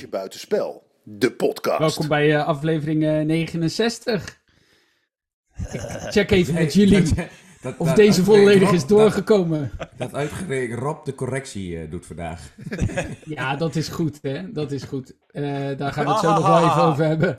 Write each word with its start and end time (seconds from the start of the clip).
Randje 0.00 0.18
Buitenspel, 0.18 0.82
de 1.02 1.32
podcast. 1.32 1.78
Welkom 1.78 2.08
bij 2.08 2.28
uh, 2.28 2.46
aflevering 2.46 3.02
uh, 3.02 3.20
69. 3.20 4.40
Ik 5.72 5.80
check 6.10 6.30
even 6.30 6.54
met 6.54 6.72
jullie 6.72 7.02
dat, 7.62 7.74
of 7.78 7.86
dat, 7.86 7.96
deze 7.96 8.24
volledig 8.24 8.68
Rob, 8.68 8.74
is 8.74 8.86
doorgekomen. 8.86 9.70
Dat, 9.76 9.88
dat 9.96 10.14
uitgerekend 10.14 10.78
Rob 10.78 11.04
de 11.04 11.14
correctie 11.14 11.72
uh, 11.72 11.90
doet 11.90 12.06
vandaag. 12.06 12.54
ja, 13.24 13.56
dat 13.56 13.76
is 13.76 13.88
goed, 13.88 14.18
hè? 14.22 14.52
Dat 14.52 14.72
is 14.72 14.82
goed. 14.82 15.14
Uh, 15.32 15.76
daar 15.76 15.92
gaan 15.92 16.04
we 16.04 16.10
het 16.10 16.20
zo 16.20 16.34
nog 16.34 16.46
wel 16.46 16.70
even 16.70 16.82
over 16.82 17.04
hebben. 17.04 17.38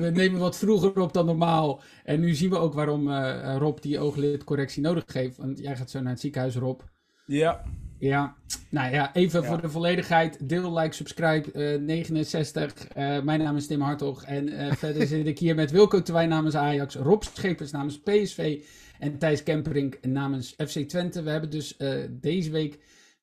we 0.00 0.10
nemen 0.10 0.40
wat 0.40 0.56
vroeger 0.56 0.98
op 0.98 1.12
dan 1.12 1.26
normaal. 1.26 1.82
En 2.04 2.20
nu 2.20 2.34
zien 2.34 2.50
we 2.50 2.56
ook 2.56 2.74
waarom 2.74 3.08
uh, 3.08 3.56
Rob 3.58 3.78
die 3.80 3.98
ooglidcorrectie 3.98 4.82
nodig 4.82 5.12
heeft. 5.12 5.36
Want 5.36 5.58
jij 5.58 5.76
gaat 5.76 5.90
zo 5.90 6.00
naar 6.00 6.12
het 6.12 6.20
ziekenhuis, 6.20 6.54
Rob. 6.54 6.80
Ja. 7.26 7.64
Ja, 7.98 8.36
nou 8.70 8.92
ja, 8.92 9.14
even 9.14 9.42
ja. 9.42 9.48
voor 9.48 9.60
de 9.60 9.68
volledigheid. 9.68 10.48
Deel, 10.48 10.78
like, 10.78 10.94
subscribe. 10.94 11.74
Uh, 11.74 11.80
69. 11.80 12.96
Uh, 12.96 13.22
mijn 13.22 13.40
naam 13.40 13.56
is 13.56 13.66
Tim 13.66 13.80
Hartog. 13.80 14.24
En 14.24 14.48
uh, 14.48 14.72
verder 14.82 15.06
zit 15.06 15.26
ik 15.26 15.38
hier 15.38 15.54
met 15.54 15.70
Wilco 15.70 16.02
Terwijn 16.02 16.28
namens 16.28 16.54
Ajax. 16.54 16.94
Rob 16.94 17.22
Schepers 17.22 17.70
namens 17.70 18.00
PSV. 18.00 18.64
En 18.98 19.18
Thijs 19.18 19.42
Kemperink 19.42 19.98
namens 20.02 20.54
FC 20.56 20.78
Twente. 20.78 21.22
We 21.22 21.30
hebben 21.30 21.50
dus 21.50 21.76
deze 22.10 22.50
week 22.50 22.78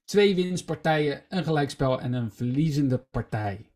twee 0.05 0.36
winstpartijen, 0.36 1.21
een 1.30 1.44
gelijkspel 1.44 2.02
en 2.02 2.13
een 2.13 2.32
verliezende 2.32 2.98
partij. 2.98 3.71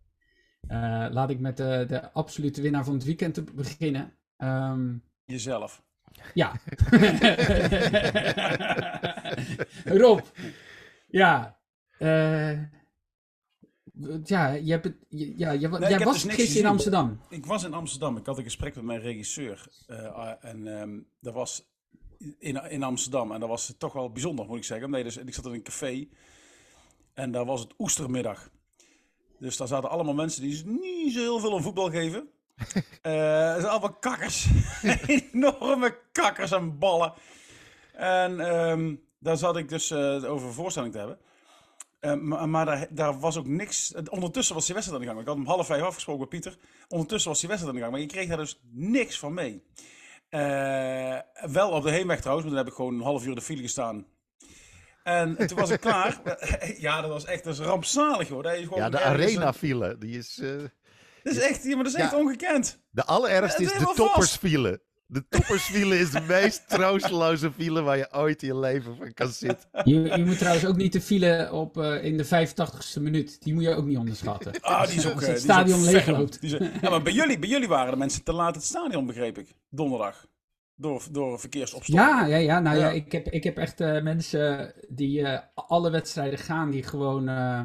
laat 1.12 1.30
ik 1.30 1.40
met 1.40 1.58
de, 1.58 1.86
de 1.88 2.12
absolute 2.12 2.62
winnaar 2.62 2.84
van 2.84 2.94
het 2.94 3.04
weekend 3.04 3.56
beginnen. 3.56 4.14
Um, 4.38 5.04
Jezelf. 5.26 5.84
Ja. 6.34 6.52
Rob. 10.02 10.20
Ja. 11.08 11.58
Uh, 12.00 12.60
ja, 14.24 14.48
je 14.50 14.72
hebt 14.72 14.84
het, 14.84 14.96
ja, 15.10 15.52
je, 15.52 15.68
nee, 15.68 15.90
jij 15.90 16.00
was 16.00 16.24
dus 16.24 16.34
gisteren 16.34 16.64
in 16.64 16.70
Amsterdam. 16.70 17.20
Ik 17.30 17.46
was 17.46 17.64
in 17.64 17.74
Amsterdam. 17.74 18.18
Ik 18.18 18.26
had 18.26 18.38
een 18.38 18.44
gesprek 18.44 18.76
met 18.76 18.84
mijn 18.84 19.00
regisseur. 19.00 19.68
Uh, 19.88 20.32
en 20.40 20.68
um, 20.68 21.08
dat 21.20 21.34
was 21.34 21.68
in, 22.40 22.70
in 22.70 22.84
Amsterdam. 22.84 23.32
En 23.32 23.40
dat 23.40 23.50
was 23.50 23.76
toch 23.78 23.94
wel 23.94 24.12
bijzonder, 24.12 24.46
moet 24.46 24.58
ik 24.58 24.64
zeggen. 24.64 24.90
Nee, 24.90 25.04
dus, 25.04 25.18
ik 25.18 25.34
zat 25.34 25.46
in 25.46 25.54
een 25.54 25.64
café. 25.64 26.08
En 27.14 27.32
daar 27.32 27.46
was 27.46 27.60
het 27.60 27.74
oestermiddag. 27.78 28.50
Dus 29.40 29.58
daar 29.58 29.68
zaten 29.68 29.90
allemaal 29.90 30.14
mensen 30.14 30.42
die 30.42 30.66
niet 30.66 31.14
zo 31.14 31.20
heel 31.20 31.40
veel 31.40 31.52
om 31.52 31.62
voetbal 31.62 31.90
geven. 31.90 32.30
uh, 32.58 32.74
zijn 33.54 33.66
allemaal 33.66 33.94
kakkers. 33.94 34.48
Enorme 35.32 35.98
kakkers 36.12 36.52
en 36.52 36.78
ballen. 36.78 37.14
En 37.94 38.40
um, 38.70 39.07
daar 39.20 39.38
zat 39.38 39.58
ik 39.58 39.70
dus 39.70 39.92
uh, 39.92 40.32
over 40.32 40.48
een 40.48 40.54
voorstelling 40.54 40.92
te 40.92 40.98
hebben. 40.98 41.18
Uh, 42.02 42.14
maar, 42.14 42.50
maar 42.50 42.66
daar, 42.66 42.88
daar, 42.90 43.20
was 43.20 43.38
ook 43.38 43.48
niks. 43.48 43.94
Ondertussen 44.10 44.56
was 44.56 44.66
die 44.66 44.76
wedstrijd 44.76 45.02
aan 45.02 45.08
de 45.08 45.14
gang. 45.14 45.26
Ik 45.26 45.30
had 45.30 45.38
om 45.38 45.46
half 45.46 45.66
vijf 45.66 45.82
afgesproken 45.82 46.22
met 46.22 46.30
Pieter. 46.30 46.58
Ondertussen 46.88 47.30
was 47.30 47.40
die 47.40 47.50
wedstrijd 47.50 47.76
aan 47.76 47.82
de 47.82 47.88
gang. 47.88 47.98
Maar 47.98 48.08
je 48.08 48.14
kreeg 48.14 48.28
daar 48.28 48.38
dus 48.38 48.62
niks 48.72 49.20
van 49.20 49.34
mee. 49.34 49.64
Uh, 50.30 51.18
wel 51.52 51.70
op 51.70 51.84
de 51.84 51.92
heenweg 51.92 52.20
trouwens. 52.20 52.48
Maar 52.48 52.56
dan 52.56 52.66
heb 52.66 52.74
ik 52.74 52.80
gewoon 52.80 52.94
een 52.94 53.06
half 53.06 53.26
uur 53.26 53.36
de 53.36 53.42
file 53.42 53.62
gestaan. 53.62 54.06
En, 55.04 55.38
en 55.38 55.48
toen 55.48 55.58
was 55.58 55.70
ik 55.70 55.80
klaar. 55.80 56.22
ja, 56.78 57.02
dat 57.02 57.10
was 57.10 57.26
echt 57.26 57.44
dat 57.44 57.54
is 57.54 57.60
rampzalig 57.60 58.28
hoor. 58.28 58.44
Dat 58.44 58.54
is 58.54 58.68
ja, 58.76 58.90
de 58.90 59.02
arena-file. 59.02 59.98
Die 59.98 60.18
is... 60.18 60.42
Dat 61.24 61.36
is 61.36 61.42
echt, 61.42 61.64
ja, 61.64 61.76
maar 61.76 61.84
dat 61.84 61.94
is 61.94 62.00
echt 62.00 62.14
ongekend. 62.14 62.80
De 62.90 63.06
allerergste 63.06 63.64
is 63.64 63.74
de 63.74 63.92
toppersfile. 63.96 64.82
De 65.10 65.28
toppersfile 65.28 66.00
is 66.00 66.12
de 66.12 66.22
meest 66.28 66.70
troosteloze 66.70 67.52
file 67.52 67.82
waar 67.82 67.98
je 67.98 68.14
ooit 68.14 68.42
in 68.42 68.48
je 68.48 68.60
leven 68.60 68.96
van 68.96 69.14
kan 69.14 69.28
zitten. 69.28 69.70
Je, 69.84 70.02
je 70.18 70.26
moet 70.26 70.38
trouwens 70.38 70.66
ook 70.66 70.76
niet 70.76 70.94
de 70.94 71.02
file 71.02 71.50
op 71.52 71.78
uh, 71.78 72.04
in 72.04 72.18
de 72.18 72.26
85ste 72.26 73.02
minuut. 73.02 73.44
Die 73.44 73.54
moet 73.54 73.64
je 73.64 73.76
ook 73.76 73.86
niet 73.86 73.98
onderschatten. 73.98 74.62
Ah, 74.62 74.88
die 74.88 74.98
is 74.98 75.08
ook... 75.08 75.14
Als 75.14 75.26
het 75.26 75.36
uh, 75.36 75.44
stadion 75.44 75.84
leegloopt. 75.84 76.38
Ja, 76.82 76.90
maar 76.90 77.02
bij 77.02 77.14
jullie, 77.14 77.40
bij 77.40 77.50
jullie 77.50 77.68
waren 77.68 77.92
de 77.92 77.98
mensen 77.98 78.24
te 78.24 78.34
laat 78.34 78.56
het 78.56 78.64
stadion, 78.64 79.06
begreep 79.06 79.38
ik. 79.38 79.56
Donderdag. 79.70 80.26
Door, 80.76 81.08
door 81.12 81.40
verkeersopstopping. 81.40 82.08
Ja, 82.08 82.26
ja, 82.26 82.38
ja. 82.38 82.60
Nou 82.60 82.78
ja, 82.78 82.84
ja 82.84 82.92
ik, 82.92 83.12
heb, 83.12 83.28
ik 83.28 83.44
heb 83.44 83.58
echt 83.58 83.82
uh, 83.82 84.02
mensen 84.02 84.74
die 84.90 85.20
uh, 85.20 85.40
alle 85.54 85.90
wedstrijden 85.92 86.40
gaan, 86.40 86.72
die 86.72 86.84
gewoon 86.84 87.30
uh, 87.30 87.62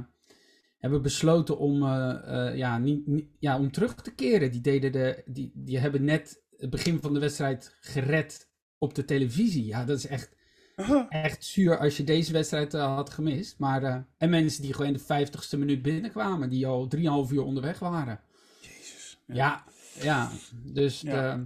hebben 0.79 1.03
besloten 1.03 1.59
om, 1.59 1.85
ja, 2.55 2.79
niet, 2.79 3.07
niet, 3.07 3.27
ja, 3.39 3.59
om 3.59 3.73
terug 3.73 3.95
te 3.95 4.15
keren. 4.15 4.51
Die, 4.51 4.61
deden 4.61 4.93
de, 4.93 5.23
die, 5.27 5.53
die 5.55 5.79
hebben 5.79 6.05
net 6.05 6.42
het 6.63 6.71
begin 6.71 7.01
van 7.01 7.15
de 7.15 7.21
wedstrijd 7.21 7.77
gered 7.81 8.49
op 8.79 8.95
de 8.95 9.05
televisie. 9.05 9.67
Ja, 9.67 9.85
dat 9.85 9.99
is 9.99 10.07
echt, 10.07 10.31
echt 11.09 11.45
zuur 11.45 11.79
als 11.79 11.97
je 11.97 12.05
deze 12.05 12.33
wedstrijd 12.33 12.75
uh, 12.75 12.95
had 12.95 13.11
gemist. 13.11 13.59
Maar, 13.59 13.83
uh, 13.83 13.97
en 14.19 14.31
mensen 14.31 14.63
die 14.63 14.73
gewoon 14.73 14.87
in 14.87 14.93
de 14.93 15.05
vijftigste 15.05 15.59
minuut 15.59 15.83
binnenkwamen, 15.83 16.49
die 16.49 16.67
al 16.67 16.87
drieënhalf 16.87 17.33
uur 17.33 17.43
onderweg 17.43 17.79
waren. 17.79 18.21
Jezus. 18.61 19.23
Ja, 19.27 19.65
ja, 19.93 20.03
ja 20.03 20.31
dus... 20.63 21.01
Ja. 21.01 21.37
De, 21.37 21.45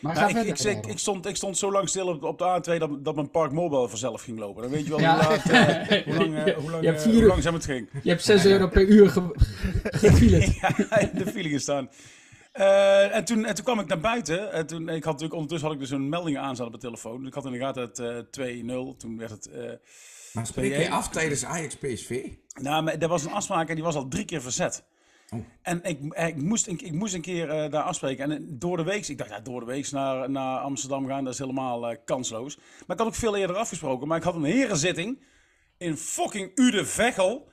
maar 0.00 0.16
ja, 0.16 0.28
ik, 0.28 0.36
ik, 0.36 0.58
ik, 0.58 0.86
ik, 0.86 0.98
stond, 0.98 1.26
ik 1.26 1.36
stond 1.36 1.56
zo 1.58 1.72
lang 1.72 1.88
stil 1.88 2.06
op, 2.06 2.22
op 2.22 2.38
de 2.38 2.62
A2 2.74 2.78
dat, 2.78 3.04
dat 3.04 3.14
mijn 3.14 3.30
Park 3.30 3.52
Mobile 3.52 3.88
vanzelf 3.88 4.22
ging 4.22 4.38
lopen. 4.38 4.62
Dan 4.62 4.70
weet 4.70 4.84
je 4.84 4.90
wel 4.90 5.00
ja. 5.00 5.16
hoe, 5.16 5.28
laat, 5.28 5.50
uh, 5.50 6.04
hoe, 6.04 6.14
lang, 6.14 6.48
uh, 6.48 6.56
hoe, 6.56 6.70
lang, 6.70 6.84
uh, 6.84 7.02
hoe 7.02 7.24
langzaam 7.24 7.54
het 7.54 7.64
ging. 7.64 7.88
Je 8.02 8.08
hebt 8.08 8.22
6 8.22 8.44
euro 8.44 8.68
per 8.68 8.86
uur 8.86 9.10
ge 9.10 9.30
gefilet. 10.00 10.54
ja, 10.60 10.98
in 10.98 11.10
de 11.14 11.26
file 11.26 11.48
gestaan. 11.48 11.88
Uh, 12.58 13.14
en, 13.14 13.24
toen, 13.24 13.44
en 13.44 13.54
toen 13.54 13.64
kwam 13.64 13.80
ik 13.80 13.86
naar 13.86 14.00
buiten. 14.00 14.52
En 14.52 14.66
toen, 14.66 14.88
ik 14.88 15.04
had 15.04 15.12
natuurlijk, 15.12 15.32
ondertussen 15.32 15.68
had 15.68 15.76
ik 15.76 15.82
dus 15.82 15.90
een 15.90 16.08
melding 16.08 16.38
aanstaan 16.38 16.66
op 16.66 16.72
mijn 16.72 16.82
telefoon. 16.82 17.26
Ik 17.26 17.34
had 17.34 17.44
in 17.44 17.52
de 17.52 17.58
gaten 17.58 17.82
het 17.82 18.36
uh, 18.38 18.92
2-0. 18.92 18.96
Toen 18.96 19.18
werd 19.18 19.30
het. 19.30 19.48
Uh, 19.54 19.70
maar 20.32 20.46
spreek 20.46 20.76
je 20.76 20.90
af 20.90 21.08
tijdens 21.08 21.44
Ajax 21.44 21.76
PSV? 21.76 22.28
Nou, 22.60 22.82
maar 22.82 22.98
er 22.98 23.08
was 23.08 23.24
een 23.24 23.32
afspraak 23.32 23.68
en 23.68 23.74
die 23.74 23.84
was 23.84 23.94
al 23.94 24.08
drie 24.08 24.24
keer 24.24 24.42
verzet. 24.42 24.84
Oh. 25.30 25.40
En 25.62 25.82
ik, 25.82 26.14
ik, 26.14 26.36
moest, 26.36 26.66
ik, 26.66 26.82
ik 26.82 26.92
moest 26.92 27.14
een 27.14 27.20
keer 27.20 27.48
uh, 27.48 27.70
daar 27.70 27.82
afspreken. 27.82 28.30
En 28.30 28.58
door 28.58 28.76
de 28.76 28.82
week, 28.82 29.08
ik 29.08 29.18
dacht, 29.18 29.30
ja, 29.30 29.40
door 29.40 29.60
de 29.60 29.66
week 29.66 29.90
naar, 29.90 30.30
naar 30.30 30.58
Amsterdam 30.58 31.06
gaan, 31.06 31.24
dat 31.24 31.32
is 31.32 31.38
helemaal 31.38 31.90
uh, 31.90 31.96
kansloos. 32.04 32.56
Maar 32.56 32.96
ik 32.96 32.98
had 32.98 33.06
ook 33.06 33.14
veel 33.14 33.36
eerder 33.36 33.56
afgesproken. 33.56 34.08
Maar 34.08 34.18
ik 34.18 34.24
had 34.24 34.34
een 34.34 34.44
herenzitting 34.44 35.22
in 35.78 35.96
fucking 35.96 36.50
Ude 36.54 36.84
Veghel 36.84 37.48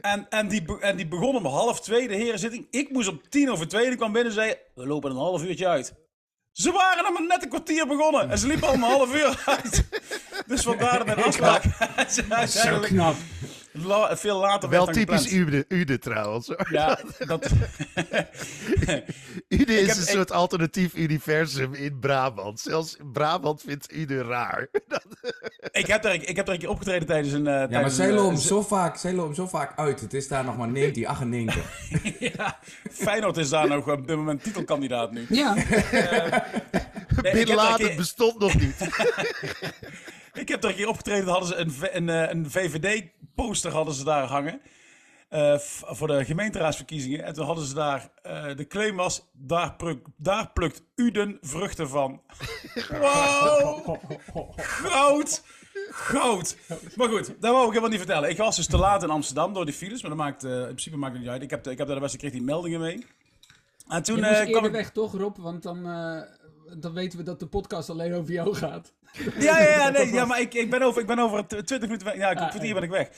en, 0.00 0.26
en, 0.30 0.48
die, 0.48 0.80
en 0.80 0.96
die 0.96 1.08
begon 1.08 1.36
om 1.36 1.46
half 1.46 1.80
twee, 1.80 2.08
de 2.08 2.14
herenzitting. 2.14 2.66
Ik 2.70 2.90
moest 2.90 3.08
om 3.08 3.20
tien 3.28 3.50
over 3.50 3.68
twee, 3.68 3.86
die 3.88 3.96
kwam 3.96 4.12
binnen 4.12 4.32
en 4.32 4.38
zei... 4.38 4.54
We 4.74 4.86
lopen 4.86 5.10
een 5.10 5.16
half 5.16 5.44
uurtje 5.44 5.68
uit. 5.68 5.94
Ze 6.52 6.72
waren 6.72 7.06
er 7.06 7.12
maar 7.12 7.26
net 7.26 7.42
een 7.42 7.48
kwartier 7.48 7.86
begonnen. 7.86 8.30
En 8.30 8.38
ze 8.38 8.46
liepen 8.46 8.68
al 8.68 8.74
een 8.74 8.80
half 8.80 9.14
uur 9.14 9.42
uit. 9.46 9.88
Dus 10.46 10.62
vandaar 10.62 11.04
mijn 11.04 11.22
afspraak. 11.28 11.62
Zo 12.48 12.80
knap. 12.80 13.16
La, 13.72 14.16
veel 14.16 14.38
later 14.38 14.68
Wel 14.68 14.86
typisch 14.86 15.32
Ude, 15.32 15.64
Ude 15.68 15.98
trouwens. 15.98 16.50
Ja, 16.70 16.98
dat... 17.26 17.50
Ude 19.48 19.80
is 19.80 19.86
heb, 19.86 19.96
een 19.96 20.02
ik... 20.02 20.08
soort 20.08 20.30
alternatief 20.30 20.94
universum 20.94 21.74
in 21.74 21.98
Brabant. 21.98 22.60
Zelfs 22.60 22.96
Brabant 23.12 23.62
vindt 23.62 23.92
Ude 23.92 24.22
raar. 24.22 24.68
Ik, 25.70 25.86
heb 25.86 26.04
er, 26.04 26.28
ik 26.28 26.36
heb 26.36 26.46
er 26.46 26.52
een 26.52 26.58
keer 26.58 26.68
opgetreden 26.68 27.06
tijdens 27.06 27.32
een... 27.32 27.44
Uh, 27.44 27.52
ja, 27.52 27.66
tijdens 27.66 27.80
maar 27.80 27.90
zij 27.90 28.12
lopen, 28.12 28.34
uh, 28.34 28.40
zo 28.40 28.62
vaak, 28.62 28.96
zij 28.96 29.12
lopen 29.12 29.34
zo 29.34 29.46
vaak 29.46 29.78
uit. 29.78 30.00
Het 30.00 30.14
is 30.14 30.28
daar 30.28 30.44
nog 30.44 30.56
maar 30.56 30.72
1998. 30.72 32.20
ja, 32.36 32.58
Feyenoord 32.90 33.36
is 33.36 33.48
daar 33.48 33.68
nog 33.68 33.88
op 33.88 34.06
dit 34.06 34.16
moment 34.16 34.42
titelkandidaat 34.42 35.12
nu. 35.12 35.26
Ja. 35.28 35.56
Uh, 35.56 35.62
nee, 37.22 37.44
keer... 37.76 37.96
bestond 37.96 38.38
nog 38.38 38.54
niet. 38.54 38.76
Ik 40.40 40.48
heb 40.48 40.62
er 40.62 40.70
een 40.70 40.76
keer 40.76 40.88
opgetreden, 40.88 41.28
hadden 41.28 41.48
ze 41.48 41.56
een, 41.56 42.08
een, 42.08 42.30
een 42.30 42.50
VVD-poster 42.50 43.72
hadden 43.72 43.94
ze 43.94 44.04
daar 44.04 44.24
hangen. 44.24 44.60
Uh, 45.30 45.58
voor 45.58 46.06
de 46.06 46.24
gemeenteraadsverkiezingen. 46.24 47.24
En 47.24 47.34
toen 47.34 47.46
hadden 47.46 47.64
ze 47.64 47.74
daar, 47.74 48.10
uh, 48.26 48.56
de 48.56 48.66
claim 48.66 48.96
was, 48.96 49.30
daar, 49.32 49.74
pluk, 49.74 50.06
daar 50.16 50.50
plukt 50.52 50.82
Uden 50.94 51.38
vruchten 51.40 51.88
van. 51.88 52.22
Wow! 53.00 53.96
Goud! 54.56 55.42
Goud! 55.90 56.56
Maar 56.96 57.08
goed, 57.08 57.26
dat 57.26 57.52
wou 57.52 57.62
ik 57.62 57.68
helemaal 57.68 57.88
niet 57.88 57.98
vertellen. 57.98 58.30
Ik 58.30 58.36
was 58.36 58.56
dus 58.56 58.66
te 58.66 58.76
laat 58.76 59.02
in 59.02 59.10
Amsterdam 59.10 59.52
door 59.52 59.64
die 59.64 59.74
files, 59.74 60.00
maar 60.00 60.10
dat 60.10 60.20
maakt, 60.20 60.44
uh, 60.44 60.58
in 60.58 60.64
principe 60.64 60.96
maakt 60.96 61.12
het 61.12 61.22
niet 61.22 61.30
uit. 61.30 61.42
Ik 61.42 61.50
heb, 61.50 61.66
ik 61.66 61.78
heb 61.78 61.86
daar 61.86 61.96
de 61.96 62.02
beste 62.02 62.18
kreeg 62.18 62.32
die 62.32 62.42
meldingen 62.42 62.80
mee. 62.80 63.06
En 63.88 64.02
toen, 64.02 64.16
Je 64.16 64.48
kwam 64.50 64.64
ik... 64.64 64.72
weg 64.72 64.90
toch, 64.90 65.12
Rob? 65.12 65.36
Want 65.36 65.62
dan, 65.62 65.82
dan 66.76 66.92
weten 66.92 67.18
we 67.18 67.24
dat 67.24 67.40
de 67.40 67.46
podcast 67.46 67.90
alleen 67.90 68.14
over 68.14 68.32
jou 68.32 68.54
gaat. 68.54 68.92
Ja, 69.38 69.60
ja, 69.60 69.68
ja, 69.68 69.88
nee, 69.98 70.12
ja 70.12 70.24
maar 70.24 70.40
ik, 70.40 70.54
ik 70.54 70.70
ben 70.70 70.82
over, 70.82 71.00
ik 71.00 71.06
ben 71.06 71.18
over 71.18 71.46
20 71.46 71.80
minuten 71.80 72.06
weg. 72.06 72.16
Ja, 72.16 72.30
een 72.30 72.38
ah, 72.38 72.48
kwartier 72.48 72.74
ben 72.74 72.82
ik 72.82 72.90
weg. 72.90 73.10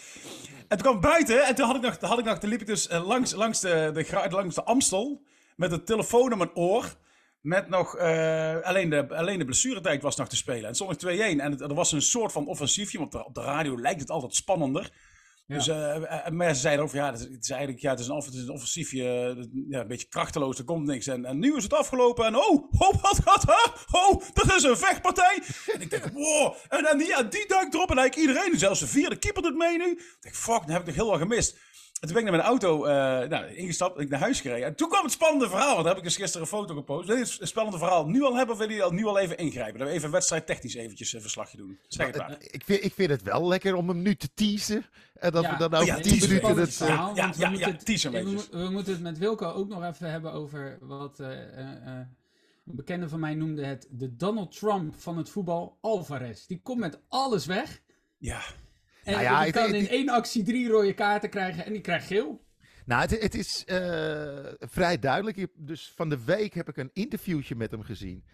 En 0.71 0.79
toen 0.79 0.87
kwam 0.87 1.01
buiten 1.01 1.47
en 1.47 1.55
toen 1.55 1.67
had 1.67 1.77
ik 1.77 1.83
nog, 1.83 2.01
had 2.01 2.19
ik 2.19 2.25
nog, 2.25 2.43
liep 2.43 2.61
ik 2.61 2.67
dus 2.67 2.89
eh, 2.89 3.07
langs, 3.07 3.33
langs, 3.33 3.61
de, 3.61 3.91
de, 3.95 4.27
langs 4.31 4.55
de 4.55 4.65
Amstel 4.65 5.23
met 5.57 5.71
de 5.71 5.83
telefoon 5.83 6.33
in 6.33 6.39
mijn 6.39 6.55
oor. 6.55 6.97
Met 7.41 7.69
nog, 7.69 7.97
uh, 7.97 8.61
alleen, 8.61 8.91
de, 8.91 9.15
alleen 9.15 9.39
de 9.39 9.45
blessuretijd 9.45 10.03
was 10.03 10.17
nog 10.17 10.29
te 10.29 10.37
spelen. 10.37 10.69
En 10.69 10.75
stond 10.75 11.03
nog 11.03 11.13
2-1. 11.15 11.19
En 11.19 11.51
het, 11.51 11.61
er 11.61 11.75
was 11.75 11.93
een 11.93 12.03
soort 12.03 12.33
van 12.33 12.47
offensiefje, 12.47 12.99
want 12.99 13.15
op 13.15 13.35
de 13.35 13.41
radio 13.41 13.81
lijkt 13.81 14.01
het 14.01 14.11
altijd 14.11 14.35
spannender. 14.35 14.91
Dus 15.55 15.67
mensen 16.31 16.61
zeiden 16.61 16.85
over, 16.85 16.97
ja, 16.97 17.13
het 17.13 17.37
is 17.41 17.51
eigenlijk 17.51 17.81
ja, 17.81 17.91
het 17.91 18.01
is 18.01 18.07
een, 18.07 18.17
het 18.17 18.35
is 18.35 18.43
een 18.43 18.51
offensiefje, 18.51 19.03
ja, 19.69 19.81
een 19.81 19.89
beetje 19.89 20.09
krachteloos, 20.09 20.59
er 20.59 20.65
komt 20.65 20.87
niks. 20.87 21.07
En, 21.07 21.25
en 21.25 21.39
nu 21.39 21.57
is 21.57 21.63
het 21.63 21.73
afgelopen 21.73 22.25
en 22.25 22.37
oh, 22.37 22.73
oh, 22.79 23.03
wat 23.03 23.21
gaat 23.25 23.49
er? 23.49 23.73
Oh, 23.91 24.23
dat 24.35 24.55
is 24.57 24.63
een 24.63 24.77
vechtpartij. 24.77 25.43
En 25.75 25.81
ik 25.81 25.91
denk, 25.91 26.11
wow. 26.13 26.55
En, 26.69 26.85
en 26.85 26.99
die, 26.99 27.07
ja, 27.07 27.23
die 27.23 27.47
duikt 27.47 27.75
erop 27.75 27.91
en 27.91 27.99
eigenlijk 27.99 28.29
iedereen, 28.29 28.59
zelfs 28.59 28.81
de 28.81 28.87
vierde 28.87 29.17
keeper 29.17 29.43
doet 29.43 29.57
mee 29.57 29.79
nu. 29.79 29.91
Ik 29.91 30.17
denk, 30.21 30.35
fuck, 30.35 30.61
dan 30.61 30.71
heb 30.71 30.81
ik 30.81 30.87
nog 30.87 30.95
heel 30.95 31.11
wat 31.11 31.19
gemist. 31.19 31.57
En 32.01 32.09
toen 32.09 32.17
ben 32.17 32.27
ik 32.27 32.31
naar 32.31 32.39
mijn 32.39 32.49
auto 32.49 32.87
uh, 32.87 33.29
nou, 33.29 33.55
ingestapt, 33.55 34.01
ik 34.01 34.09
naar 34.09 34.21
huis 34.21 34.41
gereden. 34.41 34.67
En 34.67 34.75
toen 34.75 34.89
kwam 34.89 35.03
het 35.03 35.13
spannende 35.13 35.49
verhaal, 35.49 35.73
want 35.73 35.85
daar 35.85 35.95
heb 35.95 35.97
ik 35.97 36.09
dus 36.09 36.17
gisteren 36.17 36.43
een 36.43 36.53
foto 36.53 36.75
gepost. 36.75 37.07
Wil 37.07 37.17
je 37.17 37.23
het 37.23 37.49
spannende 37.49 37.79
verhaal 37.79 38.07
nu 38.07 38.23
al 38.23 38.37
hebben 38.37 38.55
of 38.55 38.61
wil 38.61 38.71
je 38.71 38.83
al 38.83 38.91
nu 38.91 39.05
al 39.05 39.19
even 39.19 39.39
ingrijpen? 39.39 39.79
Dat 39.79 39.89
we 39.89 39.95
even 39.95 40.11
wedstrijd 40.11 40.47
technisch 40.47 40.75
eventjes 40.75 41.13
een 41.13 41.21
verslagje 41.21 41.57
doen. 41.57 41.79
Zeg 41.89 42.07
het 42.07 42.17
maar. 42.17 42.37
Ik 42.41 42.65
vind, 42.65 42.85
ik 42.85 42.95
vind 42.95 43.11
het 43.11 43.23
wel 43.23 43.49
lekker 43.49 43.75
om 43.75 43.89
hem 43.89 44.03
nu 44.03 44.15
te 44.15 44.29
teasen. 44.35 44.85
En 45.15 45.33
dat 45.33 45.47
we 45.47 45.57
dan 45.57 45.75
over 45.75 45.87
ja, 45.87 46.01
10 46.01 46.19
minuten 46.21 46.57
het... 46.57 46.75
Verhaal, 46.75 47.17
ja, 47.17 47.33
ja, 47.37 47.51
ja, 47.51 47.71
het, 47.71 47.85
teaser 47.85 48.11
we, 48.13 48.47
we, 48.51 48.71
moeten 48.71 48.93
het 48.93 49.03
met 49.03 49.19
Wilco 49.19 49.51
ook 49.51 49.69
nog 49.69 49.85
even 49.85 50.11
hebben 50.11 50.33
over 50.33 50.79
wat... 50.81 51.21
Uh, 51.21 51.29
een 52.67 52.77
bekende 52.77 53.09
van 53.09 53.21
mij 53.21 53.35
noemde 53.35 53.65
het 53.65 53.87
de 53.91 54.17
Donald 54.17 54.59
Trump 54.59 54.95
van 54.95 55.17
het 55.17 55.31
voetbal, 55.31 55.79
Alvarez. 55.81 56.47
Die 56.47 56.61
komt 56.63 56.79
met 56.79 56.99
alles 57.09 57.47
weg. 57.47 57.83
Ja. 58.19 58.43
En 59.03 59.13
nou 59.13 59.23
ja, 59.25 59.43
die 59.43 59.53
kan 59.53 59.75
in 59.75 59.89
één 59.89 60.09
actie 60.09 60.43
drie 60.43 60.69
rode 60.69 60.95
kaarten 60.95 61.31
krijgen 61.31 61.65
en 61.65 61.73
die 61.73 61.81
krijgt 61.81 62.07
geel. 62.07 62.49
Nou, 62.85 63.01
het, 63.01 63.23
het 63.23 63.35
is 63.35 63.65
uh, 63.67 64.47
vrij 64.59 64.99
duidelijk. 64.99 65.47
Dus 65.57 65.93
van 65.97 66.09
de 66.09 66.25
week 66.25 66.55
heb 66.55 66.69
ik 66.69 66.77
een 66.77 66.91
interviewtje 66.93 67.55
met 67.57 67.71
hem 67.71 67.83
gezien. 67.83 68.25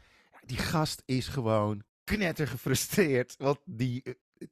Die 0.45 0.59
gast 0.59 1.03
is 1.05 1.29
gewoon 1.29 1.83
knetter 2.05 2.49
gefrustreerd. 2.49 3.35
Want 3.39 3.59
die, 3.65 4.03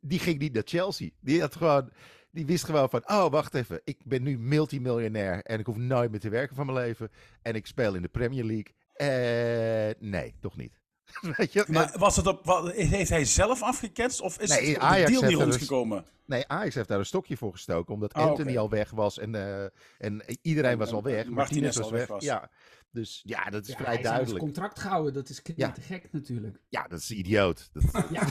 die 0.00 0.19
ging 0.19 0.38
niet 0.38 0.52
naar 0.52 0.62
Chelsea. 0.66 1.11
Die 1.20 1.40
had 1.40 1.56
gewoon. 1.56 1.90
Die 2.31 2.46
wist 2.46 2.64
gewoon 2.64 2.90
van, 2.90 3.02
oh 3.10 3.31
wacht 3.31 3.55
even, 3.55 3.81
ik 3.84 3.99
ben 4.05 4.22
nu 4.22 4.38
multimiljonair 4.38 5.43
en 5.43 5.58
ik 5.58 5.67
hoef 5.67 5.76
nooit 5.76 6.10
meer 6.10 6.20
te 6.20 6.28
werken 6.28 6.56
van 6.56 6.67
mijn 6.67 6.78
leven. 6.78 7.10
En 7.43 7.55
ik 7.55 7.67
speel 7.67 7.94
in 7.94 8.02
de 8.02 8.08
Premier 8.08 8.44
League. 8.44 8.75
Uh, 8.96 10.10
nee, 10.10 10.34
toch 10.40 10.56
niet. 10.56 10.78
Weet 11.36 11.52
je? 11.52 11.64
Maar 11.68 11.94
was 11.98 12.16
het 12.16 12.26
op, 12.26 12.72
heeft 12.74 13.10
hij 13.10 13.24
zelf 13.24 13.62
afgeketst 13.62 14.20
of 14.20 14.38
is 14.38 14.48
nee, 14.48 14.68
het 14.68 14.78
Ajax 14.78 15.10
de 15.12 15.18
deal 15.18 15.30
niet 15.30 15.40
rondgekomen? 15.40 16.02
Dus, 16.02 16.10
nee, 16.24 16.44
Ajax 16.48 16.74
heeft 16.74 16.88
daar 16.88 16.98
een 16.98 17.06
stokje 17.06 17.36
voor 17.36 17.52
gestoken, 17.52 17.94
omdat 17.94 18.14
oh, 18.14 18.22
Anthony 18.22 18.50
okay. 18.50 18.62
al 18.62 18.70
weg 18.70 18.90
was 18.90 19.18
en, 19.18 19.34
uh, 19.34 19.62
en 19.98 20.24
iedereen 20.42 20.78
was 20.78 20.92
al 20.92 21.02
weg. 21.02 21.26
Martinez 21.26 21.76
was 21.76 21.90
weg. 21.90 22.06
Was. 22.06 22.24
Ja, 22.24 22.50
dus 22.94 23.23
ja, 23.25 23.44
dat 23.44 23.62
is 23.62 23.69
ja, 23.69 23.76
vrij 23.76 24.02
duidelijk. 24.02 24.31
Hij 24.31 24.38
contract 24.38 24.79
gehouden, 24.79 25.12
dat 25.12 25.29
is 25.29 25.41
ja. 25.56 25.70
te 25.70 25.81
gek 25.81 26.08
natuurlijk. 26.12 26.61
Ja, 26.69 26.87
dat 26.88 26.99
is 26.99 27.11
idioot. 27.11 27.70
Dat, 27.73 28.08
ja, 28.11 28.23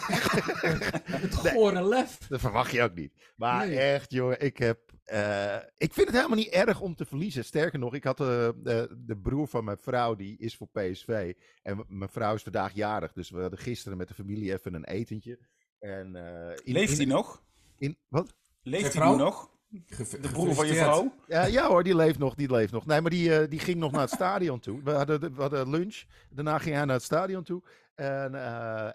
het 1.25 1.35
gore 1.35 1.87
lef. 1.87 2.17
Dat 2.17 2.39
verwacht 2.39 2.71
je 2.71 2.81
ook 2.81 2.95
niet. 2.95 3.13
Maar 3.35 3.67
nee. 3.67 3.79
echt, 3.79 4.11
jongen, 4.11 4.41
ik 4.41 4.57
heb 4.57 4.93
uh, 5.11 5.55
ik 5.77 5.93
vind 5.93 6.07
het 6.07 6.15
helemaal 6.15 6.37
niet 6.37 6.47
erg 6.47 6.81
om 6.81 6.95
te 6.95 7.05
verliezen. 7.05 7.45
Sterker 7.45 7.79
nog, 7.79 7.93
ik 7.93 8.03
had 8.03 8.19
uh, 8.19 8.27
de, 8.27 8.97
de, 9.05 9.17
broer 9.17 9.47
van 9.47 9.63
mijn 9.63 9.77
vrouw, 9.77 10.15
die 10.15 10.37
is 10.37 10.55
voor 10.55 10.67
PSV. 10.67 11.33
En 11.61 11.85
mijn 11.87 12.09
vrouw 12.09 12.33
is 12.33 12.43
vandaag 12.43 12.73
jarig. 12.73 13.13
Dus 13.13 13.29
we 13.29 13.41
hadden 13.41 13.59
gisteren 13.59 13.97
met 13.97 14.07
de 14.07 14.13
familie 14.13 14.53
even 14.53 14.73
een 14.73 14.85
etentje. 14.85 15.39
En, 15.79 16.15
uh, 16.15 16.49
in, 16.63 16.73
Leeft 16.73 16.97
hij 16.97 17.05
nog? 17.05 17.43
In, 17.77 17.97
wat? 18.07 18.35
Leeft 18.61 18.93
hij 18.93 19.15
nog? 19.15 19.51
De 20.21 20.29
broer 20.31 20.53
van 20.53 20.67
je 20.67 20.73
vrouw? 20.73 21.13
Ja, 21.27 21.45
ja 21.45 21.67
hoor, 21.67 21.83
die 21.83 21.95
leeft 21.95 22.19
nog, 22.19 22.35
die 22.35 22.51
leeft 22.51 22.71
nog. 22.71 22.85
Nee, 22.85 23.01
maar 23.01 23.11
die, 23.11 23.47
die 23.47 23.59
ging 23.59 23.77
nog 23.77 23.91
naar 23.91 24.01
het 24.01 24.09
stadion 24.09 24.59
toe. 24.59 24.83
We 24.83 24.91
hadden, 24.91 25.35
we 25.35 25.41
hadden 25.41 25.69
lunch. 25.69 26.03
Daarna 26.29 26.57
ging 26.57 26.75
hij 26.75 26.85
naar 26.85 26.95
het 26.95 27.03
stadion 27.03 27.43
toe. 27.43 27.63
En, 27.95 28.35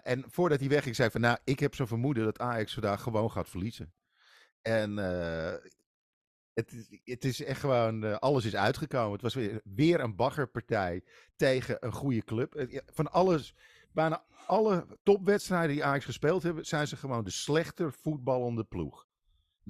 en 0.03 0.23
voordat 0.27 0.59
hij 0.59 0.69
wegging, 0.69 0.95
zei 0.95 1.07
ik 1.07 1.13
van... 1.13 1.21
Nou, 1.21 1.37
ik 1.43 1.59
heb 1.59 1.75
zo'n 1.75 1.87
vermoeden 1.87 2.23
dat 2.23 2.39
Ajax 2.39 2.73
vandaag 2.73 3.01
gewoon 3.01 3.31
gaat 3.31 3.49
verliezen. 3.49 3.93
En 4.61 4.97
het 6.59 6.73
is, 6.73 6.99
het 7.03 7.25
is 7.25 7.43
echt 7.43 7.59
gewoon, 7.59 8.03
uh, 8.03 8.15
alles 8.15 8.45
is 8.45 8.55
uitgekomen. 8.55 9.11
Het 9.11 9.21
was 9.21 9.33
weer, 9.33 9.61
weer 9.63 9.99
een 9.99 10.15
baggerpartij 10.15 11.03
tegen 11.35 11.77
een 11.79 11.91
goede 11.91 12.23
club. 12.23 12.67
Van 12.85 13.11
alles, 13.11 13.55
bijna 13.91 14.23
alle 14.47 14.85
topwedstrijden 15.03 15.75
die 15.75 15.83
Ajax 15.83 16.05
gespeeld 16.05 16.43
hebben, 16.43 16.65
zijn 16.65 16.87
ze 16.87 16.95
gewoon 16.95 17.23
de 17.23 17.29
slechter 17.29 17.93
voetballende 17.93 18.63
ploeg. 18.63 19.07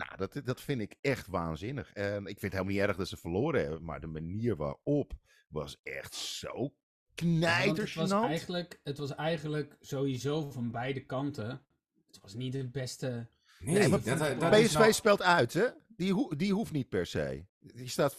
Nou, 0.07 0.17
dat, 0.17 0.45
dat 0.45 0.61
vind 0.61 0.81
ik 0.81 0.95
echt 1.01 1.27
waanzinnig. 1.27 1.93
En 1.93 2.17
ik 2.17 2.39
vind 2.39 2.41
het 2.41 2.51
helemaal 2.51 2.73
niet 2.73 2.81
erg 2.81 2.97
dat 2.97 3.07
ze 3.07 3.17
verloren 3.17 3.61
hebben, 3.61 3.83
maar 3.83 3.99
de 3.99 4.07
manier 4.07 4.55
waarop 4.55 5.13
was 5.47 5.79
echt 5.83 6.15
zo. 6.15 6.73
Ja, 7.15 7.49
het, 7.49 7.93
was 7.93 8.11
eigenlijk, 8.11 8.79
het 8.83 8.97
was 8.97 9.15
eigenlijk 9.15 9.75
sowieso 9.79 10.49
van 10.49 10.71
beide 10.71 11.05
kanten. 11.05 11.61
Het 12.07 12.19
was 12.21 12.33
niet 12.33 12.53
de 12.53 12.67
beste... 12.67 13.27
Nee, 13.59 13.77
nee 13.77 13.87
maar 13.87 14.03
dat, 14.03 14.39
dat 14.39 14.51
PSV 14.51 14.73
nou... 14.73 14.93
speelt 14.93 15.21
uit, 15.21 15.53
hè? 15.53 15.65
Die, 15.87 16.13
ho 16.13 16.35
die 16.35 16.53
hoeft 16.53 16.71
niet 16.71 16.89
per 16.89 17.05
se. 17.05 17.45
Die 17.59 17.87
staat 17.87 18.15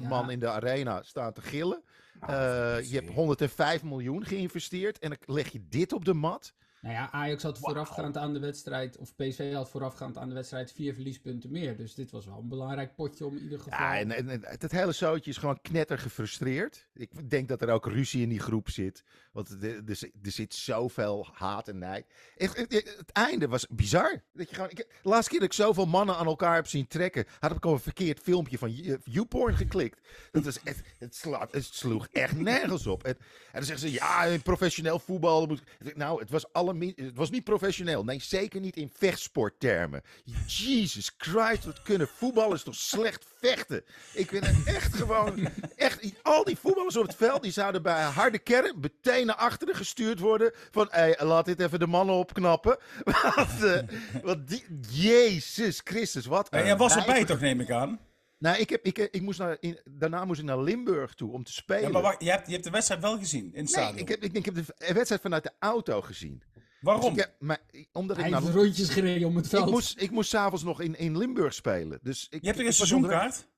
50.000 0.00 0.02
man 0.02 0.30
in 0.30 0.38
de 0.38 0.48
arena 0.48 1.02
staan 1.02 1.32
te 1.32 1.40
gillen. 1.40 1.82
Nou, 2.20 2.32
uh, 2.32 2.90
je 2.90 2.94
hebt 2.94 3.10
105 3.10 3.82
miljoen 3.82 4.24
geïnvesteerd 4.24 4.98
en 4.98 5.08
dan 5.08 5.18
leg 5.34 5.52
je 5.52 5.68
dit 5.68 5.92
op 5.92 6.04
de 6.04 6.14
mat. 6.14 6.54
Nou 6.80 6.94
ja, 6.94 7.10
Ajax 7.10 7.42
had 7.42 7.58
voorafgaand 7.58 8.16
aan 8.16 8.32
de 8.32 8.38
wedstrijd, 8.38 8.96
of 8.96 9.14
PSV 9.14 9.52
had 9.52 9.70
voorafgaand 9.70 10.16
aan 10.16 10.28
de 10.28 10.34
wedstrijd 10.34 10.72
vier 10.72 10.94
verliespunten 10.94 11.50
meer. 11.50 11.76
Dus 11.76 11.94
dit 11.94 12.10
was 12.10 12.26
wel 12.26 12.38
een 12.38 12.48
belangrijk 12.48 12.94
potje 12.94 13.26
om 13.26 13.36
in 13.36 13.42
ieder 13.42 13.58
geval... 13.58 13.78
Ja, 13.78 13.98
en, 13.98 14.10
en, 14.10 14.28
en 14.28 14.42
het 14.44 14.72
hele 14.72 14.92
zootje 14.92 15.30
is 15.30 15.36
gewoon 15.36 15.60
knetter 15.60 15.98
gefrustreerd. 15.98 16.86
Ik 16.94 17.30
denk 17.30 17.48
dat 17.48 17.62
er 17.62 17.70
ook 17.70 17.86
ruzie 17.86 18.22
in 18.22 18.28
die 18.28 18.40
groep 18.40 18.70
zit. 18.70 19.04
Want 19.32 19.50
er, 19.50 19.82
er, 19.86 20.10
er 20.22 20.30
zit 20.30 20.54
zoveel 20.54 21.28
haat 21.32 21.68
en 21.68 21.78
nijd. 21.78 22.06
Het, 22.36 22.56
het, 22.56 22.72
het, 22.72 23.12
einde 23.12 23.48
was 23.48 23.66
bizar. 23.66 24.22
Dat 24.32 24.48
je 24.48 24.54
gewoon, 24.54 24.70
ik, 24.70 24.76
de 24.76 25.08
laatste 25.08 25.30
keer 25.30 25.40
dat 25.40 25.48
ik 25.48 25.54
zoveel 25.54 25.86
mannen 25.86 26.16
aan 26.16 26.26
elkaar 26.26 26.54
heb 26.54 26.66
zien 26.66 26.86
trekken, 26.86 27.24
had 27.38 27.56
ik 27.56 27.64
al 27.64 27.72
een 27.72 27.78
verkeerd 27.78 28.20
filmpje 28.20 28.58
van 28.58 28.72
YouPorn 29.04 29.56
geklikt. 29.56 30.00
Dat 30.30 30.60
echt, 30.64 30.80
het, 30.98 31.14
slaat, 31.14 31.52
het 31.52 31.64
sloeg 31.64 32.08
echt 32.12 32.36
nergens 32.36 32.86
op. 32.86 33.04
En, 33.04 33.16
en 33.18 33.18
dan 33.52 33.64
zeggen 33.64 33.88
ze, 33.88 33.94
ja, 33.94 34.24
in 34.24 34.42
professioneel 34.42 34.98
voetbal 34.98 35.46
moet... 35.46 35.62
Nou, 35.94 36.20
het 36.20 36.30
was, 36.30 36.52
alle, 36.68 36.92
het 36.96 37.14
was 37.16 37.30
niet 37.30 37.44
professioneel. 37.44 38.04
Nee, 38.04 38.20
zeker 38.20 38.60
niet 38.60 38.76
in 38.76 38.90
vechtsporttermen. 38.94 40.02
Jesus 40.46 41.14
Christ, 41.16 41.64
wat 41.64 41.82
kunnen 41.82 42.08
voetballers 42.08 42.62
toch 42.62 42.74
slecht 42.74 43.26
vechten. 43.40 43.84
Ik 44.12 44.28
vind 44.28 44.46
het 44.46 44.64
echt 44.64 44.94
gewoon... 44.94 45.48
Echt, 45.76 46.12
al 46.22 46.44
die 46.44 46.58
voetballers 46.58 46.96
op 46.96 47.06
het 47.06 47.16
veld, 47.16 47.42
die 47.42 47.52
zouden 47.52 47.82
bij 47.82 48.04
een 48.04 48.12
harde 48.12 48.38
kern 48.38 48.80
meteen 48.80 49.26
naar 49.26 49.36
achteren 49.36 49.74
gestuurd 49.74 50.18
worden. 50.18 50.52
Van, 50.70 50.88
hey, 50.90 51.18
laat 51.18 51.44
dit 51.44 51.60
even 51.60 51.78
de 51.78 51.86
mannen 51.86 52.14
opknappen. 52.14 52.78
Want, 53.34 53.64
uh, 53.64 53.78
want 54.22 54.48
die, 54.48 54.64
Jezus 54.90 55.80
Christus, 55.84 56.26
wat 56.26 56.48
En 56.48 56.64
jij 56.64 56.76
was 56.76 56.96
erbij 56.96 57.24
toch, 57.24 57.40
neem 57.40 57.60
ik 57.60 57.70
aan? 57.70 57.98
Nou, 58.38 58.58
ik 58.58 58.70
heb, 58.70 58.84
ik, 58.84 58.98
ik 58.98 59.22
moest 59.22 59.38
naar, 59.38 59.56
in, 59.60 59.80
daarna 59.84 60.24
moest 60.24 60.40
ik 60.40 60.46
naar 60.46 60.62
Limburg 60.62 61.14
toe 61.14 61.32
om 61.32 61.44
te 61.44 61.52
spelen. 61.52 61.82
Ja, 61.82 61.88
maar 61.88 62.02
wacht, 62.02 62.22
je, 62.22 62.30
hebt, 62.30 62.46
je 62.46 62.52
hebt 62.52 62.64
de 62.64 62.70
wedstrijd 62.70 63.00
wel 63.00 63.18
gezien 63.18 63.54
in 63.54 63.60
het 63.60 63.68
stadion? 63.68 63.94
Nee, 63.94 64.02
ik 64.02 64.08
heb, 64.08 64.22
ik, 64.22 64.32
ik 64.32 64.44
heb 64.44 64.54
de 64.54 64.92
wedstrijd 64.94 65.20
vanuit 65.20 65.42
de 65.42 65.52
auto 65.58 66.00
gezien. 66.02 66.42
Waarom? 66.80 67.14
Dus 67.14 67.24
ik, 67.24 67.34
maar, 67.38 67.60
omdat 67.92 68.16
Hij 68.16 68.28
ik 68.28 68.34
heeft 68.34 68.54
rondjes 68.54 68.88
gereden 68.88 69.28
om 69.28 69.36
het 69.36 69.48
veld. 69.48 69.66
Ik 69.66 69.72
moest, 69.72 70.00
ik 70.00 70.10
moest 70.10 70.30
s'avonds 70.30 70.64
nog 70.64 70.80
in, 70.80 70.98
in 70.98 71.18
Limburg 71.18 71.54
spelen. 71.54 71.98
Dus 72.02 72.26
ik, 72.30 72.40
je 72.40 72.46
hebt 72.46 72.58
toch 72.58 72.66
een 72.66 72.74
seizoenkaart? 72.74 73.48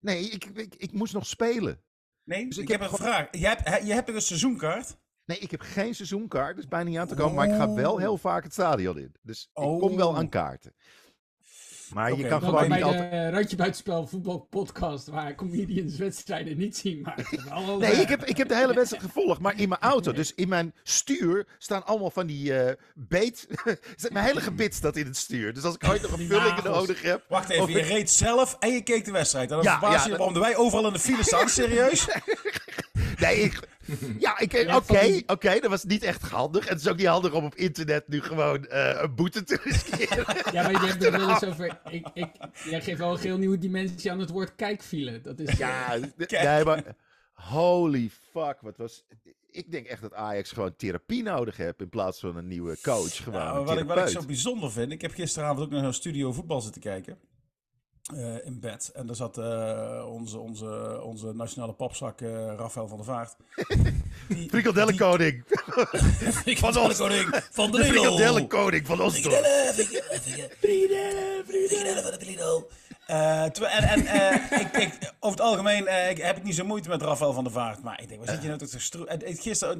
Nee, 0.00 0.30
ik, 0.30 0.44
ik, 0.44 0.74
ik, 0.74 0.92
moest 0.92 1.12
nog 1.12 1.26
spelen. 1.26 1.82
Nee, 2.24 2.48
dus 2.48 2.58
ik, 2.58 2.68
heb, 2.68 2.80
een 2.80 2.88
vraag. 2.88 3.28
Je 3.30 3.46
hebt, 3.46 3.86
je 3.86 3.92
hebt 3.92 4.08
een 4.08 4.22
seizoenkaart? 4.22 4.96
Nee, 5.24 5.38
ik 5.38 5.50
heb 5.50 5.60
geen 5.60 5.94
seizoenkaart, 5.94 6.56
dus 6.56 6.68
bijna 6.68 6.90
niet 6.90 6.98
aan 6.98 7.06
te 7.06 7.14
komen. 7.14 7.34
Maar 7.34 7.48
ik 7.48 7.54
ga 7.54 7.74
wel 7.74 7.98
heel 7.98 8.18
vaak 8.18 8.42
het 8.42 8.52
stadion 8.52 8.98
in. 8.98 9.14
Dus 9.22 9.42
ik 9.42 9.62
kom 9.62 9.96
wel 9.96 10.16
aan 10.16 10.24
oh. 10.24 10.30
kaarten. 10.30 10.74
Maar 11.92 12.10
okay. 12.12 12.22
je 12.22 12.28
kan 12.28 12.40
gewoon 12.40 12.70
niet 12.70 12.82
altijd... 12.82 13.10
de 13.10 13.30
Randje 13.30 13.56
Buitenspel 13.56 14.06
voetbalpodcast, 14.06 15.06
waar 15.06 15.34
comedians 15.34 15.96
wedstrijden 15.96 16.56
niet 16.56 16.76
zien. 16.76 17.02
Maar 17.02 17.64
wel, 17.66 17.78
nee, 17.78 17.92
ik 17.92 18.08
heb, 18.08 18.24
ik 18.24 18.36
heb 18.36 18.48
de 18.48 18.56
hele 18.56 18.74
wedstrijd 18.74 19.02
gevolgd, 19.02 19.40
maar 19.40 19.60
in 19.60 19.68
mijn 19.68 19.80
auto. 19.80 20.12
Dus 20.12 20.34
in 20.34 20.48
mijn 20.48 20.74
stuur 20.82 21.46
staan 21.58 21.86
allemaal 21.86 22.10
van 22.10 22.26
die 22.26 22.52
uh, 22.52 22.70
beet... 22.94 23.46
mijn 24.12 24.24
hele 24.24 24.40
gebit 24.40 24.74
staat 24.74 24.96
in 24.96 25.06
het 25.06 25.16
stuur. 25.16 25.54
Dus 25.54 25.62
als 25.62 25.74
ik 25.74 25.88
ooit 25.88 26.02
nog 26.02 26.12
een 26.12 26.26
vulling 26.26 26.62
nodig 26.62 27.02
heb... 27.02 27.24
Wacht 27.28 27.48
even, 27.48 27.70
je 27.70 27.82
reed 27.82 28.10
zelf 28.10 28.56
en 28.60 28.72
je 28.72 28.82
keek 28.82 29.04
de 29.04 29.12
wedstrijd. 29.12 29.50
En 29.50 29.56
dan 29.56 29.64
ja, 29.64 29.78
verbaas 29.78 30.04
je 30.04 30.10
waarom 30.10 30.34
wij 30.34 30.56
overal 30.56 30.86
in 30.86 30.92
de 30.92 30.98
file 30.98 31.24
staan. 31.24 31.48
Serieus? 31.48 32.08
nee, 33.18 33.40
ik... 33.40 33.60
Ja, 34.18 34.38
oké, 34.42 35.22
oké, 35.26 35.60
dat 35.60 35.70
was 35.70 35.84
niet 35.84 36.02
echt 36.02 36.22
handig. 36.22 36.66
En 36.66 36.72
het 36.72 36.80
is 36.80 36.88
ook 36.88 36.96
niet 36.96 37.06
handig 37.06 37.32
om 37.32 37.44
op 37.44 37.54
internet 37.54 38.08
nu 38.08 38.20
gewoon 38.20 38.66
uh, 38.68 38.98
een 39.02 39.14
boete 39.14 39.44
te 39.44 39.58
riskeren. 39.62 40.24
Ja, 40.52 40.62
maar 40.62 40.72
je 40.72 40.88
hebt 40.88 41.04
er 41.04 41.10
wel 41.10 41.28
eens 41.28 41.44
over... 41.44 41.80
Ik, 41.90 42.06
ik, 42.14 42.28
jij 42.64 42.80
geeft 42.80 42.98
wel 42.98 43.12
een 43.12 43.18
heel 43.18 43.38
nieuwe 43.38 43.58
dimensie 43.58 44.10
aan 44.10 44.18
het 44.18 44.30
woord 44.30 44.54
kijkfile. 44.54 45.20
Dat 45.20 45.38
is... 45.38 45.56
Ja, 45.56 45.96
nee, 46.28 46.64
maar... 46.64 46.84
Holy 47.32 48.10
fuck, 48.32 48.56
wat 48.60 48.76
was... 48.76 49.04
Ik 49.50 49.70
denk 49.70 49.86
echt 49.86 50.02
dat 50.02 50.14
Ajax 50.14 50.52
gewoon 50.52 50.76
therapie 50.76 51.22
nodig 51.22 51.56
heeft 51.56 51.80
in 51.80 51.88
plaats 51.88 52.20
van 52.20 52.36
een 52.36 52.48
nieuwe 52.48 52.78
coach. 52.82 53.16
Gewoon 53.16 53.40
nou, 53.40 53.64
wat, 53.64 53.78
ik, 53.78 53.84
wat 53.84 53.98
ik 53.98 54.08
zo 54.08 54.26
bijzonder 54.26 54.72
vind, 54.72 54.92
ik 54.92 55.00
heb 55.00 55.12
gisteravond 55.12 55.60
ook 55.60 55.70
naar 55.70 55.84
een 55.84 55.94
studio 55.94 56.32
voetbal 56.32 56.60
zitten 56.60 56.80
kijken. 56.80 57.18
Uh, 58.14 58.46
in 58.46 58.60
bed. 58.60 58.90
En 58.94 59.06
daar 59.06 59.16
zat 59.16 59.38
uh, 59.38 60.04
onze, 60.08 60.38
onze, 60.38 61.00
onze 61.02 61.32
nationale 61.34 61.72
popzak 61.72 62.20
uh, 62.20 62.54
Rafael 62.56 62.88
van 62.88 62.96
der 62.96 63.06
Vaart. 63.06 63.36
Frikandellenkoning. 64.50 65.44
Frikandellenkoning 66.42 67.42
van 67.50 67.70
de 67.70 67.78
Lidl. 67.78 67.92
Frikandellenkoning 67.92 68.86
van 68.86 69.00
ons. 69.00 69.14
Frikandellen 69.14 69.74
van 72.02 72.18
de 72.18 72.26
Lidl. 72.26 72.62
en 73.06 73.82
en 73.82 74.00
ik, 74.60 74.76
ik, 74.76 75.12
over 75.20 75.38
het 75.38 75.46
algemeen 75.46 76.08
ik, 76.10 76.18
heb 76.18 76.36
ik 76.36 76.42
niet 76.42 76.54
zo 76.54 76.64
moeite 76.64 76.88
met 76.88 77.02
Rafael 77.02 77.32
van 77.32 77.44
der 77.44 77.52
Vaart. 77.52 77.82
Maar 77.82 78.02
ik 78.02 78.08
denk, 78.08 78.24
waar 78.24 78.34
zit 78.34 78.42
je 78.42 78.48
nou 78.48 78.58
toch 78.58 78.68
te 78.68 78.78
Gisteren... 79.40 79.78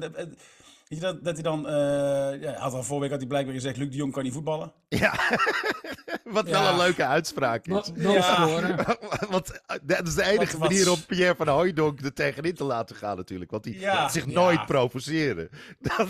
Weet 0.87 0.99
je 0.99 1.05
dat, 1.05 1.23
dat 1.23 1.33
hij 1.33 1.43
dan... 1.43 1.65
Uh, 1.65 2.41
ja, 2.41 2.53
had 2.53 2.73
al 2.73 2.83
vorige 2.83 2.99
week 2.99 3.09
had 3.09 3.19
hij 3.19 3.27
blijkbaar 3.27 3.53
gezegd... 3.53 3.77
Luc 3.77 3.89
de 3.89 3.95
Jong 3.95 4.11
kan 4.11 4.23
niet 4.23 4.33
voetballen. 4.33 4.71
Ja. 4.89 5.13
Wat 6.29 6.49
wel 6.49 6.67
een 6.67 6.77
leuke 6.77 7.05
uitspraak 7.05 7.65
is. 7.67 7.91
Ja. 7.95 8.21
scoren. 8.21 8.85
Want 9.29 9.61
eh, 9.65 9.77
dat 9.81 10.07
is 10.07 10.15
de 10.15 10.23
enige 10.23 10.57
Wat- 10.57 10.69
manier 10.69 10.91
om 10.91 11.05
Pierre 11.05 11.35
van 11.35 11.47
Hooijdonk 11.47 12.01
er 12.01 12.13
tegenin 12.13 12.55
te 12.55 12.63
laten 12.63 12.95
gaan 12.95 13.15
natuurlijk. 13.17 13.51
Want 13.51 13.63
die 13.63 13.79
Ja, 13.79 13.93
laat 13.93 14.11
zich 14.11 14.25
ja. 14.25 14.31
nooit 14.31 14.65
provoceren. 14.65 15.49
Dat, 15.79 16.07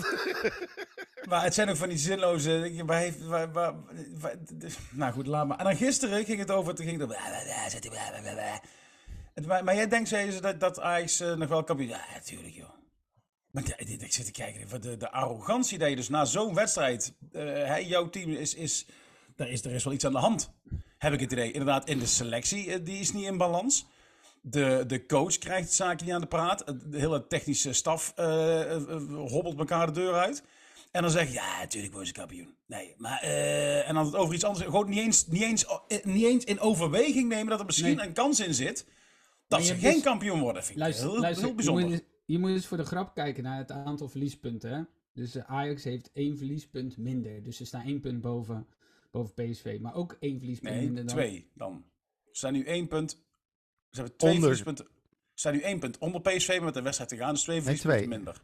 Maar 1.28 1.42
het 1.42 1.54
zijn 1.54 1.68
ook 1.68 1.76
van 1.76 1.88
die 1.88 1.98
zinloze. 1.98 2.82
Waar 2.86 2.98
heeft, 2.98 3.24
waar, 3.26 3.52
waar, 3.52 3.74
waar- 4.18 4.36
nou 4.90 5.12
goed, 5.12 5.26
laat 5.26 5.46
maar. 5.46 5.58
En 5.58 5.64
dan 5.64 5.76
gisteren 5.76 6.24
ging 6.24 6.38
het 6.38 6.50
over. 6.50 6.74
Toen 6.74 6.86
ging 6.86 7.00
het 7.00 7.10
over. 7.10 8.60
Maar, 9.46 9.64
maar 9.64 9.74
jij 9.74 9.88
denkt, 9.88 10.08
zei 10.08 10.30
ze, 10.30 10.40
dat, 10.40 10.60
dat 10.60 10.80
Ajax 10.80 11.20
eh, 11.20 11.34
nog 11.34 11.48
wel 11.48 11.64
kampioen. 11.64 11.88
Ja, 11.88 12.00
natuurlijk, 12.14 12.54
joh. 12.54 12.68
Maar 13.50 13.62
ik 13.86 14.12
zit 14.12 14.24
te 14.24 14.30
kijken. 14.32 14.68
wat 14.68 14.82
De, 14.82 14.96
de 14.96 15.10
arrogantie 15.10 15.78
dat 15.78 15.88
je 15.88 15.96
dus 15.96 16.08
na 16.08 16.24
zo'n 16.24 16.54
wedstrijd. 16.54 17.14
eh, 17.32 17.42
hij, 17.42 17.84
jouw 17.84 18.08
team 18.08 18.30
is. 18.30 18.54
is 18.54 18.86
er, 19.38 19.48
is 19.50 19.64
er 19.64 19.72
is 19.72 19.84
wel 19.84 19.92
iets 19.92 20.04
aan 20.04 20.12
de 20.12 20.18
hand. 20.18 20.52
Heb 20.98 21.12
ik 21.12 21.20
het 21.20 21.32
idee. 21.32 21.50
Inderdaad, 21.52 21.88
in 21.88 21.98
de 21.98 22.06
selectie. 22.06 22.72
eh, 22.72 22.84
die 22.84 22.98
is 22.98 23.12
niet 23.12 23.24
in 23.24 23.36
balans. 23.36 23.86
De, 24.42 24.84
de 24.86 25.06
coach 25.06 25.38
krijgt 25.38 25.72
zaken 25.72 26.04
niet 26.06 26.14
aan 26.14 26.20
de 26.20 26.26
praat. 26.26 26.66
De 26.66 26.98
hele 26.98 27.26
technische 27.26 27.72
staf 27.72 28.12
eh, 28.16 28.72
eh, 28.74 28.82
hobbelt 29.14 29.58
elkaar 29.58 29.86
de 29.86 29.92
deur 29.92 30.14
uit. 30.14 30.42
En 30.90 31.02
dan 31.02 31.10
zeg 31.10 31.26
je, 31.26 31.32
ja, 31.32 31.58
natuurlijk 31.58 31.92
worden 31.92 32.08
ze 32.14 32.20
kampioen. 32.20 32.54
Nee, 32.66 32.94
maar... 32.96 33.20
en 33.20 33.94
dan 33.94 34.04
het 34.06 34.14
over 34.14 34.34
iets 34.34 34.44
anders... 34.44 34.64
Gewoon 34.64 34.88
niet 34.88 34.98
eens, 34.98 35.26
niet, 35.26 35.42
eens, 35.42 35.66
niet 36.04 36.24
eens 36.24 36.44
in 36.44 36.60
overweging 36.60 37.28
nemen 37.28 37.46
dat 37.46 37.60
er 37.60 37.66
misschien 37.66 37.96
Nee. 37.96 38.06
een 38.06 38.12
kans 38.12 38.40
in 38.40 38.54
zit... 38.54 38.86
Dat 39.48 39.64
ze 39.64 39.74
geen 39.76 39.92
dus- 39.92 40.02
kampioen 40.02 40.40
worden. 40.40 40.62
Vind 40.62 40.74
ik 40.76 40.82
Luister, 40.82 41.10
heel, 41.10 41.20
luister 41.20 41.40
heel 41.40 41.48
je, 41.50 41.56
bijzonder. 41.56 41.84
moet, 41.84 41.92
eens- 41.92 42.02
je 42.26 42.38
moet 42.38 42.50
eens 42.50 42.66
voor 42.66 42.76
de 42.76 42.84
grap 42.84 43.14
kijken 43.14 43.42
naar 43.42 43.58
het 43.58 43.70
aantal 43.70 44.08
verliespunten. 44.08 44.70
Hè? 44.72 44.82
Dus 45.14 45.38
Ajax 45.38 45.84
heeft 45.84 46.10
één 46.12 46.36
verliespunt 46.36 46.96
minder. 46.96 47.42
Dus 47.42 47.56
ze 47.56 47.64
staan 47.64 47.84
één 47.84 48.00
punt 48.00 48.20
boven, 48.20 48.66
boven 49.10 49.34
PSV. 49.34 49.78
Maar 49.80 49.94
ook 49.94 50.16
één 50.20 50.38
verliespunt 50.38 50.74
Nee, 50.74 50.84
minder 50.84 51.04
dan... 51.06 51.14
twee 51.14 51.50
dan. 51.54 51.84
Ze 52.24 52.30
staan 52.36 52.52
nu 52.52 52.64
één 52.64 52.88
punt... 52.88 53.10
Ze 53.90 54.00
hebben 54.00 54.16
twee 54.16 54.30
Onder. 54.34 54.46
verliespunten. 54.48 54.84
Ze 55.04 55.30
staan 55.34 55.52
nu 55.52 55.60
één 55.60 55.78
punt 55.78 55.98
onder 55.98 56.20
PSV, 56.20 56.48
maar 56.56 56.64
met 56.64 56.74
de 56.74 56.82
wedstrijd 56.82 57.10
te 57.10 57.16
gaan. 57.16 57.32
Dus 57.34 57.42
twee 57.42 57.60
verliespunten 57.62 57.98
twee. 57.98 58.08
minder. 58.16 58.40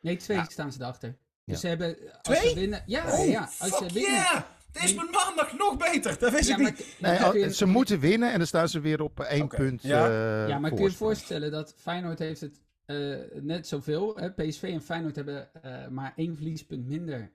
Nee, 0.00 0.16
twee 0.16 0.36
Ja. 0.36 0.44
staan 0.44 0.72
ze 0.72 0.80
erachter. 0.80 1.08
Ja. 1.08 1.16
Dus 1.52 1.60
ze 1.60 1.66
hebben... 1.68 1.96
Als 2.12 2.18
Twee? 2.22 2.48
Ze 2.48 2.54
winnen, 2.54 2.82
ja, 2.86 3.12
Oh, 3.20 3.26
ja. 3.28 3.40
Als 3.40 3.56
fuck 3.56 3.74
ze 3.88 3.94
winnen... 3.94 4.12
yeah! 4.12 4.42
Het 4.72 4.82
is 4.82 4.94
mijn 4.94 5.10
maandag 5.10 5.52
nog 5.56 5.76
beter. 5.76 6.18
Dat 6.18 6.32
wist 6.32 6.48
Ja, 6.48 6.56
ik 6.58 6.62
niet. 6.78 6.96
maar 7.00 7.10
nee, 7.20 7.30
kun 7.30 7.40
je- 7.40 7.46
oh, 7.46 7.52
ze 7.52 7.66
moeten 7.66 8.00
winnen 8.00 8.32
en 8.32 8.38
dan 8.38 8.46
staan 8.46 8.68
ze 8.68 8.80
weer 8.80 9.02
op 9.02 9.20
één 9.20 9.42
Oké, 9.42 9.56
punt. 9.56 9.82
ja. 9.82 10.06
eh, 10.42 10.48
Ja, 10.48 10.58
maar 10.58 10.70
kun 10.70 10.82
je 10.84 10.90
je 10.90 10.96
voorstellen 10.96 11.50
dat 11.50 11.74
Feyenoord 11.76 12.18
heeft 12.18 12.40
het 12.40 12.60
eh, 12.84 13.16
net 13.42 13.66
zoveel. 13.66 14.16
Hè? 14.16 14.32
PSV 14.32 14.62
en 14.62 14.82
Feyenoord 14.82 15.16
hebben 15.16 15.62
eh, 15.62 15.88
maar 15.88 16.12
één 16.16 16.34
verliespunt 16.36 16.86
minder. 16.86 17.32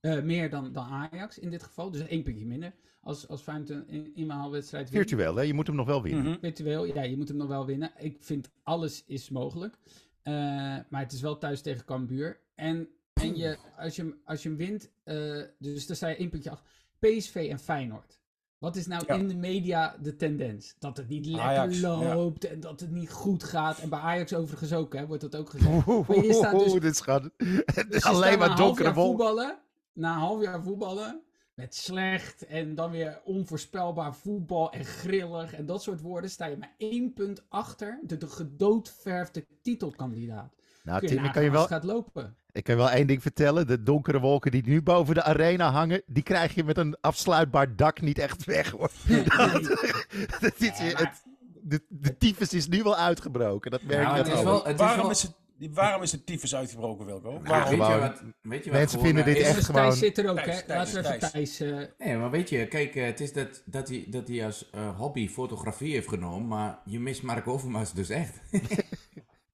Eh, 0.00 0.22
meer 0.22 0.50
dan, 0.50 0.72
dan 0.72 0.84
Ajax 0.84 1.38
in 1.38 1.50
dit 1.50 1.62
geval. 1.62 1.90
Dus 1.90 2.06
één 2.06 2.22
puntje 2.22 2.46
minder. 2.46 2.72
Als, 3.02 3.28
als 3.28 3.42
Feyenoord 3.42 3.70
een 3.70 3.88
in- 3.88 4.10
inhaalwedstrijd 4.14 4.90
wint. 4.90 5.08
Virtueel, 5.08 5.34
hè? 5.36 5.42
je 5.42 5.54
moet 5.54 5.66
hem 5.66 5.76
nog 5.76 5.86
wel 5.86 6.02
winnen. 6.02 6.24
Mhm. 6.24 6.38
Virtueel, 6.40 6.84
ja, 6.84 7.02
je 7.02 7.16
moet 7.16 7.28
hem 7.28 7.36
nog 7.36 7.48
wel 7.48 7.66
winnen. 7.66 7.90
Ik 7.98 8.16
vind 8.20 8.50
alles 8.62 9.04
is 9.06 9.28
mogelijk. 9.30 9.74
Eh, 10.22 10.32
maar 10.88 11.00
het 11.02 11.12
is 11.12 11.20
wel 11.20 11.38
thuis 11.38 11.60
tegen 11.60 11.84
Cambuur. 11.84 12.40
En, 12.54 12.88
en 13.12 13.36
je, 13.36 13.58
als, 13.78 13.96
je, 13.96 14.02
hem- 14.02 14.20
als 14.24 14.42
je 14.42 14.48
hem 14.48 14.58
wint, 14.58 14.90
eh, 15.04 15.42
dus 15.58 15.86
dan 15.86 15.96
sta 15.96 16.08
je 16.08 16.16
één 16.16 16.30
puntje 16.30 16.50
achter. 16.50 16.66
PSV 16.98 17.46
en 17.50 17.58
Feyenoord. 17.58 18.18
Wat 18.58 18.76
is 18.76 18.86
nou 18.86 19.02
Ja. 19.06 19.14
in 19.14 19.28
de 19.28 19.34
media 19.36 19.96
de 20.02 20.16
tendens? 20.16 20.74
Dat 20.78 20.96
het 20.96 21.08
niet 21.08 21.26
lekker 21.26 21.44
Ajax, 21.44 21.80
ja. 21.80 22.14
loopt 22.14 22.44
en 22.44 22.60
dat 22.60 22.80
het 22.80 22.90
niet 22.90 23.10
goed 23.10 23.44
gaat. 23.44 23.78
En 23.78 23.88
bij 23.88 23.98
Ajax 23.98 24.34
overigens 24.34 24.72
ook, 24.72 24.94
hè, 24.94 25.06
wordt 25.06 25.22
dat 25.22 25.36
ook 25.36 25.50
gezegd. 25.50 25.86
Oeh, 25.86 26.08
Maar 26.08 26.24
je 26.24 26.32
staat 26.32 26.58
dus- 26.58 26.72
dit 26.80 26.82
Dus 27.90 28.02
je 28.02 28.08
alleen 28.08 28.38
maar 28.38 28.56
donkere 28.56 28.92
voetballen, 28.94 29.58
na 30.00 30.12
een 30.12 30.18
half 30.18 30.42
jaar 30.42 30.62
voetballen, 30.62 31.20
met 31.54 31.74
slecht 31.74 32.46
en 32.46 32.74
dan 32.74 32.90
weer 32.90 33.20
onvoorspelbaar 33.24 34.14
voetbal 34.14 34.72
en 34.72 34.84
grillig 34.84 35.54
en 35.54 35.66
dat 35.66 35.82
soort 35.82 36.00
woorden, 36.00 36.30
sta 36.30 36.46
je 36.46 36.56
maar 36.56 36.74
één 36.78 37.12
punt 37.12 37.42
achter 37.48 37.98
de, 38.02 38.16
de 38.16 38.26
gedoodverfde 38.28 39.46
titelkandidaat. 39.62 40.54
Nou, 40.82 41.06
Tim, 41.06 41.24
ik 41.24 41.32
kan 41.32 41.42
je, 41.42 41.50
wel, 41.50 41.60
het 41.60 41.70
gaat 41.70 41.84
lopen. 41.84 42.36
ik 42.52 42.64
kan 42.64 42.76
wel 42.76 42.90
één 42.90 43.06
ding 43.06 43.22
vertellen. 43.22 43.66
De 43.66 43.82
donkere 43.82 44.20
wolken 44.20 44.50
die 44.50 44.62
nu 44.66 44.82
boven 44.82 45.14
de 45.14 45.22
arena 45.22 45.70
hangen, 45.70 46.02
die 46.06 46.22
krijg 46.22 46.54
je 46.54 46.64
met 46.64 46.76
een 46.78 46.96
afsluitbaar 47.00 47.76
dak 47.76 48.00
niet 48.00 48.18
echt 48.18 48.44
weg, 48.44 48.70
hoor. 48.70 48.90
Dat 50.40 50.54
is- 50.58 50.78
Ja, 50.78 50.84
maar- 50.92 50.98
het, 51.02 51.22
de, 51.62 51.82
de 51.88 52.16
tyfus 52.16 52.52
is 52.52 52.68
nu 52.68 52.82
wel 52.82 52.96
uitgebroken, 52.96 53.70
dat 53.70 53.82
merk 53.82 54.02
Ja, 54.02 54.16
je 54.16 54.24
wel... 54.24 54.74
Waarom, 54.76 55.00
wel 55.02 55.10
is 55.10 55.22
het, 55.22 55.32
waarom 55.70 56.02
is 56.02 56.10
de 56.10 56.24
tyfus 56.24 56.54
uitgebroken, 56.54 57.06
Wilco? 57.06 57.32
Ja, 57.32 57.40
Waarom? 57.50 57.78
weet, 57.78 57.88
je 57.88 57.98
wat, 57.98 58.22
weet 58.42 58.64
je 58.64 58.70
wat 58.70 58.78
Mensen 58.78 58.98
gewoon, 58.98 59.14
vinden 59.14 59.34
dit 59.34 59.42
echt 59.42 59.64
gewoon- 59.64 59.82
Thijs 59.82 59.98
zit 59.98 60.18
er 60.18 60.28
ook, 60.30 60.36
Thijs, 60.40 60.46
hè? 60.56 60.62
Thijs, 60.62 60.78
Laten 60.78 60.92
we 61.02 61.08
even 61.08 61.18
Thijs. 61.30 61.56
Thijs... 61.56 61.60
eh, 61.60 62.06
Nee, 62.06 62.16
maar 62.16 62.30
weet 62.30 62.48
je, 62.48 62.66
kijk, 62.68 62.94
eh, 62.94 63.04
het 63.04 63.20
is 63.20 63.32
dat, 63.32 63.62
dat, 63.64 63.88
hij, 63.88 64.04
dat 64.08 64.28
hij 64.28 64.44
als 64.46 64.70
eh, 64.70 64.98
hobby 64.98 65.28
fotografie 65.28 65.92
heeft 65.92 66.08
genomen, 66.08 66.48
maar 66.48 66.78
je 66.84 67.00
mist 67.00 67.22
Mark 67.22 67.46
Overmars 67.48 67.92
dus 67.92 68.08
echt. 68.08 68.40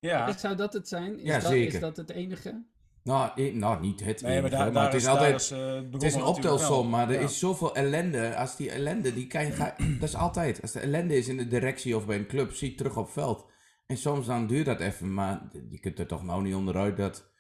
Ja, 0.01 0.33
Zou 0.39 0.57
dat 0.57 0.73
het 0.73 0.89
zijn? 0.89 1.17
Is, 1.19 1.23
Ja, 1.23 1.39
dat, 1.39 1.51
zeker. 1.51 1.75
is 1.75 1.81
dat 1.81 1.97
het 1.97 2.11
enige? 2.11 2.63
nou, 3.03 3.53
nou, 3.53 3.81
niet 3.81 4.05
het 4.05 4.23
nee, 4.23 4.31
maar 4.33 4.51
enige, 4.51 4.57
daar, 4.57 4.65
maar 4.65 4.73
daar 4.75 4.85
het 4.85 4.95
is 4.95 5.03
is, 5.03 5.09
altijd... 5.09 5.41
is, 5.41 5.51
Het 5.93 6.03
is 6.03 6.15
een 6.15 6.25
optelsom, 6.25 6.89
maar 6.89 7.09
er 7.11 7.15
Ja. 7.15 7.21
is 7.21 7.39
zoveel 7.39 7.75
ellende. 7.75 8.37
Als 8.37 8.57
die 8.57 8.71
ellende, 8.71 9.15
die 9.15 9.27
kan 9.27 9.45
je, 9.47 9.53
ga- 9.53 9.75
dat 10.01 10.09
is 10.09 10.15
altijd. 10.15 10.63
Als 10.63 10.73
de 10.73 10.81
ellende 10.81 11.17
is 11.17 11.29
in 11.29 11.37
de 11.37 11.49
directie 11.49 11.97
of 11.97 12.07
bij 12.07 12.17
een 12.17 12.27
club, 12.27 12.53
zie 12.53 12.71
je 12.71 12.77
terug 12.77 12.97
op 12.97 13.11
veld. 13.11 13.47
En 13.87 13.97
soms 13.97 14.27
dan 14.27 14.47
duurt 14.47 14.67
dat 14.67 14.81
even, 14.81 15.15
maar 15.15 15.51
je 15.71 15.81
kunt 15.81 15.99
er 15.99 16.07
toch 16.07 16.25
nou 16.25 16.43
niet 16.43 16.55
onderuit 16.55 16.97
dat 16.97 17.31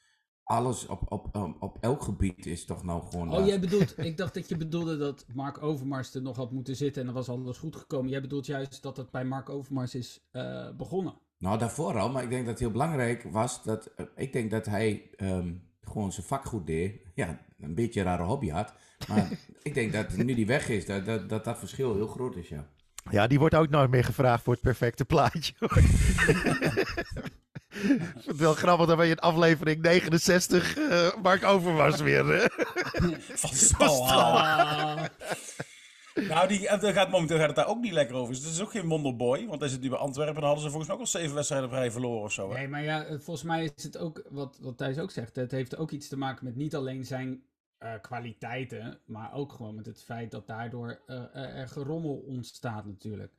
alles 0.46 0.86
op, 0.86 1.12
op, 1.12 1.36
op, 1.36 1.62
op 1.62 1.78
elk 1.80 2.02
gebied 2.02 2.46
is 2.46 2.64
toch 2.64 2.84
nou 2.84 3.02
gewoon... 3.02 3.30
Oh, 3.30 3.36
dat. 3.36 3.46
jij 3.46 3.60
bedoelt, 3.60 3.98
ik 4.10 4.16
dacht 4.16 4.34
dat 4.34 4.48
je 4.48 4.56
bedoelde 4.56 4.96
dat 4.96 5.26
Mark 5.34 5.62
Overmars 5.62 6.14
er 6.14 6.22
nog 6.22 6.36
had 6.36 6.52
moeten 6.52 6.76
zitten 6.76 7.00
en 7.00 7.06
dan 7.06 7.16
was 7.16 7.28
alles 7.28 7.58
goed 7.58 7.76
gekomen. 7.76 8.10
Jij 8.10 8.20
bedoelt 8.20 8.46
juist 8.46 8.82
dat 8.82 8.96
het 8.96 9.10
bij 9.10 9.24
Mark 9.24 9.48
Overmars 9.48 9.94
is 9.94 10.26
eh, 10.30 10.76
begonnen. 10.76 11.14
Nou, 11.38 11.58
daarvoor 11.58 11.98
al, 11.98 12.10
maar 12.10 12.22
ik 12.22 12.30
denk 12.30 12.42
dat 12.42 12.50
het 12.50 12.60
heel 12.60 12.70
belangrijk 12.70 13.22
was 13.22 13.62
dat... 13.62 13.86
eh, 13.86 14.06
ik 14.16 14.32
denk 14.32 14.50
dat 14.50 14.66
hij 14.66 15.10
ehm, 15.16 15.54
gewoon 15.80 16.12
zijn 16.12 16.26
vak 16.26 16.44
goed 16.44 16.66
deed. 16.66 17.00
Ja, 17.14 17.46
een 17.58 17.74
beetje 17.74 18.00
een 18.00 18.06
rare 18.06 18.22
hobby 18.22 18.48
had. 18.48 18.72
Maar 19.08 19.30
ik 19.62 19.74
denk 19.74 19.92
dat 19.92 20.16
nu 20.16 20.34
die 20.34 20.46
weg 20.46 20.68
is, 20.68 20.86
dat 20.86 21.04
dat, 21.04 21.28
dat, 21.28 21.44
dat 21.44 21.58
verschil 21.58 21.94
heel 21.94 22.08
groot 22.08 22.36
is, 22.36 22.48
ja. 22.48 22.68
Ja, 23.10 23.26
die 23.26 23.38
wordt 23.38 23.54
ook 23.54 23.68
nooit 23.68 23.90
meer 23.90 24.04
gevraagd 24.04 24.42
voor 24.42 24.52
het 24.52 24.62
perfecte 24.62 25.04
plaatje. 25.04 25.52
hoor. 25.58 25.78
Ik 27.76 27.82
vind 28.12 28.26
het 28.26 28.36
wel 28.36 28.54
grappig 28.54 28.86
dat 28.86 28.96
wij 28.96 29.08
in 29.08 29.18
aflevering 29.18 29.82
69 29.82 30.76
eh 30.76 31.08
Mark 31.22 31.44
Overmars 31.44 32.00
weer. 32.00 32.30
eh, 32.34 32.48
Van 33.34 33.50
Nou, 36.28 36.48
die, 36.48 36.60
daar 36.60 36.92
gaat, 36.92 37.10
momenteel 37.10 37.36
gaat 37.38 37.46
het 37.46 37.56
daar 37.56 37.66
ook 37.68 37.80
niet 37.80 37.92
lekker 37.92 38.16
over. 38.16 38.34
Dus 38.34 38.44
het 38.44 38.52
is 38.52 38.60
ook 38.62 38.70
geen 38.70 38.88
wonderboy. 38.88 39.46
Want 39.46 39.60
hij 39.60 39.68
zit 39.70 39.80
nu 39.80 39.88
bij 39.88 39.98
Antwerpen. 39.98 40.34
En 40.34 40.40
dan 40.40 40.50
hadden 40.50 40.64
ze 40.64 40.70
volgens 40.70 40.86
mij 40.88 40.96
ook 41.00 41.04
al 41.12 41.20
zeven 41.20 41.34
wedstrijden 41.34 41.68
op 41.68 41.75
rij 41.75 41.90
verloren 41.90 42.22
of 42.22 42.32
zo. 42.32 42.50
hè? 42.50 42.56
nee, 42.58 42.68
maar 42.68 42.82
ja, 42.82 43.04
eh, 43.04 43.16
volgens 43.20 43.42
mij 43.46 43.64
is 43.76 43.82
het 43.82 43.98
ook, 43.98 44.22
wat, 44.30 44.58
wat 44.60 44.78
Thijs 44.78 44.98
ook 44.98 45.10
zegt, 45.10 45.36
het 45.36 45.50
heeft 45.50 45.76
ook 45.76 45.90
iets 45.90 46.08
te 46.08 46.16
maken 46.16 46.44
met 46.44 46.56
niet 46.56 46.75
alleen 46.75 47.04
zijn 47.04 47.42
eh, 47.94 48.00
kwaliteiten, 48.00 48.98
maar 49.04 49.32
ook 49.34 49.52
gewoon 49.52 49.74
met 49.74 49.86
het 49.86 50.02
feit 50.02 50.30
dat 50.30 50.46
daardoor 50.46 51.00
eh, 51.06 51.16
eh, 51.16 51.58
er 51.58 51.68
gerommel 51.68 52.14
ontstaat 52.26 52.84
natuurlijk. 52.86 53.32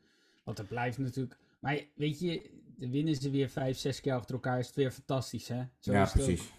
Want 0.44 0.60
er 0.60 0.66
blijft 0.66 0.98
natuurlijk, 0.98 1.38
maar 1.60 1.80
weet 1.96 2.20
je, 2.20 2.50
dan 2.78 2.92
winnen 2.92 3.16
ze 3.16 3.30
weer 3.30 3.50
vijf, 3.50 3.78
zes 3.78 4.02
keer 4.02 4.14
achter 4.14 4.36
elkaar, 4.36 4.60
is 4.60 4.68
het 4.68 4.76
weer 4.76 4.92
fantastisch, 4.92 5.48
hè? 5.48 5.64
Zo 5.80 5.92
ja, 5.92 6.02
is 6.04 6.12
het 6.14 6.22
ook. 6.22 6.28
precies. 6.28 6.52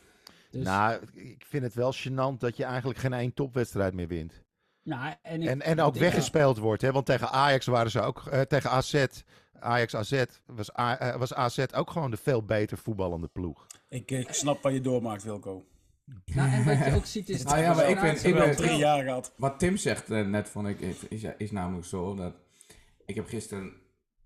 Dus, 0.51 0.65
Nou, 0.65 1.01
ik 1.13 1.45
vind 1.49 1.63
het 1.63 1.75
wel 1.75 1.95
gênant 1.95 2.39
dat 2.39 2.57
je 2.57 2.65
eigenlijk 2.65 2.99
geen 2.99 3.13
één 3.13 3.35
topwedstrijd 3.35 3.95
meer 3.95 4.09
wint. 4.09 4.43
nou, 4.83 5.15
en, 5.23 5.43
ik- 5.43 5.61
En, 5.63 5.81
ook 5.81 5.95
weggespeeld 5.95 6.59
wordt. 6.59 6.83
Hè? 6.83 6.93
Want 6.93 7.07
tegen 7.07 7.31
Ajax 7.31 7.67
waren 7.67 7.91
ze 7.91 8.01
ook. 8.01 8.27
eh, 8.27 8.41
tegen 8.41 8.71
AZ. 8.71 9.07
Ajax 9.61 9.95
AZ 9.95 10.25
was, 10.47 10.79
A- 10.79 11.19
was 11.19 11.35
AZ 11.35 11.65
ook 11.75 11.91
gewoon 11.91 12.11
de 12.11 12.17
veel 12.17 12.43
beter 12.45 12.79
voetballende 12.79 13.27
ploeg. 13.29 13.67
Ik, 13.89 14.11
ik 14.11 14.33
snap 14.33 14.63
wat 14.63 14.73
je 14.73 14.81
doormaakt, 14.81 15.23
Wilco. 15.23 15.67
Nou, 16.35 16.51
en 16.51 16.65
wat 16.65 16.79
je 16.87 16.95
ook 16.95 17.05
ziet 17.05 17.29
is... 17.29 17.43
Nou 17.45 17.61
ja, 17.61 17.75
maar 17.75 17.91
ik 17.91 18.01
ben- 18.01 18.51
ik 18.51 18.57
drie 18.57 18.77
jaar 18.77 19.05
gehad. 19.05 19.35
Wat 19.37 19.59
Tim 19.59 19.77
zegt 19.77 20.11
eh, 20.11 20.27
net, 20.27 20.49
vond 20.49 20.67
ik, 20.69 20.81
is, 20.81 21.09
is, 21.09 21.25
is 21.39 21.51
namelijk 21.51 21.87
zo 21.87 22.15
dat... 22.15 22.35
Ik 23.07 23.15
heb 23.15 23.27
gisteren 23.27 23.73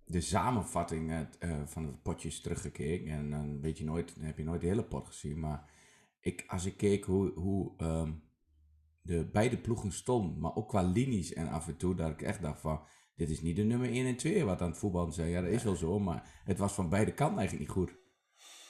de 0.04 0.20
samenvatting 0.20 1.10
eh, 1.10 1.20
eh, 1.38 1.60
van 1.66 1.86
het 1.86 2.02
potjes 2.02 2.40
teruggekeken. 2.40 3.12
En 3.12 3.30
dan 3.30 3.60
weet 3.60 3.78
je 3.78 3.84
nooit, 3.84 4.14
dan 4.14 4.24
heb 4.24 4.38
je 4.38 4.44
nooit 4.44 4.60
de 4.60 4.66
hele 4.66 4.84
pot 4.84 5.06
gezien. 5.06 5.40
Maar 5.40 5.70
ik, 6.20 6.44
als 6.46 6.64
ik 6.64 6.76
keek 6.76 7.04
hoe, 7.04 7.32
hoe 7.34 7.72
ehm, 7.76 8.12
de 9.02 9.24
beide 9.32 9.58
ploegen 9.58 9.92
stonden, 9.92 10.38
maar 10.40 10.54
ook 10.56 10.68
qua 10.68 10.82
linies 10.82 11.32
en 11.32 11.48
af 11.48 11.68
en 11.68 11.76
toe, 11.76 11.94
dat 11.94 12.10
ik 12.10 12.22
echt 12.22 12.42
dacht 12.42 12.60
van... 12.60 12.80
Dit 13.16 13.30
is 13.30 13.40
niet 13.42 13.56
de 13.56 13.62
nummer 13.62 13.88
1 13.88 14.06
en 14.06 14.16
2 14.16 14.44
wat 14.44 14.60
aan 14.60 14.68
het 14.68 14.78
voetballen 14.78 15.12
zijn. 15.12 15.28
Ja, 15.28 15.40
dat 15.40 15.50
is 15.50 15.62
wel 15.62 15.76
zo, 15.76 15.98
maar 15.98 16.40
het 16.44 16.58
was 16.58 16.72
van 16.72 16.88
beide 16.88 17.12
kanten 17.14 17.38
eigenlijk 17.38 17.68
niet 17.68 17.76
goed. 17.78 17.96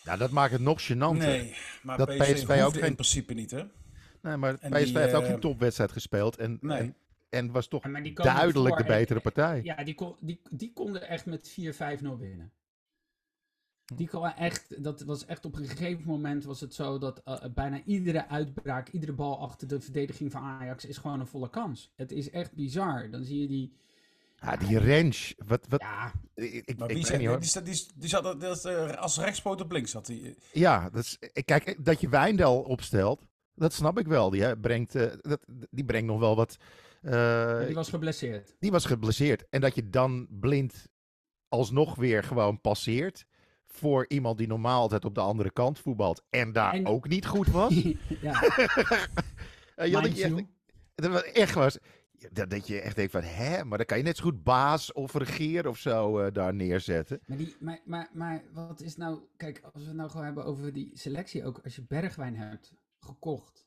Nou, 0.04 0.18
dat 0.18 0.30
maakt 0.30 0.52
het 0.52 0.60
nog 0.60 0.82
gênanter. 0.92 1.16
Nee, 1.16 1.54
maar 1.82 1.98
Dat 1.98 2.08
PSV, 2.08 2.32
PSV 2.32 2.62
ook 2.64 2.74
in 2.74 2.80
geen- 2.82 2.94
principe 2.94 3.34
niet, 3.34 3.50
hè? 3.50 3.62
Nee, 4.22 4.36
maar 4.36 4.56
En 4.60 4.70
PSV 4.70 4.84
die, 4.84 4.98
heeft 4.98 5.14
ook 5.14 5.22
eh, 5.22 5.28
geen 5.28 5.40
topwedstrijd 5.40 5.92
gespeeld. 5.92 6.36
En, 6.36 6.58
Nee. 6.60 6.78
en, 6.78 6.94
en 7.30 7.50
was 7.50 7.68
toch 7.68 7.82
duidelijk 8.14 8.68
voor 8.68 8.76
de 8.76 8.84
betere 8.84 9.20
partij. 9.20 9.60
Ja, 9.62 9.84
die, 9.84 9.94
kon, 9.94 10.16
die, 10.20 10.40
die 10.50 10.72
konden 10.72 11.08
echt 11.08 11.26
met 11.26 11.50
4-5-0 11.50 12.18
winnen. 12.18 12.52
Die 13.94 14.06
kwam 14.08 14.24
echt, 14.24 14.82
dat 14.84 15.02
was 15.02 15.26
echt 15.26 15.44
op 15.44 15.56
een 15.56 15.66
gegeven 15.66 16.04
moment 16.06 16.44
was 16.44 16.60
het 16.60 16.74
zo 16.74 16.98
dat 16.98 17.22
uh, 17.28 17.44
bijna 17.54 17.80
iedere 17.84 18.28
uitbraak, 18.28 18.88
iedere 18.88 19.12
bal 19.12 19.38
achter 19.40 19.68
de 19.68 19.80
verdediging 19.80 20.32
van 20.32 20.42
Ajax 20.42 20.84
is 20.84 20.96
gewoon 20.98 21.20
een 21.20 21.26
volle 21.26 21.50
kans. 21.50 21.92
Het 21.96 22.12
is 22.12 22.30
echt 22.30 22.52
bizar. 22.52 23.10
Dan 23.10 23.24
zie 23.24 23.40
je 23.40 23.46
die. 23.48 23.72
Ja, 24.42 24.56
die 24.56 24.78
range. 24.78 25.34
Wat, 25.46 25.66
wat, 25.68 25.80
Ja, 25.80 26.12
ik, 26.34 26.52
ik, 26.52 26.78
Maar 26.78 26.90
ik 26.90 27.06
wie 27.06 27.16
niet, 27.18 27.26
hoor. 27.28 27.40
die, 27.40 27.52
die, 27.52 27.62
die, 27.62 27.86
die 27.94 28.08
zat 28.08 28.40
dat 28.40 28.96
als 28.96 29.18
rechtspoot 29.18 29.60
op 29.60 29.72
links 29.72 29.90
zat 29.90 30.06
hij. 30.06 30.34
Ja, 30.52 30.90
dat 30.90 31.02
is, 31.04 31.16
ik- 31.32 31.46
kijk, 31.46 31.84
dat 31.84 32.00
je 32.00 32.08
Wijndal 32.08 32.60
opstelt, 32.60 33.22
dat 33.54 33.72
snap 33.72 33.98
ik 33.98 34.06
wel. 34.06 34.30
Die, 34.30 34.42
hè, 34.42 34.56
brengt, 34.58 34.94
eh, 34.94 35.06
dat, 35.20 35.46
die 35.70 35.84
brengt 35.84 36.06
nog 36.06 36.18
wel 36.20 36.36
wat. 36.36 36.56
eh, 37.02 37.64
die 37.66 37.74
was 37.74 37.88
geblesseerd. 37.88 38.56
die 38.58 38.70
was 38.70 38.84
geblesseerd. 38.84 39.44
En 39.50 39.60
dat 39.60 39.74
je 39.74 39.88
dan 39.90 40.26
blind 40.30 40.86
alsnog 41.48 41.94
weer 41.94 42.22
gewoon 42.24 42.60
passeert. 42.60 43.24
Voor 43.66 44.04
iemand 44.08 44.38
die 44.38 44.46
normaal 44.46 44.80
altijd 44.80 45.04
op 45.04 45.14
de 45.14 45.20
andere 45.20 45.50
kant 45.50 45.78
voetbalt. 45.78 46.22
En 46.30 46.52
daar 46.52 46.74
En- 46.74 46.86
ook 46.86 47.08
niet 47.08 47.26
goed 47.26 47.46
was. 47.48 47.74
ja, 48.20 48.42
Eh, 49.74 49.90
was 51.10 51.22
echt 51.22 51.54
was. 51.54 51.78
Dat, 52.30 52.50
dat 52.50 52.66
je 52.66 52.80
echt 52.80 52.96
denkt 52.96 53.12
van, 53.12 53.22
hè, 53.22 53.64
maar 53.64 53.78
dan 53.78 53.86
kan 53.86 53.98
je 53.98 54.04
net 54.04 54.16
zo 54.16 54.24
goed 54.24 54.42
baas 54.42 54.92
of 54.92 55.14
regeer 55.14 55.68
of 55.68 55.78
zo 55.78 56.18
eh, 56.18 56.32
daar 56.32 56.54
neerzetten. 56.54 57.20
maar, 57.26 57.38
die, 57.38 57.56
maar, 57.60 57.80
maar, 57.84 58.08
maar 58.12 58.42
wat 58.52 58.80
is 58.80 58.96
nou, 58.96 59.20
kijk, 59.36 59.60
als 59.62 59.82
we 59.82 59.88
het 59.88 59.96
nou 59.96 60.10
gewoon 60.10 60.24
hebben 60.24 60.44
over 60.44 60.72
die 60.72 60.90
selectie 60.94 61.44
ook, 61.44 61.60
als 61.64 61.76
je 61.76 61.82
Bergwijn 61.82 62.36
hebt 62.36 62.74
gekocht 63.00 63.66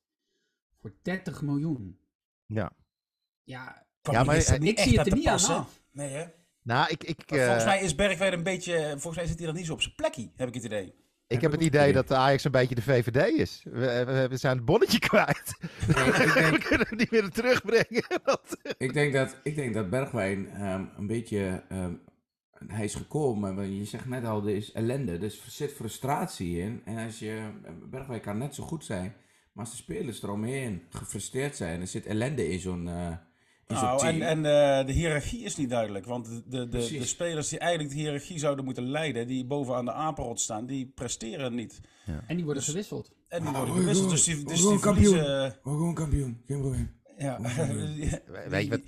voor 0.79 0.93
30 1.01 1.41
miljoen. 1.41 1.99
Ja. 2.45 2.71
Ja, 3.43 3.85
Ja, 4.01 4.23
maar, 4.23 4.35
is 4.35 4.47
dat 4.47 4.59
niet 4.59 4.69
ik 4.69 4.79
zie 4.79 4.91
het 4.91 4.99
aan 4.99 5.05
er 5.05 5.17
niet 5.17 5.27
aan 5.27 5.33
passen. 5.33 5.55
af. 5.55 5.81
Nee, 5.91 6.09
hè? 6.09 6.25
Nou, 6.61 6.89
ik, 6.89 7.03
ik, 7.03 7.23
volgens 7.25 7.59
eh, 7.59 7.65
mij 7.65 7.81
is 7.81 7.95
Bergwijn 7.95 8.33
een 8.33 8.43
beetje. 8.43 8.89
Volgens 8.89 9.15
mij 9.15 9.25
zit 9.25 9.37
hij 9.37 9.45
dan 9.47 9.55
niet 9.55 9.65
zo 9.65 9.73
op 9.73 9.81
zijn 9.81 9.95
plekje, 9.95 10.31
heb 10.35 10.47
ik 10.47 10.53
het 10.53 10.63
idee. 10.63 10.95
Ik 11.27 11.41
heb 11.41 11.51
het 11.51 11.61
idee 11.61 11.93
dat 11.93 12.07
de 12.07 12.15
Ajax 12.15 12.43
een 12.43 12.51
beetje 12.51 12.75
de 12.75 12.81
VVD 12.81 13.39
is. 13.39 13.61
We, 13.63 14.03
we, 14.05 14.27
we 14.29 14.37
zijn 14.37 14.55
het 14.55 14.65
bonnetje 14.65 14.99
kwijt. 14.99 15.57
Nee, 15.95 16.05
ik, 16.05 16.13
we 16.33 16.33
denk, 16.33 16.63
kunnen 16.63 16.87
het 16.89 16.97
niet 16.99 17.11
meer 17.11 17.29
terugbrengen. 17.29 18.03
Dat- 18.23 18.57
ik, 18.77 18.93
denk 18.93 19.13
dat, 19.13 19.39
ik 19.43 19.55
denk 19.55 19.73
dat 19.73 19.89
Bergwijn 19.89 20.49
ehm, 20.49 20.83
een 20.97 21.07
beetje. 21.07 21.63
ehm, 21.69 21.93
hij 22.67 22.83
is 22.83 22.95
gekomen, 22.95 23.55
maar 23.55 23.65
je 23.65 23.85
zegt 23.85 24.05
net 24.05 24.25
al, 24.25 24.47
er 24.47 24.55
is 24.55 24.71
ellende. 24.71 25.17
Dus 25.17 25.45
er 25.45 25.51
zit 25.51 25.71
frustratie 25.73 26.59
in. 26.59 26.81
En 26.85 27.05
als 27.05 27.19
je. 27.19 27.49
Bergwijn 27.89 28.21
kan 28.21 28.37
net 28.37 28.55
zo 28.55 28.63
goed 28.63 28.85
zijn. 28.85 29.15
Maar 29.53 29.65
als 29.65 29.71
de 29.75 29.81
spelers 29.83 30.23
eromheen 30.23 30.81
gefrustreerd 30.89 31.55
zijn, 31.55 31.81
er 31.81 31.87
zit 31.87 32.05
ellende 32.05 32.49
in 32.49 32.59
zo'n. 32.59 32.87
eh 32.87 33.07
in 33.07 33.11
zo'n 33.11 33.19
Nou, 33.67 33.99
team. 33.99 34.21
en, 34.21 34.21
en 34.21 34.37
eh, 34.79 34.85
de 34.85 34.91
hiërarchie 34.91 35.43
is 35.43 35.55
niet 35.55 35.69
duidelijk. 35.69 36.05
Want 36.05 36.25
de, 36.25 36.67
de, 36.67 36.67
de, 36.67 37.05
spelers 37.05 37.49
die 37.49 37.59
eigenlijk 37.59 37.93
de 37.93 37.99
hiërarchie 37.99 38.39
zouden 38.39 38.65
moeten 38.65 38.89
leiden, 38.89 39.27
die 39.27 39.45
bovenaan 39.45 39.85
de 39.85 39.91
apenrot 39.93 40.39
staan, 40.39 40.65
die 40.65 40.91
presteren 40.95 41.55
niet. 41.55 41.79
en 42.27 42.35
die 42.35 42.45
worden 42.45 42.55
Dus- 42.63 42.65
gewisseld. 42.71 43.11
En 43.27 43.39
die 43.41 43.49
Ah, 43.49 43.55
worden 43.57 43.75
gewisseld, 43.75 44.09
dus 44.09 44.23
die, 44.23 44.43
dus 44.45 44.57
Gewoon 44.59 44.73
die 44.73 44.81
kampioen. 44.83 45.13
verliezen. 45.13 45.39
Maar 45.63 45.73
gewoon 45.73 45.93
kampioen, 45.93 46.41
geen 46.47 46.59
probleem. 46.59 46.91
Ja. 47.17 47.39
Weet 48.49 48.63
je 48.63 48.69
wat? 48.69 48.79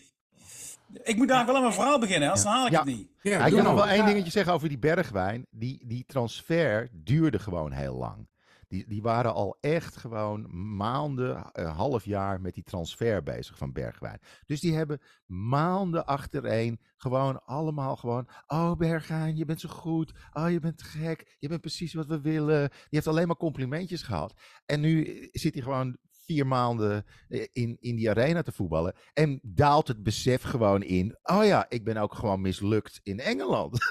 Ik 1.04 1.16
moet 1.16 1.28
daar 1.28 1.46
wel 1.46 1.56
aan 1.56 1.62
mijn 1.62 1.74
verhaal 1.74 2.00
beginnen, 2.00 2.28
anders 2.28 2.48
haal 2.48 2.66
ik 2.66 2.72
Ja. 2.72 2.78
het 2.84 2.88
niet. 2.88 3.08
Ja, 3.22 3.32
Ja, 3.32 3.46
ik 3.46 3.54
wil 3.54 3.64
nog 3.64 3.74
nou. 3.76 3.76
wel 3.76 3.88
één 3.88 4.06
dingetje 4.06 4.32
zeggen 4.32 4.54
over 4.54 4.70
die 4.70 4.78
Bergwijn. 4.80 5.46
Die, 5.52 5.82
die 5.88 6.04
transfer 6.08 6.90
duurde 6.92 7.40
gewoon 7.40 7.72
heel 7.72 7.96
lang. 7.96 8.28
Die, 8.68 8.88
die 8.88 9.02
waren 9.02 9.34
al 9.34 9.58
echt 9.62 9.98
gewoon 9.98 10.76
maanden, 10.76 11.50
een 11.54 11.66
half 11.66 12.06
jaar 12.06 12.42
met 12.42 12.54
die 12.54 12.64
transfer 12.64 13.24
bezig 13.24 13.58
van 13.58 13.72
Bergwijn. 13.72 14.20
Dus 14.46 14.60
die 14.60 14.76
hebben 14.76 15.02
maanden 15.26 16.06
achtereen 16.06 16.80
gewoon 16.98 17.44
allemaal 17.46 17.96
gewoon... 17.96 18.28
Oh 18.48 18.76
Bergwijn, 18.76 19.36
je 19.36 19.46
bent 19.46 19.60
zo 19.60 19.70
goed. 19.70 20.14
Oh, 20.34 20.50
je 20.50 20.60
bent 20.60 20.82
gek. 20.82 21.36
Je 21.40 21.48
bent 21.48 21.62
precies 21.62 21.94
wat 21.94 22.06
we 22.06 22.22
willen. 22.22 22.70
Die 22.70 22.88
heeft 22.90 23.08
alleen 23.08 23.28
maar 23.28 23.36
complimentjes 23.36 24.02
gehad. 24.02 24.34
En 24.66 24.80
nu 24.80 25.28
zit 25.32 25.54
hij 25.54 25.64
gewoon 25.64 25.98
vier 26.28 26.48
maanden 26.48 27.06
eh, 27.30 27.46
in, 27.54 27.78
in 27.80 27.96
die 27.96 28.10
arena 28.10 28.42
te 28.42 28.52
voetballen. 28.52 28.94
En 29.14 29.40
daalt 29.44 29.88
het 29.88 30.04
besef 30.04 30.42
gewoon 30.42 30.84
in. 30.84 31.18
Oh 31.24 31.46
ja, 31.46 31.66
ik 31.70 31.84
ben 31.84 31.98
ook 31.98 32.14
gewoon 32.14 32.42
mislukt 32.42 33.00
in 33.04 33.20
Engeland. 33.20 33.78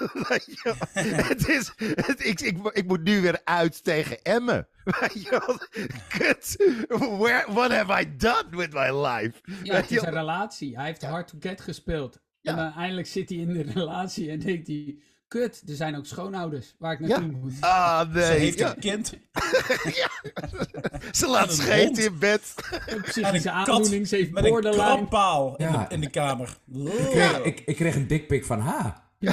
Het 1.27 1.47
is, 1.47 1.71
het, 1.77 2.25
ik, 2.25 2.41
ik, 2.41 2.57
ik 2.71 2.87
moet 2.87 3.03
nu 3.03 3.21
weer 3.21 3.41
uit 3.43 3.83
tegen 3.83 4.21
Emmen. 4.21 4.67
Kut. 6.17 6.55
Where, 6.87 7.45
what 7.53 7.71
have 7.71 8.01
I 8.01 8.17
done 8.17 8.49
with 8.49 8.73
my 8.73 9.05
life? 9.05 9.41
Ja, 9.63 9.75
het 9.75 9.91
is 9.91 10.01
een 10.01 10.13
relatie. 10.13 10.75
Hij 10.75 10.85
heeft 10.85 11.03
hard 11.03 11.27
to 11.27 11.37
get 11.39 11.61
gespeeld. 11.61 12.21
Ja. 12.41 12.51
En 12.51 12.59
uiteindelijk 12.59 13.07
zit 13.07 13.29
hij 13.29 13.37
in 13.37 13.53
de 13.53 13.61
relatie 13.61 14.29
en 14.31 14.39
denkt 14.39 14.67
hij... 14.67 14.99
Kut, 15.27 15.63
er 15.67 15.75
zijn 15.75 15.97
ook 15.97 16.05
schoonouders 16.05 16.75
waar 16.79 16.93
ik 16.93 16.99
naartoe 16.99 17.31
moet. 17.31 17.53
Ah, 17.59 17.99
Ze 18.01 18.07
nee. 18.19 18.39
heeft 18.39 18.59
Ja, 18.59 18.69
een 18.75 18.79
kind. 18.79 19.13
ze 21.11 21.27
laat 21.27 21.53
scheten 21.53 22.03
in 22.03 22.19
bed. 22.19 22.53
Een 22.71 22.79
En 22.95 23.01
psychische 23.01 23.51
aandoening, 23.51 24.07
ze 24.07 24.15
heeft 24.15 24.31
met 24.31 24.45
een 24.45 24.61
krampaal 24.61 25.55
in, 25.55 25.65
Ja. 25.71 25.85
de, 25.87 25.93
in 25.93 26.01
de 26.01 26.09
kamer. 26.09 26.57
Ik 26.73 26.91
kreeg, 27.09 27.39
ik, 27.43 27.59
ik 27.65 27.75
kreeg 27.75 27.95
een 27.95 28.07
dikpik 28.07 28.45
van 28.45 28.59
haar. 28.59 29.05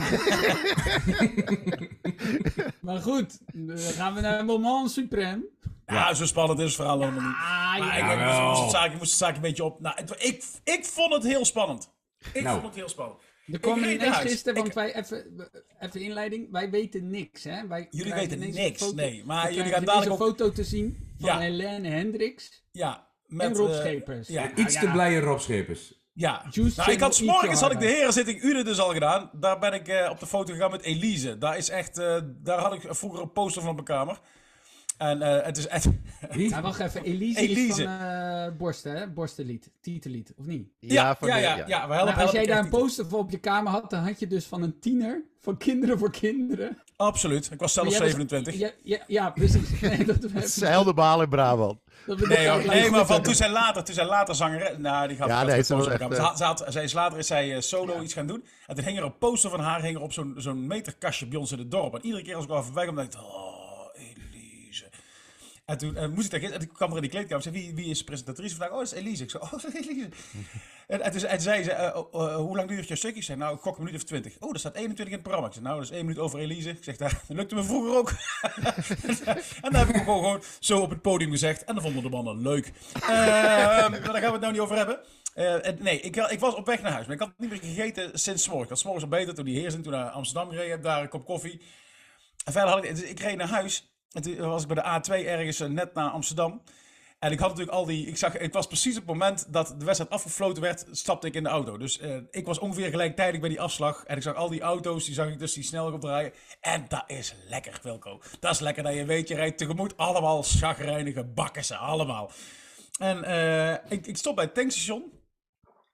Maar 2.81 3.01
goed, 3.01 3.39
dan 3.53 3.79
gaan 3.79 4.15
we 4.15 4.21
naar 4.21 4.45
Moment 4.45 4.91
Supreme. 4.91 5.45
Ja, 5.87 6.15
zo 6.15 6.27
spannend 6.27 6.59
is 6.59 6.65
het 6.67 6.75
verhaal 6.75 6.99
helemaal 7.01 7.21
niet. 7.29 7.37
Ah, 7.37 7.79
Maar 7.79 7.99
ja. 7.99 8.13
ik, 8.13 8.19
ik 8.21 8.27
moest, 8.27 8.41
moest 8.49 8.61
het 8.63 8.71
zaak, 8.71 8.93
ik 8.93 8.99
moest 8.99 9.21
het 9.21 9.35
een 9.37 9.41
beetje 9.43 9.65
op. 9.65 9.81
Nou, 9.81 9.97
het- 9.97 10.15
ik, 10.25 10.45
ik 10.65 10.85
vond 10.85 11.13
het 11.13 11.23
heel 11.23 11.45
spannend. 11.45 11.93
Ik 12.33 12.43
Nou. 12.43 12.55
vond 12.55 12.67
het 12.67 12.75
heel 12.75 12.89
spannend. 12.89 13.19
Er 13.53 13.61
kwam 13.61 13.79
ineens 13.79 14.03
huis. 14.05 14.31
gisteren, 14.31 14.55
want 14.55 14.67
Ik- 14.69 14.75
wij, 14.75 14.95
even, 14.95 15.51
even 15.81 16.01
inleiding, 16.01 16.51
wij 16.51 16.71
weten 16.71 17.11
niks, 17.11 17.45
hè? 17.45 17.67
Wij 17.67 17.87
Jullie 17.91 18.15
weten 18.15 18.39
niks, 18.39 18.83
foto- 18.83 18.95
nee. 18.95 19.23
Maar 19.25 19.53
jullie 19.53 19.73
gaan 19.73 19.85
dadelijk 19.85 20.11
een 20.11 20.27
foto 20.27 20.51
te 20.53 20.65
zien 20.65 21.15
van 21.19 21.29
Ja. 21.29 21.39
Helene 21.39 21.89
Hendricks 21.89 22.65
Ja, 22.73 23.09
en 23.29 23.37
met... 23.37 23.57
Rob 23.57 23.71
eh, 23.71 23.77
Schepers. 23.77 24.29
ja, 24.29 24.43
Nou 24.45 24.55
Iets 24.55 24.75
ja, 24.75 24.81
te 24.81 24.87
blije 24.91 25.21
Rob 25.21 25.39
Schepers. 25.39 26.03
Ja, 26.13 26.45
nou, 26.77 26.91
ik 26.93 27.01
had 27.01 27.15
s'morgens 27.15 27.61
had 27.61 27.73
ik 27.73 27.81
de 27.81 27.87
herenzitting 27.87 28.43
Ude 28.43 28.63
dus 28.65 28.79
al 28.79 28.93
gedaan. 28.93 29.31
Daar 29.33 29.59
ben 29.59 29.73
ik 29.73 29.89
eh, 29.89 30.11
op 30.11 30.21
de 30.21 30.27
foto 30.27 30.53
gegaan 30.53 30.71
met 30.71 30.83
Elise. 30.83 31.39
Daar 31.39 31.57
is 31.57 31.69
echt, 31.69 31.99
eh, 31.99 32.17
daar 32.27 32.59
had 32.59 32.73
ik 32.73 32.81
vroeger 32.89 33.21
een 33.23 33.33
poster 33.33 33.61
van 33.63 33.71
op 33.71 33.75
mijn 33.75 33.87
kamer. 33.99 34.21
En 34.97 35.23
eh, 35.23 35.45
het 35.47 35.57
is 35.57 35.67
echt... 35.67 35.85
Wie? 36.31 36.49
Ja, 36.49 36.61
wacht 36.63 36.81
even, 36.81 37.03
Elise, 37.05 37.49
is 37.49 37.75
van 37.75 37.87
eh 37.87 38.47
Borsten, 38.59 38.97
hè? 38.97 39.09
Borstenlied, 39.11 39.71
titellied, 39.81 40.33
of 40.37 40.47
niet? 40.47 40.69
Ja, 40.81 41.17
van 41.17 41.29
ja, 41.29 41.35
de- 41.35 41.41
ja, 41.43 41.65
ja, 41.67 41.89
we 41.89 41.95
helpen, 41.95 42.15
als 42.15 42.31
jij 42.31 42.47
daar 42.47 42.59
een 42.59 42.69
poster 42.69 43.07
voor 43.07 43.19
op 43.19 43.31
je 43.31 43.39
kamer 43.39 43.73
had, 43.73 43.91
dan 43.91 44.03
had 44.05 44.19
je 44.21 44.27
dus 44.27 44.45
van 44.45 44.63
een 44.63 44.79
tiener, 44.81 45.23
van 45.41 45.57
kinderen 45.57 45.99
voor 45.99 46.11
kinderen. 46.11 46.79
Absoluut, 46.97 47.51
ik 47.53 47.61
was 47.61 47.73
zelf 47.73 47.87
Maar 47.87 47.97
jij 47.97 48.05
was- 48.05 48.17
27. 48.17 48.59
Ja, 48.59 48.71
ja, 48.83 49.05
ja 49.07 49.31
precies. 49.31 49.81
Nee, 49.81 50.05
dat, 50.05 50.17
Zeildebaal 50.45 51.23
in 51.23 51.29
Brabant. 51.29 51.79
Nee, 52.07 52.91
maar 52.91 53.07
van, 53.07 53.23
toen 53.23 53.35
zij 53.35 53.51
later, 53.51 53.85
toen 53.85 53.95
zij 53.95 54.07
later 54.07 54.35
zanger, 54.35 54.81
nou 54.81 55.09
die 55.09 55.17
gaat 55.17 55.29
Ja, 55.29 55.43
nee, 55.45 55.63
ze 55.63 55.77
was 55.77 55.87
echt, 55.89 56.01
elkaar. 56.01 56.17
Ze 56.17 56.23
had- 56.23 56.39
ze 56.39 56.45
had- 56.45 56.65
zij 56.69 56.85
is 56.85 56.93
later 56.93 57.19
is 57.19 57.27
zij 57.27 57.55
eh, 57.55 57.61
solo 57.61 58.01
iets 58.03 58.13
gaan 58.13 58.27
doen. 58.27 58.45
En 58.67 58.75
toen 58.75 58.85
hing 58.85 58.99
er 58.99 59.05
een 59.05 59.19
poster 59.19 59.51
van 59.51 59.61
haar 59.61 59.83
hing 59.83 59.97
er 59.97 60.03
op 60.03 60.13
zo'n 60.13 60.35
zo'n 60.37 60.67
meterkastje 60.67 61.27
bij 61.27 61.39
ons 61.39 61.53
in 61.53 61.59
het 61.59 61.71
dorp. 61.71 61.95
En 61.95 62.05
iedere 62.05 62.23
keer 62.23 62.35
als 62.35 62.45
ik 62.45 62.51
al 62.51 62.63
voorbij 62.63 62.83
kwam, 62.85 62.97
dacht 62.97 63.15
ik, 63.15 63.21
oh. 63.21 63.44
En 65.65 65.79
toen 65.79 65.97
eh, 65.97 66.09
moest 66.09 66.33
ik 66.33 66.43
daar 66.43 66.51
en 66.51 66.59
toen 66.59 66.73
kwam 66.73 66.91
er 66.91 66.97
in 66.97 67.03
die 67.03 67.11
kleedkamer 67.11 67.47
en 67.47 67.53
zei, 67.53 67.65
wie, 67.65 67.75
wie 67.75 67.91
is 67.91 67.99
de 67.99 68.05
presentatrice 68.05 68.57
vandaag? 68.57 68.71
Oh, 68.71 68.79
dat 68.79 68.93
is 68.93 68.99
Elise. 68.99 69.23
Ik 69.23 69.31
zei, 69.31 69.43
oh, 69.43 69.51
dat 69.51 69.65
is 69.65 69.75
Elise. 69.87 70.09
En, 70.87 71.01
en 71.01 71.13
toen 71.13 71.25
en 71.25 71.41
zei 71.41 71.63
ze, 71.63 71.73
eh, 71.73 71.97
oh, 71.97 72.25
eh, 72.25 72.37
hoe 72.37 72.57
lang 72.57 72.69
duurt 72.69 72.89
je 72.89 72.97
stuk? 72.97 73.17
Ik 73.17 73.23
zei, 73.23 73.39
nou, 73.39 73.55
ik 73.55 73.61
gok 73.61 73.77
een 73.77 73.85
minuut 73.85 74.01
of 74.01 74.07
twintig. 74.07 74.37
Oh, 74.39 74.51
er 74.53 74.59
staat 74.59 74.75
21 74.75 75.07
in 75.07 75.13
het 75.13 75.23
programma. 75.23 75.47
Ik 75.47 75.53
zei, 75.53 75.65
nou, 75.65 75.79
dat 75.79 75.91
is 75.91 75.97
één 75.97 76.07
minuut 76.07 76.21
over 76.21 76.39
Elise. 76.39 76.71
Ik 76.71 76.85
zeg, 76.85 76.97
dat 76.97 77.13
lukte 77.29 77.55
me 77.55 77.65
vroeger 77.65 77.97
ook. 77.97 78.11
en 79.65 79.71
dan 79.71 79.75
heb 79.75 79.89
ik 79.89 79.95
hem 79.95 80.05
gewoon, 80.05 80.23
gewoon 80.23 80.43
zo 80.61 80.81
op 80.81 80.91
het 80.91 81.03
podium 81.03 81.31
gezegd. 81.31 81.65
En 81.65 81.75
dan 81.75 81.83
vonden 81.83 82.03
de 82.03 82.09
mannen 82.09 82.43
leuk. 82.43 82.73
Eh, 82.95 83.09
maar 83.09 83.91
daar 83.91 84.01
gaan 84.03 84.13
we 84.13 84.31
het 84.31 84.41
nou 84.41 84.53
niet 84.53 84.61
over 84.61 84.77
hebben. 84.77 85.01
En 85.35 85.77
nee, 85.81 86.01
ik, 86.01 86.17
ik 86.17 86.41
was 86.41 86.55
op 86.55 86.67
weg 86.67 86.83
naar 86.83 86.93
huis. 86.93 87.07
Maar 87.07 87.15
ik 87.15 87.21
had 87.21 87.33
niet 87.37 87.51
meer 87.51 87.59
gegeten 87.59 88.19
sinds 88.19 88.43
's 88.43 88.49
morgens. 88.49 88.71
Ik 88.71 88.77
had 88.77 88.85
morgens 88.85 89.05
al 89.05 89.19
beter 89.19 89.35
toen 89.35 89.45
die 89.45 89.61
heersing, 89.61 89.83
toen 89.83 89.93
naar 89.93 90.09
Amsterdam 90.11 90.51
heb. 90.51 90.83
Daar 90.83 91.03
een 91.03 91.09
kop 91.09 91.25
koffie. 91.25 91.61
En 92.45 92.53
verder 92.53 92.71
had 92.71 92.85
ik... 92.85 92.95
Dus 92.95 93.05
ik 93.05 93.21
reed 93.21 93.37
naar 93.37 93.49
huis. 93.49 93.94
En 94.15 94.23
toen 94.23 94.37
was 94.37 94.63
ik 94.63 94.69
bij 94.69 94.83
de 94.83 95.01
A2 95.01 95.27
ergens 95.27 95.61
eh, 95.61 95.69
net 95.69 95.95
naar 95.95 96.11
Amsterdam. 96.11 96.63
En 97.19 97.33
ik 97.33 97.39
had 97.39 97.49
natuurlijk 97.49 97.77
al 97.77 97.85
die... 97.85 98.07
Ik 98.07 98.17
zag, 98.17 98.33
het 98.33 98.55
was 98.55 98.67
precies 98.67 98.95
het 98.95 99.07
moment 99.07 99.53
dat 99.53 99.75
de 99.79 99.85
wedstrijd 99.85 100.11
afgefloten 100.11 100.63
werd, 100.63 100.87
stapte 100.91 101.27
ik 101.27 101.35
in 101.35 101.43
de 101.43 101.49
auto. 101.49 101.79
Dus 101.79 101.99
eh, 101.99 102.17
ik 102.31 102.47
was 102.47 102.59
ongeveer 102.59 102.91
gelijktijdig 102.91 103.41
bij 103.41 103.49
die 103.49 103.61
afslag. 103.61 104.05
En 104.05 104.17
ik 104.17 104.23
zag 104.23 104.35
al 104.35 104.49
die 104.49 104.61
auto's, 104.61 105.05
die 105.05 105.15
zag 105.15 105.29
ik 105.29 105.39
dus 105.39 105.53
die 105.53 105.63
snel 105.63 105.93
op 105.93 106.01
draaien. 106.01 106.33
En 106.61 106.85
dat 106.89 107.05
is 107.07 107.35
lekker, 107.49 107.81
Wilco. 107.83 108.21
Dat 108.41 108.53
is 108.53 108.61
lekker 108.61 108.83
dat 108.83 108.95
je 108.95 109.05
weet, 109.05 109.29
je 109.29 109.35
rijdt 109.35 109.59
tegemoet. 109.59 109.97
Allemaal 109.97 110.43
chagrijnige 110.43 111.25
bakken 111.25 111.79
allemaal. 111.79 112.31
En 112.99 113.25
eh, 113.25 113.93
ik, 113.93 114.07
ik 114.07 114.17
stop 114.17 114.35
bij 114.35 114.45
het 114.45 114.55
tankstation. 114.55 115.13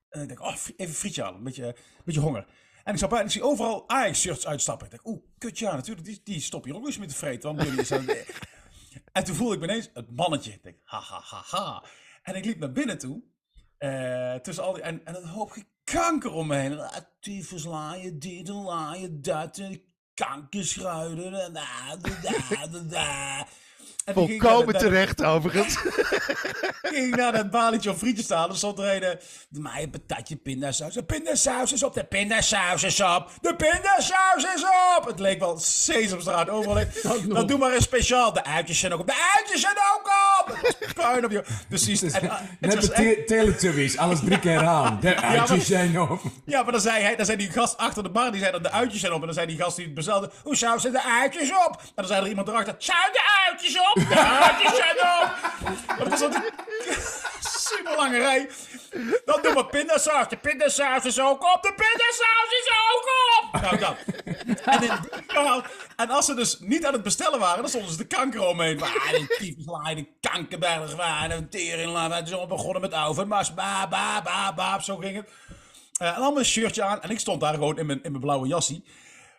En 0.09 0.22
ik 0.22 0.28
denk, 0.28 0.40
oh, 0.40 0.56
even 0.76 0.94
frietje 0.94 1.22
halen, 1.22 1.38
een 1.38 1.44
beetje, 1.44 1.66
een 1.66 2.02
beetje 2.04 2.20
honger. 2.20 2.46
En 2.90 2.96
ik 2.96 3.03
zag 3.03 3.11
buiten, 3.11 3.35
ik 3.35 3.40
zie 3.40 3.50
overal 3.50 3.88
Ajax-shirts 3.88 4.46
uitstappen. 4.46 4.87
Ik 4.87 4.92
denk, 4.92 5.07
oeh, 5.07 5.22
kut 5.38 5.59
ja, 5.59 5.74
natuurlijk, 5.74 6.07
die, 6.07 6.20
die 6.24 6.40
stop 6.40 6.66
je 6.66 6.74
ook 6.74 6.87
eens 6.87 6.98
met 6.98 7.09
te 7.09 7.14
vreten. 7.14 7.55
Want 7.55 7.68
jullie 7.68 7.85
zijn... 7.85 8.09
en 9.12 9.24
toen 9.24 9.35
voelde 9.35 9.55
ik 9.55 9.61
me 9.61 9.66
ineens 9.66 9.90
het 9.94 10.16
mannetje. 10.16 10.53
Ik 10.53 10.62
denk, 10.62 10.76
ha, 10.85 11.00
ha, 11.00 11.20
ha, 11.24 11.42
ha. 11.46 11.85
En 12.22 12.35
ik 12.35 12.44
liep 12.44 12.59
naar 12.59 12.72
binnen 12.72 12.98
toe. 12.98 13.22
eh, 13.79 14.35
tussen 14.35 14.64
al 14.64 14.72
die, 14.72 14.83
en, 14.83 15.05
en 15.05 15.16
een 15.16 15.26
hoop 15.29 15.57
kanker 15.85 16.33
om 16.33 16.46
me 16.46 16.57
heen. 16.57 16.81
Ah, 16.81 16.96
Tyfus 17.20 17.64
laaien, 17.64 18.18
dat. 19.22 19.59
En 19.59 19.83
kankerschruiden. 20.14 21.33
Da, 21.33 21.96
da, 21.96 21.96
da, 22.22 22.66
da, 22.66 22.79
da. 22.79 23.46
Volkomen 24.04 24.64
naar 24.72 24.82
de- 24.82 24.88
terecht, 24.88 25.22
overigens. 25.24 25.76
ging 26.82 27.06
ik 27.06 27.16
naar 27.16 27.32
dat 27.32 27.50
balietje 27.50 27.90
of 27.90 27.98
frietje 27.98 28.22
staan. 28.22 28.50
Er 28.50 28.56
stond 28.56 28.78
er 28.78 29.02
een, 29.02 29.18
doe 29.48 29.62
mij 29.62 29.82
een 29.82 29.90
patatje 29.90 30.36
pindasaus. 30.36 30.94
De 30.94 31.02
pindasaus 31.04 31.72
is 31.72 31.82
op, 31.82 31.94
de 31.94 32.04
pindasaus 32.04 32.82
is 32.82 33.00
op. 33.00 33.30
De 33.40 33.56
pindasaus 33.56 34.44
is 34.54 34.64
op. 34.98 35.06
Het 35.06 35.18
leek 35.18 35.38
wel 35.38 35.58
Sesamstraat 35.58 36.48
overal. 36.48 36.84
Dan 37.28 37.46
doe 37.46 37.58
maar 37.58 37.74
een 37.74 37.80
speciaal. 37.82 38.32
De 38.32 38.44
uitjes 38.44 38.78
zijn 38.78 38.92
ook 38.92 39.00
op. 39.00 39.06
De 39.06 39.32
uitjes 39.38 39.60
zijn 39.60 39.76
ook 39.94 40.10
op. 40.40 40.74
Puin 40.94 41.24
op 41.24 41.30
je. 41.30 41.44
Dus 41.68 41.86
en, 42.02 42.12
en 42.12 42.28
het 42.30 42.40
Net 42.60 42.74
was 42.74 42.84
de 42.86 42.92
te- 42.92 43.22
Teletubbies, 43.26 43.96
alles 43.98 44.20
drie 44.24 44.38
keer 44.38 44.66
aan. 44.66 44.98
De 45.00 45.16
uitjes 45.38 45.66
zijn 45.66 46.00
op. 46.00 46.20
ja, 46.44 46.62
maar 46.62 46.72
dan 46.72 46.80
zei, 46.80 47.02
hij, 47.02 47.16
dan 47.16 47.26
zei 47.26 47.38
die 47.38 47.50
gast 47.50 47.76
achter 47.76 48.02
de 48.02 48.10
bar, 48.10 48.30
die 48.30 48.40
zei 48.40 48.52
dat 48.52 48.62
de 48.62 48.70
uitjes 48.70 49.00
zijn 49.00 49.12
op. 49.12 49.20
En 49.20 49.26
dan 49.26 49.34
zei 49.34 49.46
die 49.46 49.56
gast 49.58 49.76
die 49.76 49.84
het 49.84 49.94
bestelde, 49.94 50.30
hoe 50.42 50.56
zou 50.56 50.80
zijn 50.80 50.92
de 50.92 51.02
uitjes 51.02 51.50
op? 51.50 51.76
En 51.80 51.90
dan 51.94 52.06
zei 52.06 52.22
er 52.22 52.28
iemand 52.28 52.48
erachter, 52.48 52.74
zijn 52.78 53.08
de 53.12 53.22
uitjes 53.48 53.78
op? 53.78 53.89
De 53.94 54.40
uitjes 54.42 54.76
zijn 54.76 54.96
op! 54.96 55.37
Maar 55.87 55.98
dat 55.98 56.09
was 56.09 56.20
een 56.20 56.42
super 57.40 57.96
lange 57.96 58.18
rij. 58.18 58.50
Dan 59.24 59.42
doen 59.42 59.55
we 59.55 59.66
pindasaus. 59.66 60.29
De 60.29 60.37
pindasaus 60.37 61.05
is 61.05 61.20
ook 61.20 61.55
op. 61.55 61.62
De 61.62 61.74
pindasaus 61.74 62.50
is 62.61 62.70
ook 62.90 63.09
op! 63.38 63.61
Nou, 63.61 63.79
dat. 63.79 63.96
En, 64.64 64.81
die 64.81 64.90
en 65.96 66.11
als 66.11 66.26
ze 66.26 66.35
dus 66.35 66.57
niet 66.61 66.87
aan 66.87 66.92
het 66.92 67.03
bestellen 67.03 67.38
waren, 67.38 67.59
dan 67.61 67.68
stonden 67.68 67.90
ze 67.90 67.96
de 67.96 68.07
kanker 68.07 68.46
omheen. 68.46 68.79
Waar 68.79 69.09
de 69.11 69.37
tyfuslaai, 69.38 69.94
de 69.94 70.07
kankerberg, 70.31 70.94
waar 70.94 71.29
de 71.29 71.48
tering, 71.48 72.14
het 72.14 72.26
is 72.26 72.35
allemaal 72.35 72.57
begonnen 72.57 72.81
met 72.81 72.94
over. 72.94 73.26
Maar 73.26 73.50
ba, 73.55 73.88
ba, 73.88 74.22
ba, 74.22 74.55
ba, 74.55 74.81
zo 74.81 74.96
ging 74.96 75.16
het. 75.16 75.29
Eh, 76.00 76.09
en 76.14 76.20
dan 76.20 76.33
mijn 76.35 76.46
shirtje 76.46 76.83
aan. 76.83 77.03
En 77.03 77.11
ik 77.11 77.18
stond 77.18 77.40
daar 77.40 77.55
gewoon 77.55 77.79
in 77.79 77.87
mijn, 77.87 78.03
in 78.03 78.11
mijn 78.11 78.22
blauwe 78.22 78.46
jassie. 78.48 78.85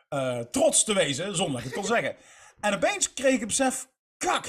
eh, 0.09 0.39
trots 0.39 0.83
te 0.83 0.93
wezen, 0.93 1.35
zonder 1.35 1.53
dat 1.55 1.59
ik 1.59 1.65
het 1.65 1.73
kon 1.73 1.95
zeggen. 1.95 2.15
En 2.59 2.73
opeens 2.73 3.13
kreeg 3.13 3.33
ik 3.33 3.39
het 3.39 3.47
besef, 3.47 3.87
kak. 4.25 4.45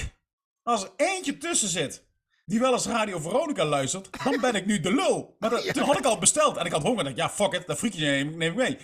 Als 0.63 0.83
er 0.83 0.91
eentje 0.97 1.39
tussen 1.39 1.69
zit 1.69 2.05
die 2.45 2.61
wel 2.61 2.73
eens 2.73 2.87
Radio 2.87 3.19
Veronica 3.19 3.65
luistert, 3.65 4.09
dan 4.25 4.41
ben 4.41 4.55
ik 4.55 4.67
nu 4.67 4.81
de 4.81 4.95
lul. 4.95 5.37
Maar 5.39 5.51
dat, 5.51 5.65
toen 5.75 5.85
had 5.85 5.99
ik 5.99 6.05
al 6.05 6.19
besteld 6.19 6.57
en 6.57 6.67
ik 6.67 6.73
had 6.73 6.83
honger. 6.83 7.05
En 7.05 7.11
ik 7.11 7.17
dacht, 7.17 7.39
ja, 7.39 7.45
fuck 7.45 7.61
it, 7.61 7.67
dat 7.67 7.79
frietje 7.79 8.01
neem, 8.01 8.37
neem 8.37 8.51
ik 8.51 8.57
mee. 8.57 8.79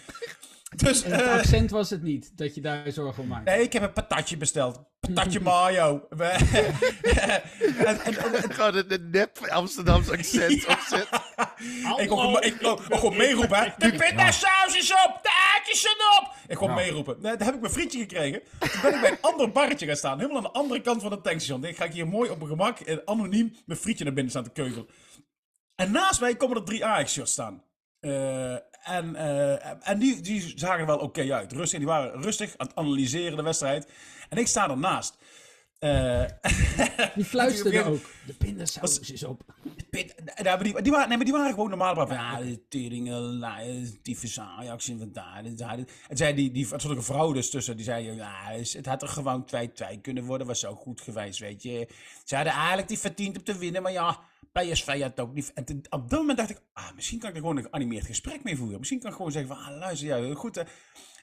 Dus, 0.77 1.03
En 1.03 1.11
het 1.13 1.21
eh, 1.21 1.33
accent 1.33 1.71
was 1.71 1.91
het 1.91 2.03
niet, 2.03 2.37
dat 2.37 2.55
je 2.55 2.61
daar 2.61 2.93
zorgen 2.93 3.23
om 3.23 3.29
maakt. 3.29 3.45
nee, 3.45 3.63
ik 3.63 3.73
heb 3.73 3.83
een 3.83 3.93
patatje 3.93 4.37
besteld. 4.37 4.81
Patatje 5.01 5.41
mayo. 5.41 6.09
En, 7.85 8.01
en, 8.01 8.01
en- 8.05 8.53
Gewoon 8.53 8.75
een, 8.89 9.11
nep 9.11 9.39
Amsterdamse 9.49 10.13
accent 10.13 10.67
opzet. 10.67 11.09
Ik 11.97 12.09
kon, 12.09 12.43
ik, 12.43 12.59
kon, 12.63 12.79
ik 12.89 13.01
kon 13.01 13.17
meeroepen, 13.17 13.59
hè. 13.59 13.69
De 13.91 13.97
pindasaus 13.97 14.77
is 14.77 14.93
op, 14.93 15.19
de 15.23 15.53
uitjes 15.57 15.81
zijn 15.81 15.95
op. 16.21 16.35
Ik 16.47 16.57
kon 16.57 16.75
meeroepen. 16.75 17.17
Nee, 17.21 17.37
daar 17.37 17.47
heb 17.47 17.55
ik 17.55 17.61
mijn 17.61 17.73
frietje 17.73 17.99
gekregen. 17.99 18.43
Toen 18.59 18.81
ben 18.83 18.95
ik 18.95 19.01
bij 19.01 19.11
een 19.11 19.19
ander 19.31 19.53
barretje 19.53 19.87
gaan 19.87 19.97
staan. 19.97 20.19
Helemaal 20.19 20.37
aan 20.37 20.53
de 20.53 20.59
andere 20.59 20.81
kant 20.81 21.03
van 21.03 21.11
het 21.11 21.23
tankstation. 21.25 21.61
Dan 21.61 21.75
ga 21.75 21.85
ik 21.85 21.93
hier 21.93 22.09
mooi 22.09 22.31
op 22.31 22.37
mijn 22.39 22.51
gemak, 22.51 22.81
eh, 22.81 22.97
anoniem, 23.05 23.57
mijn 23.67 23.79
frietje 23.79 24.05
naar 24.05 24.13
binnen 24.13 24.31
staan 24.33 24.45
te 24.45 24.51
keuvelen. 24.51 24.87
En 25.75 25.91
naast 25.91 26.21
mij 26.21 26.37
komen 26.37 26.57
er 26.57 26.65
drie 26.65 26.85
Ajax-shirts 26.85 27.33
staan. 27.33 27.63
Eh, 28.01 28.55
en 28.89 29.17
eh, 29.17 29.89
en 29.89 29.99
die, 29.99 30.21
die 30.21 30.53
zagen 30.57 30.81
er 30.81 30.87
wel 30.87 30.99
oké 30.99 31.35
uit. 31.35 31.53
Rustig, 31.53 31.79
die 31.79 31.89
waren 31.89 32.23
rustig 32.23 32.55
aan 32.57 32.67
het 32.67 32.77
analyseren 32.77 33.37
de 33.37 33.43
wedstrijd. 33.43 33.89
En 34.29 34.39
ik 34.39 34.47
sta 34.47 34.71
ernaast. 34.71 35.17
Eh, 35.79 36.25
Die 37.15 37.25
fluisterde 37.25 37.79
En 37.79 37.85
toen- 37.85 37.93
ook. 37.93 38.11
De 38.27 38.35
pindasaus 38.35 38.99
is 39.01 39.25
op. 39.25 39.43
Ja, 40.43 40.57
die, 40.57 40.83
die, 40.83 40.93
waren, 40.93 41.09
nee, 41.09 41.17
maar 41.17 41.27
die 41.27 41.35
waren 41.35 41.51
gewoon 41.55 41.69
normaal. 41.69 41.95
Maar 41.95 42.13
ja, 42.13 42.37
de 42.41 42.69
tering, 42.69 43.11
eh, 43.13 43.77
tyfus 44.03 44.41
Ajax 44.41 44.85
dit. 45.77 45.93
En 46.09 46.17
zei 46.17 46.35
die, 46.35 46.51
die, 46.51 46.63
er 46.73 46.81
stond 46.81 46.93
ook 46.93 46.99
een 46.99 47.05
vrouw 47.05 47.33
dus 47.33 47.51
tussen. 47.51 47.77
Die 47.77 47.85
zei, 47.85 48.13
ja, 48.15 48.51
het 48.51 48.87
had 48.87 49.03
er 49.03 49.09
gewoon 49.09 49.49
2-2 49.95 50.01
kunnen 50.03 50.25
worden. 50.25 50.47
Was 50.47 50.61
zo 50.61 50.75
goed 50.75 51.01
geweest, 51.01 51.39
weet 51.39 51.63
je. 51.63 51.89
Ze 52.25 52.35
hadden 52.35 52.53
eigenlijk 52.53 52.89
die 52.89 52.99
verdiend 52.99 53.37
om 53.37 53.45
te 53.45 53.59
winnen. 53.59 53.83
Maar 53.83 53.93
ja, 53.93 54.19
PSV 54.53 55.01
had 55.03 55.21
ook 55.21 55.35
niet... 55.35 55.53
En 55.55 55.65
op 55.91 56.11
dat 56.11 56.19
moment 56.19 56.39
dacht 56.39 56.51
ik, 56.51 56.61
ah, 56.73 56.93
misschien 56.95 57.19
kan 57.19 57.29
ik 57.29 57.35
er 57.35 57.41
gewoon 57.41 57.57
een 57.57 57.63
geanimeerd 57.71 58.07
gesprek 58.07 58.43
mee 58.43 58.57
voeren. 58.57 58.79
Misschien 58.79 59.01
kan 59.01 59.11
ik 59.11 59.17
gewoon 59.17 59.33
zeggen 59.33 59.57
van, 59.57 59.65
ah, 59.65 59.79
luister, 59.79 60.27
ja, 60.27 60.35
goed. 60.35 60.65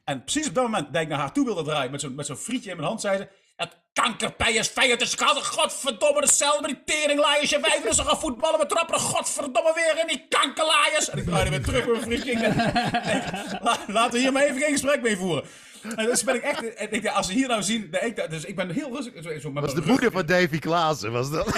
En 0.03 0.23
precies 0.23 0.47
op 0.47 0.53
dat 0.53 0.63
moment 0.63 0.93
dat 0.93 1.01
ik 1.01 1.07
naar 1.07 1.19
haar 1.19 1.33
toe 1.33 1.45
wilde 1.45 1.63
draaien 1.63 2.15
met 2.15 2.25
zo'n 2.25 2.37
frietje 2.37 2.69
in 2.69 2.75
mijn 2.75 2.87
hand, 2.87 3.01
zei 3.01 3.17
ze... 3.17 3.27
Het 3.55 3.77
kanker 3.93 4.33
PSV, 4.33 4.75
het 4.75 5.01
is 5.01 5.19
altijd 5.19 5.45
godverdomme 5.45 6.19
hetzelfde 6.19 6.61
met 6.61 6.69
die 6.69 6.95
teringlaaiers. 6.95 7.49
Je 7.49 7.59
wijven 7.59 7.89
is 7.89 7.99
gaan 7.99 8.19
voetballen, 8.19 8.59
we 8.59 8.65
trappen 8.65 8.95
er 8.95 9.01
godverdomme 9.01 9.73
weer 9.73 9.99
in 10.01 10.07
die 10.07 10.25
kankerlaaiers. 10.29 11.09
En 11.09 11.17
ik 11.17 11.25
draaide 11.25 11.49
weer 11.49 11.63
terug 11.63 11.87
met 11.87 12.05
mijn 12.05 12.19
frietje. 12.21 12.53
Laten 13.87 14.11
we 14.11 14.19
hier 14.19 14.31
maar 14.31 14.43
even 14.43 14.61
geen 14.61 14.71
gesprek 14.71 15.01
mee 15.01 15.17
voeren. 15.17 15.43
En 15.95 16.05
dus 16.05 16.23
ben 16.23 16.35
ik 16.35 16.41
echt, 16.41 16.73
en 16.73 16.91
ik 16.91 17.07
als 17.07 17.27
ze 17.27 17.33
hier 17.33 17.47
nou 17.47 17.63
zien, 17.63 17.87
nee, 17.91 18.01
ik, 18.01 18.29
dus 18.29 18.45
ik 18.45 18.55
ben 18.55 18.69
heel 18.69 18.95
rustig. 18.95 19.41
Zo, 19.41 19.51
met 19.51 19.63
was 19.63 19.73
de 19.75 19.81
moeder 19.85 20.11
van 20.11 20.25
Davy 20.25 20.59
Klaassen, 20.59 21.11
was 21.11 21.31
dat? 21.31 21.45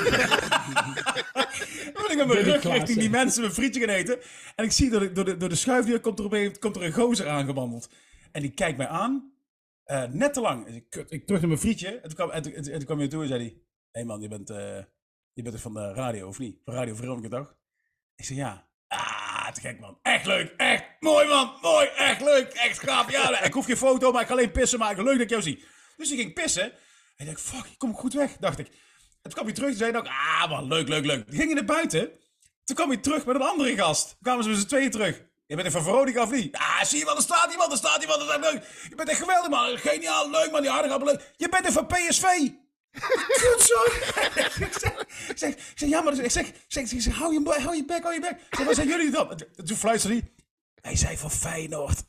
Dan 1.94 2.04
ben 2.08 2.12
ik 2.12 2.18
met 2.18 2.28
mijn 2.28 2.40
rug 2.44 2.64
richting 2.64 3.00
die 3.00 3.10
mensen 3.10 3.42
mijn 3.42 3.54
frietje 3.54 3.80
gaan 3.80 3.90
eten. 3.90 4.20
En 4.56 4.66
ik 4.66 4.72
zie 4.72 4.90
door 4.90 5.00
de, 5.00 5.12
door 5.12 5.26
de, 5.26 5.38
door 5.38 5.50
de 5.50 5.56
schuifdeur 5.56 6.00
komt 6.00 6.20
er, 6.20 6.26
op 6.26 6.34
een, 6.34 6.60
komt 6.60 6.76
er 6.76 6.84
een 6.84 6.92
gozer 6.94 7.28
aangewandeld. 7.28 7.90
En 8.32 8.42
die 8.42 8.52
kijkt 8.52 8.78
mij 8.78 8.88
aan. 8.88 9.32
eh, 9.84 10.04
net 10.12 10.34
te 10.34 10.42
lang. 10.42 10.66
Dus 10.66 10.76
ik, 10.76 10.96
ik 11.10 11.26
terug 11.26 11.40
naar 11.42 11.50
mijn 11.50 11.62
frietje. 11.62 11.88
En 11.88 12.02
toen 12.02 12.14
kwam, 12.16 12.32
en 12.32 12.42
toen, 12.42 12.54
en 12.54 12.64
en 12.64 12.72
toen 12.78 12.86
kwam 12.86 12.98
hij 13.00 13.08
toe 13.08 13.22
en 13.22 13.28
zei 13.28 13.40
hij... 13.42 13.50
Hé 13.92 14.04
hey 14.04 14.04
man, 14.06 14.22
je 14.22 14.28
bent, 14.28 14.50
eh, 14.50 14.84
je 15.34 15.42
bent 15.44 15.62
van 15.62 15.74
de 15.74 15.94
radio, 15.94 16.28
of 16.28 16.40
niet? 16.40 16.62
Van 16.66 16.74
Radio 16.74 16.96
Veronica, 16.96 17.30
toch? 17.30 17.56
Ik 18.16 18.26
zeg 18.26 18.38
ja. 18.38 18.68
Ah, 18.88 19.27
te 19.52 19.62
gek 19.62 19.80
man. 19.80 19.98
Echt 20.02 20.26
leuk. 20.26 20.54
Echt 20.58 20.84
mooi 21.00 21.28
man. 21.28 21.58
Mooi. 21.62 21.88
Echt 21.88 22.22
leuk. 22.22 22.54
Echt 22.54 22.80
gaaf. 22.80 23.12
Ja, 23.12 23.42
ik 23.44 23.54
hoef 23.54 23.66
geen 23.66 23.78
foto, 23.78 24.12
maar 24.12 24.22
ik 24.22 24.28
ga 24.28 24.34
alleen 24.34 24.52
pissen 24.52 24.80
maken. 24.80 25.04
Leuk 25.04 25.14
dat 25.14 25.22
ik 25.22 25.30
jou 25.30 25.42
zie. 25.42 25.66
Dus 25.98 26.12
ik 26.12 26.20
ging 26.20 26.34
pissen. 26.34 26.64
En 27.18 27.26
ik 27.26 27.28
dacht, 27.28 27.42
fuck, 27.42 27.66
ik 27.66 27.78
kom 27.78 27.94
goed 27.94 28.14
weg, 28.14 28.38
dacht 28.40 28.60
ik. 28.60 28.68
En 28.68 28.74
toen 29.22 29.32
kwam 29.32 29.46
hij 29.46 29.54
terug 29.54 29.70
en 29.70 29.78
zei 29.78 29.98
ook, 29.98 30.08
ah 30.08 30.50
man, 30.50 30.68
leuk, 30.68 30.88
leuk, 30.88 31.06
leuk. 31.06 31.30
Die 31.30 31.40
gingen 31.40 31.56
naar 31.56 31.66
buiten. 31.66 32.12
Toen 32.64 32.76
kwam 32.76 32.90
hij 32.90 32.98
terug 32.98 33.26
met 33.26 33.36
een 33.36 33.42
andere 33.42 33.76
gast. 33.76 34.08
Toen 34.08 34.18
kwamen 34.22 34.44
ze 34.44 34.50
met 34.50 34.60
z'n 34.60 34.66
tweeën 34.66 34.92
terug. 34.92 35.22
Je 35.48 35.56
bent 35.56 35.72
van 35.72 35.84
Veronica 35.84 36.22
of 36.22 36.32
niet? 36.32 36.56
Ah, 36.56 36.84
zie 36.84 37.00
je 37.00 37.06
wel, 37.06 37.16
er 37.16 37.22
staat 37.22 37.52
iemand, 37.52 37.72
er 37.72 37.78
staat 37.78 38.02
iemand, 38.02 38.20
dat 38.20 38.30
is 38.30 38.52
leuk. 38.52 38.64
Je 38.90 38.96
bent 38.96 39.10
echt 39.10 39.20
geweldig 39.20 39.50
man, 39.50 39.78
geniaal, 39.78 40.30
leuk 40.30 40.52
man, 40.52 40.62
die 40.62 40.70
harde. 40.70 41.22
Je 41.36 41.50
bent 41.50 41.66
er 41.66 41.72
van 41.72 41.88
PSV. 41.88 42.26
Zo. 43.70 43.84
ik, 43.86 44.74
zeg, 44.80 45.06
ik, 45.30 45.38
zeg, 45.38 45.50
ik 45.54 45.72
zeg, 45.76 45.90
ja, 45.90 46.02
maar 46.02 46.14
ik 46.20 46.32
zeg, 46.32 46.48
ik 46.48 46.56
zeg, 46.68 46.92
ik 46.92 47.02
zeg, 47.02 47.14
hou 47.16 47.34
je, 47.34 47.60
hou 47.62 47.76
je 47.76 47.86
bek, 47.86 48.02
hou 48.02 48.14
je 48.14 48.20
bek. 48.22 48.36
Zeg, 48.52 48.66
waar 48.66 48.76
zijn 48.76 48.88
jullie 48.88 49.12
dan? 49.12 49.32
En 49.32 49.66
Toen 49.66 49.78
fluisterde 49.78 50.16
hij, 50.16 50.32
hij 50.82 50.96
zei 50.96 51.18
van 51.18 51.32
Feyenoord. 51.32 52.04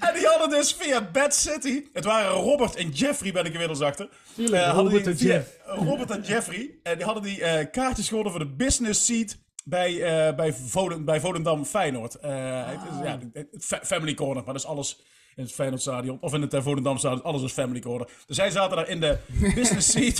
En 0.00 0.14
die 0.14 0.26
hadden 0.26 0.50
dus 0.50 0.72
via 0.78 1.00
Bad 1.12 1.34
City. 1.34 1.84
Het 1.92 2.04
waren 2.04 2.30
Robert 2.30 2.74
en 2.74 2.88
Jeffrey, 2.90 3.32
ben 3.32 3.44
ik 3.44 3.52
inmiddels 3.52 3.80
achter. 3.80 4.08
Tuurlijk, 4.34 4.62
Eh, 4.62 4.72
Robert 4.74 5.04
die 5.04 5.12
en 5.12 5.16
Jeff. 5.36 5.48
Robert 5.66 6.10
en 6.10 6.22
Jeffrey. 6.22 6.70
En 6.82 6.96
die 6.96 7.04
hadden 7.04 7.22
die 7.22 7.42
eh, 7.42 7.70
kaartjes 7.70 8.08
gewonnen 8.08 8.32
voor 8.32 8.40
de 8.40 8.54
business 8.54 9.04
seat. 9.06 9.36
Bij, 9.64 9.92
eh, 10.02 10.34
bij, 10.34 10.54
bij 11.00 11.20
Volendam 11.20 11.64
Feyenoord. 11.64 12.12
Het 12.12 12.80
is, 12.90 13.04
ja, 13.04 13.18
fa- 13.60 13.80
family 13.84 14.14
corner, 14.14 14.44
maar 14.44 14.52
dat 14.54 14.62
is 14.62 14.68
alles 14.68 15.00
in 15.36 15.42
het 15.42 15.52
Feyenoord 15.52 15.80
stadion. 15.80 16.18
Of 16.20 16.34
in 16.34 16.40
het 16.40 16.54
eh, 16.54 16.62
Volendam 16.62 16.98
stadion, 16.98 17.22
alles 17.22 17.42
is 17.42 17.52
family 17.52 17.80
corner. 17.80 18.08
Dus 18.26 18.36
zij 18.36 18.50
zaten 18.50 18.76
daar 18.76 18.88
in 18.88 19.00
de 19.00 19.18
business 19.54 19.90
seat. 19.96 20.18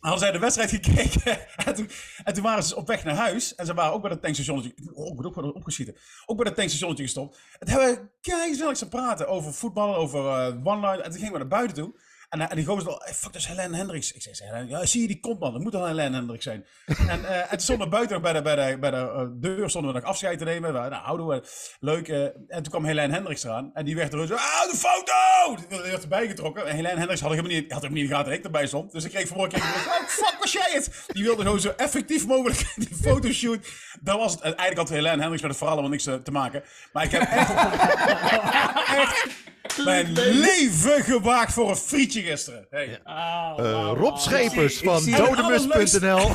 Hadden 0.00 0.20
zij 0.20 0.30
de 0.30 0.38
wedstrijd 0.38 0.70
gekeken. 0.70 1.38
En 1.66 1.74
toen, 1.74 1.88
en 2.24 2.34
toen 2.34 2.42
waren 2.42 2.62
ze 2.62 2.76
op 2.76 2.86
weg 2.86 3.04
naar 3.04 3.14
huis. 3.14 3.54
En 3.54 3.66
ze 3.66 3.74
waren 3.74 3.92
ook 3.92 4.02
bij 4.02 4.10
het 4.10 4.22
tankstationnetje. 4.22 4.74
Oh, 4.92 5.18
ik 5.18 5.26
ook 5.26 5.54
opgeschieten. 5.54 5.96
Ook 6.26 6.36
bij 6.36 6.46
het 6.46 6.54
tankstationnetje 6.54 7.04
gestopt. 7.04 7.38
En 7.58 7.66
toen 7.66 7.78
hebben 7.78 7.94
we 7.94 8.08
keihard 8.20 8.78
ze 8.78 8.88
praten 8.88 9.28
over 9.28 9.52
voetballen, 9.54 9.96
over 9.96 10.26
eh 10.26 10.66
one-line. 10.66 11.02
En 11.02 11.10
toen 11.10 11.18
gingen 11.18 11.32
we 11.32 11.38
naar 11.38 11.48
buiten 11.48 11.76
toe. 11.76 11.94
En, 12.32 12.40
eh, 12.40 12.46
en 12.50 12.56
die 12.56 12.64
gozer 12.64 12.92
hey, 12.98 13.14
fuck, 13.14 13.32
dat 13.32 13.40
is 13.40 13.46
Helene 13.46 13.76
Hendricks. 13.76 14.12
Ik 14.12 14.22
zei, 14.30 14.68
ja, 14.68 14.86
zie 14.86 15.00
je 15.00 15.06
die 15.06 15.20
kont 15.20 15.40
man, 15.40 15.52
dat 15.52 15.62
moet 15.62 15.72
dan 15.72 15.86
Helene 15.86 16.16
Hendricks 16.16 16.44
zijn. 16.44 16.66
en, 17.08 17.24
eh, 17.24 17.38
en 17.38 17.48
toen 17.48 17.60
stonden 17.60 17.86
we 17.86 17.92
buiten 17.92 18.22
bij 18.22 18.32
de, 18.32 18.42
bij 18.42 18.54
de, 18.54 18.78
bij 18.78 18.90
de 18.90 18.96
eh, 18.96 19.26
deur, 19.32 19.70
stonden 19.70 19.92
we 19.92 19.98
nog 19.98 20.08
afscheid 20.08 20.38
te 20.38 20.44
nemen. 20.44 20.72
Nou, 20.72 20.92
houden 20.92 21.26
we, 21.26 21.42
leuk. 21.80 22.08
en 22.08 22.32
toen 22.48 22.70
kwam 22.70 22.84
Helene 22.84 23.12
Hendricks 23.12 23.44
eraan. 23.44 23.70
En 23.74 23.84
die 23.84 23.96
werd 23.96 24.12
er 24.12 24.26
zo, 24.26 24.34
ah, 24.34 24.70
de 24.70 24.76
foto! 24.76 25.62
Die 25.68 25.90
werd 25.90 26.02
erbij 26.02 26.26
getrokken. 26.26 26.66
En 26.66 26.74
Helene 26.74 26.96
Hendricks 26.96 27.20
had 27.20 27.30
helemaal 27.30 27.52
niet, 27.52 27.72
had 27.72 27.82
helemaal 27.82 28.02
niet 28.02 28.02
in 28.02 28.08
de 28.08 28.14
gaten 28.14 28.30
dat 28.30 28.38
ik 28.38 28.44
erbij 28.44 28.66
stond. 28.66 28.92
Dus 28.92 29.04
ik 29.04 29.10
kreeg 29.10 29.28
vanmorgen, 29.28 29.58
ik, 29.58 29.64
oh, 29.64 30.06
fuck, 30.06 30.36
was 30.38 30.52
jij 30.52 30.70
het? 30.72 31.04
Die 31.06 31.24
wilde 31.24 31.42
gewoon 31.42 31.60
zo 31.60 31.72
effectief 31.76 32.26
mogelijk 32.26 32.72
die 32.88 32.96
fotoshoot. 33.02 33.66
Dat 34.00 34.18
was 34.18 34.32
het. 34.32 34.40
En 34.40 34.56
Eigenlijk 34.56 34.78
had 34.78 34.88
Helene 34.88 35.20
Hendricks 35.20 35.42
met 35.42 35.50
het 35.50 35.58
verhaal 35.58 35.76
helemaal 35.76 35.96
niks 35.96 36.24
te 36.24 36.30
maken. 36.30 36.62
Maar 36.92 37.04
ik 37.04 37.10
heb 37.10 37.22
echt, 37.22 37.50
echt 39.00 39.40
mijn 39.84 40.12
leven 40.12 41.04
gewaagd 41.04 41.52
voor 41.52 41.70
een 41.70 41.76
frietje 41.76 42.22
gisteren. 42.22 42.66
Hey. 42.70 43.00
Ah, 43.04 43.58
Eh, 43.58 43.92
Rob. 43.96 44.16
Schepers 44.16 44.80
Ik 44.80 44.84
van 44.88 45.04
dodemus.nl. 45.10 46.28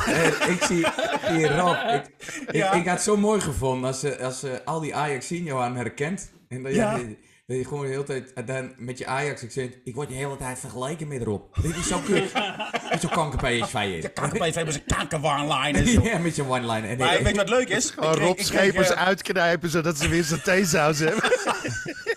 Ik 0.48 0.62
zie 0.66 0.86
hier 1.28 1.56
Rob. 1.56 1.76
Ik, 1.94 2.04
ik, 2.46 2.54
Ja. 2.54 2.72
ik 2.72 2.84
had 2.84 2.94
het 2.94 3.02
zo 3.02 3.16
mooi 3.16 3.40
gevonden 3.40 3.88
als, 3.88 4.00
ze, 4.00 4.18
als 4.22 4.40
ze 4.40 4.60
al 4.64 4.80
die 4.80 4.94
Ajax 4.94 5.26
zien 5.26 5.44
jou 5.44 5.62
aan 5.62 5.76
herkent. 5.76 6.30
En 6.48 6.62
dat 6.62 6.74
Ja. 6.74 6.96
je 6.96 7.16
Dat 7.46 7.56
je 7.56 7.64
gewoon 7.64 7.84
de 7.84 7.90
hele 7.90 8.04
tijd 8.04 8.32
dan 8.46 8.72
met 8.76 8.98
je 8.98 9.06
Ajax 9.06 9.42
accent. 9.42 9.74
Ik 9.84 9.94
word 9.94 10.08
de 10.08 10.14
hele 10.14 10.36
tijd 10.36 10.58
vergeleken 10.58 11.08
met 11.08 11.20
erop. 11.20 11.56
Dit 11.62 11.76
is 11.76 11.86
zo 11.88 11.98
kut. 11.98 12.32
Met 12.90 13.00
zo'n 13.00 13.10
kanker 13.10 13.38
PSV 13.38 13.74
is. 13.74 14.02
De 14.02 14.08
KKPV 14.08 14.54
hebben 14.54 14.74
ze 14.74 14.80
kankerwarnline. 14.86 16.00
Ja, 16.10 16.18
met 16.18 16.36
je 16.36 16.44
one-line. 16.48 16.86
En 16.86 16.98
Maar 16.98 17.14
ik- 17.14 17.20
weet 17.24 17.30
je 17.30 17.36
wat 17.36 17.48
leuk 17.48 17.68
is? 17.68 17.90
Gewoon 17.90 18.14
Rob 18.14 18.38
Schepers 18.40 18.92
uitknijpen, 18.92 19.70
zodat 19.70 19.98
ze 19.98 20.08
weer 20.08 20.24
zijn 20.24 20.42
theesaus 20.42 20.98
hebben. 20.98 21.22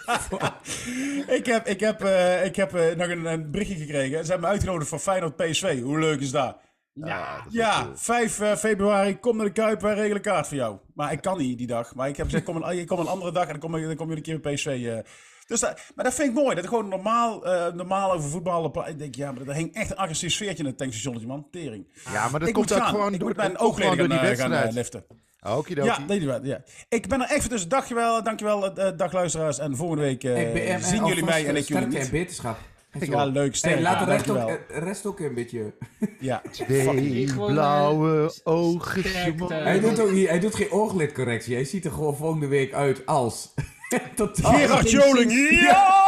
Ik 1.37 1.45
heb, 1.45 1.67
ik 1.67 1.79
heb, 1.79 2.03
eh, 2.03 2.45
ik 2.45 2.55
heb 2.55 2.73
eh, 2.75 2.95
nog 2.95 3.07
een, 3.07 3.25
een 3.25 3.51
berichtje 3.51 3.75
gekregen. 3.75 4.25
Ze 4.25 4.31
hebben 4.31 4.47
me 4.47 4.53
uitgenodigd 4.53 4.89
voor 4.89 4.99
Feyenoord 4.99 5.35
PSV. 5.35 5.81
Hoe 5.81 5.99
leuk 5.99 6.19
is 6.19 6.31
dat? 6.31 6.57
Ja, 6.93 7.43
Ja, 7.49 7.87
5 7.95 8.39
eh, 8.39 8.55
februari, 8.55 9.19
kom 9.19 9.37
naar 9.37 9.45
de 9.45 9.51
Kuip, 9.51 9.81
wij 9.81 9.93
regelen 9.93 10.21
kaart 10.21 10.47
voor 10.47 10.57
jou. 10.57 10.77
Maar 10.95 11.11
ik 11.11 11.21
kan 11.21 11.37
niet 11.37 11.57
die 11.57 11.67
dag. 11.67 11.95
Maar 11.95 12.07
ik 12.07 12.17
heb 12.17 12.25
gezegd, 12.25 12.43
kom 12.43 12.55
een, 12.55 12.77
ik 12.79 12.87
kom 12.87 12.99
een 12.99 13.07
andere 13.07 13.31
dag 13.31 13.43
en 13.43 13.49
dan 13.49 13.59
kom, 13.59 13.75
ik- 13.75 13.85
dan 13.85 13.95
kom 13.95 14.09
je 14.09 14.15
een 14.15 14.21
keer 14.21 14.39
bij 14.39 14.53
PSV. 14.53 14.65
eh. 14.65 14.97
Dus 15.47 15.59
dat, 15.59 15.79
maar 15.95 16.05
dat 16.05 16.13
vind 16.13 16.27
ik 16.29 16.33
mooi. 16.35 16.55
Dat 16.55 16.63
ik 16.63 16.69
gewoon 16.69 16.87
normaal, 16.87 17.45
eh, 17.45 17.73
normaal 17.73 18.11
over 18.13 18.29
voetballen 18.29 18.71
praat. 18.71 18.87
Ik 18.87 18.99
denk, 18.99 19.15
ja, 19.15 19.31
maar 19.31 19.47
er 19.47 19.53
hing 19.55 19.73
echt 19.73 19.91
een 19.91 19.97
agressief 19.97 20.31
sfeertje 20.31 20.57
in 20.63 20.65
het 20.65 20.77
tankstationnetje, 20.77 21.27
man. 21.27 21.47
Tering. 21.51 21.87
Ja, 22.11 22.29
maar 22.29 22.39
dat 22.39 22.47
ik 22.49 22.53
komt 22.53 22.71
ook 22.73 22.79
gaan. 22.79 22.87
gewoon 22.89 23.13
ik 23.13 23.19
door, 23.19 23.27
moet 23.27 23.37
mijn 23.37 23.57
oogleden 23.59 23.97
door 23.97 24.07
die 24.07 24.17
gaan, 24.17 24.27
eh, 24.31 24.37
gaan 24.37 24.49
wedstrijd. 24.49 24.73
liften. 24.73 25.05
Okidoki. 25.47 25.87
Ja, 25.87 25.99
nee, 26.07 26.25
wel, 26.25 26.45
ja. 26.45 26.63
Ik 26.89 27.07
ben 27.07 27.21
er 27.21 27.27
echt 27.29 27.41
voor, 27.41 27.49
dus 27.49 27.67
dankjewel, 27.67 28.23
dankjewel 28.23 28.75
eh, 28.75 28.91
dag 28.97 29.11
luisteraars. 29.11 29.59
En 29.59 29.75
volgende 29.75 30.03
week 30.03 30.23
eh, 30.23 30.33
Hey, 30.33 30.53
en- 30.53 30.73
en 30.73 30.83
zien 30.83 31.05
jullie 31.05 31.23
mij 31.23 31.45
en 31.45 31.55
eh, 31.55 31.61
ik 31.61 31.67
jullie 31.67 31.87
niet. 31.87 31.97
en 31.97 32.11
beterschap. 32.11 32.57
Ja, 32.99 33.25
leuk, 33.25 33.55
sterk. 33.55 33.73
Hey, 33.73 33.83
laat 33.83 33.99
de 33.99 34.05
rest 34.11 34.29
ook, 34.29 34.37
eh, 34.49 34.55
rest 34.69 35.05
ook 35.05 35.19
een 35.19 35.33
beetje... 35.33 35.73
Ja. 36.19 36.41
Twee 36.51 37.27
eh, 37.27 37.35
blauwe 37.45 38.33
ogen. 38.43 39.01
Hij 39.63 39.79
doet, 39.79 39.99
ook 39.99 40.11
niet, 40.11 40.27
hij 40.29 40.39
doet 40.39 40.55
geen 40.55 40.71
ooglidcorrectie. 40.71 41.55
Hij 41.55 41.63
ziet 41.63 41.85
er 41.85 41.91
gewoon 41.91 42.15
volgende 42.15 42.47
week 42.47 42.73
uit 42.73 43.05
als... 43.05 43.53
Totaal. 44.15 44.53
Gerard 44.53 44.89
sinds- 44.89 45.05
Joling, 45.05 45.31
sinds- 45.31 45.61
ja! 45.61 45.99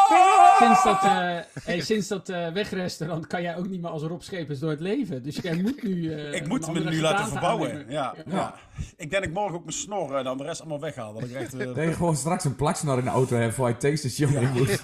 Sinds 0.60 0.84
dat, 0.84 1.04
eh, 1.04 1.38
hey, 1.64 1.82
sinds 1.82 2.08
dat 2.08 2.30
eh, 2.30 2.48
wegrestaurant 2.52 3.28
kan 3.28 3.42
jij 3.42 3.58
ook 3.58 3.68
niet 3.68 3.82
meer 3.82 3.90
als 3.92 4.02
Rob 4.04 4.22
Schepers 4.22 4.60
door 4.60 4.70
het 4.70 4.80
leven. 4.80 5.24
Dus 5.24 5.36
jij 5.42 5.56
moet 5.56 5.84
nu. 5.84 6.14
eh, 6.14 6.34
Ik 6.34 6.48
moet 6.48 6.74
me 6.74 6.80
nu 6.80 7.02
laten 7.02 7.28
verbouwen. 7.28 7.86
Ja, 7.90 8.16
ja. 8.30 8.56
Ik 8.78 8.98
denk 8.98 9.12
dat 9.12 9.24
ik 9.24 9.34
morgen 9.34 9.56
ook 9.56 9.64
mijn 9.66 9.78
snor 9.78 10.16
en 10.16 10.24
dan 10.24 10.38
de 10.38 10.44
rest 10.44 10.60
allemaal 10.60 10.80
weghaal. 10.80 11.14
Dat 11.14 11.24
ik 11.24 11.32
echt, 11.36 11.54
eh, 11.54 11.66
Dat 11.66 11.76
je 11.76 11.94
gewoon 11.94 12.16
straks 12.16 12.44
een 12.44 12.56
plaksnor 12.56 12.98
in 12.98 13.04
de 13.04 13.10
auto 13.10 13.36
hebt 13.36 13.54
voor 13.54 13.68
je 13.68 14.28
in 14.28 14.52
moet. 14.52 14.82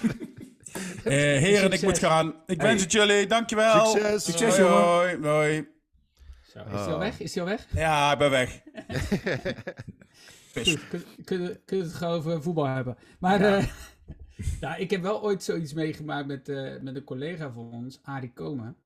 Eh, 1.04 1.12
heren, 1.12 1.72
ik 1.72 1.82
moet 1.82 1.98
gaan. 1.98 2.34
Ik 2.46 2.56
Hey. 2.60 2.66
wens 2.66 2.82
het 2.82 2.92
jullie. 2.92 3.26
Dankjewel. 3.26 3.86
Succes. 3.86 4.24
Succes, 4.24 4.56
Hoi, 4.58 4.68
jongen. 4.70 4.84
hoi, 4.84 5.26
hoi. 5.26 5.68
Zo, 6.42 6.58
is 6.58 6.80
hij 6.84 6.92
al 6.92 6.98
weg? 6.98 7.20
Is 7.20 7.34
hij 7.34 7.42
al 7.42 7.48
weg? 7.48 7.66
Ja, 7.70 8.12
ik 8.12 8.18
ben 8.18 8.30
weg. 8.30 8.60
Kunnen 11.24 11.64
kun 11.64 11.80
het 11.80 11.92
gewoon 11.92 12.14
over 12.14 12.42
voetbal 12.42 12.66
hebben. 12.66 12.96
Maar 13.18 13.40
ja. 13.40 13.66
ja, 14.60 14.76
ik 14.76 14.90
heb 14.90 15.02
wel 15.02 15.22
ooit 15.22 15.42
zoiets 15.42 15.72
meegemaakt 15.72 16.26
met, 16.26 16.48
eh, 16.48 16.80
met 16.80 16.96
een 16.96 17.04
collega 17.04 17.52
van 17.52 17.70
ons, 17.72 17.98
Arie 18.02 18.32
Komen. 18.32 18.76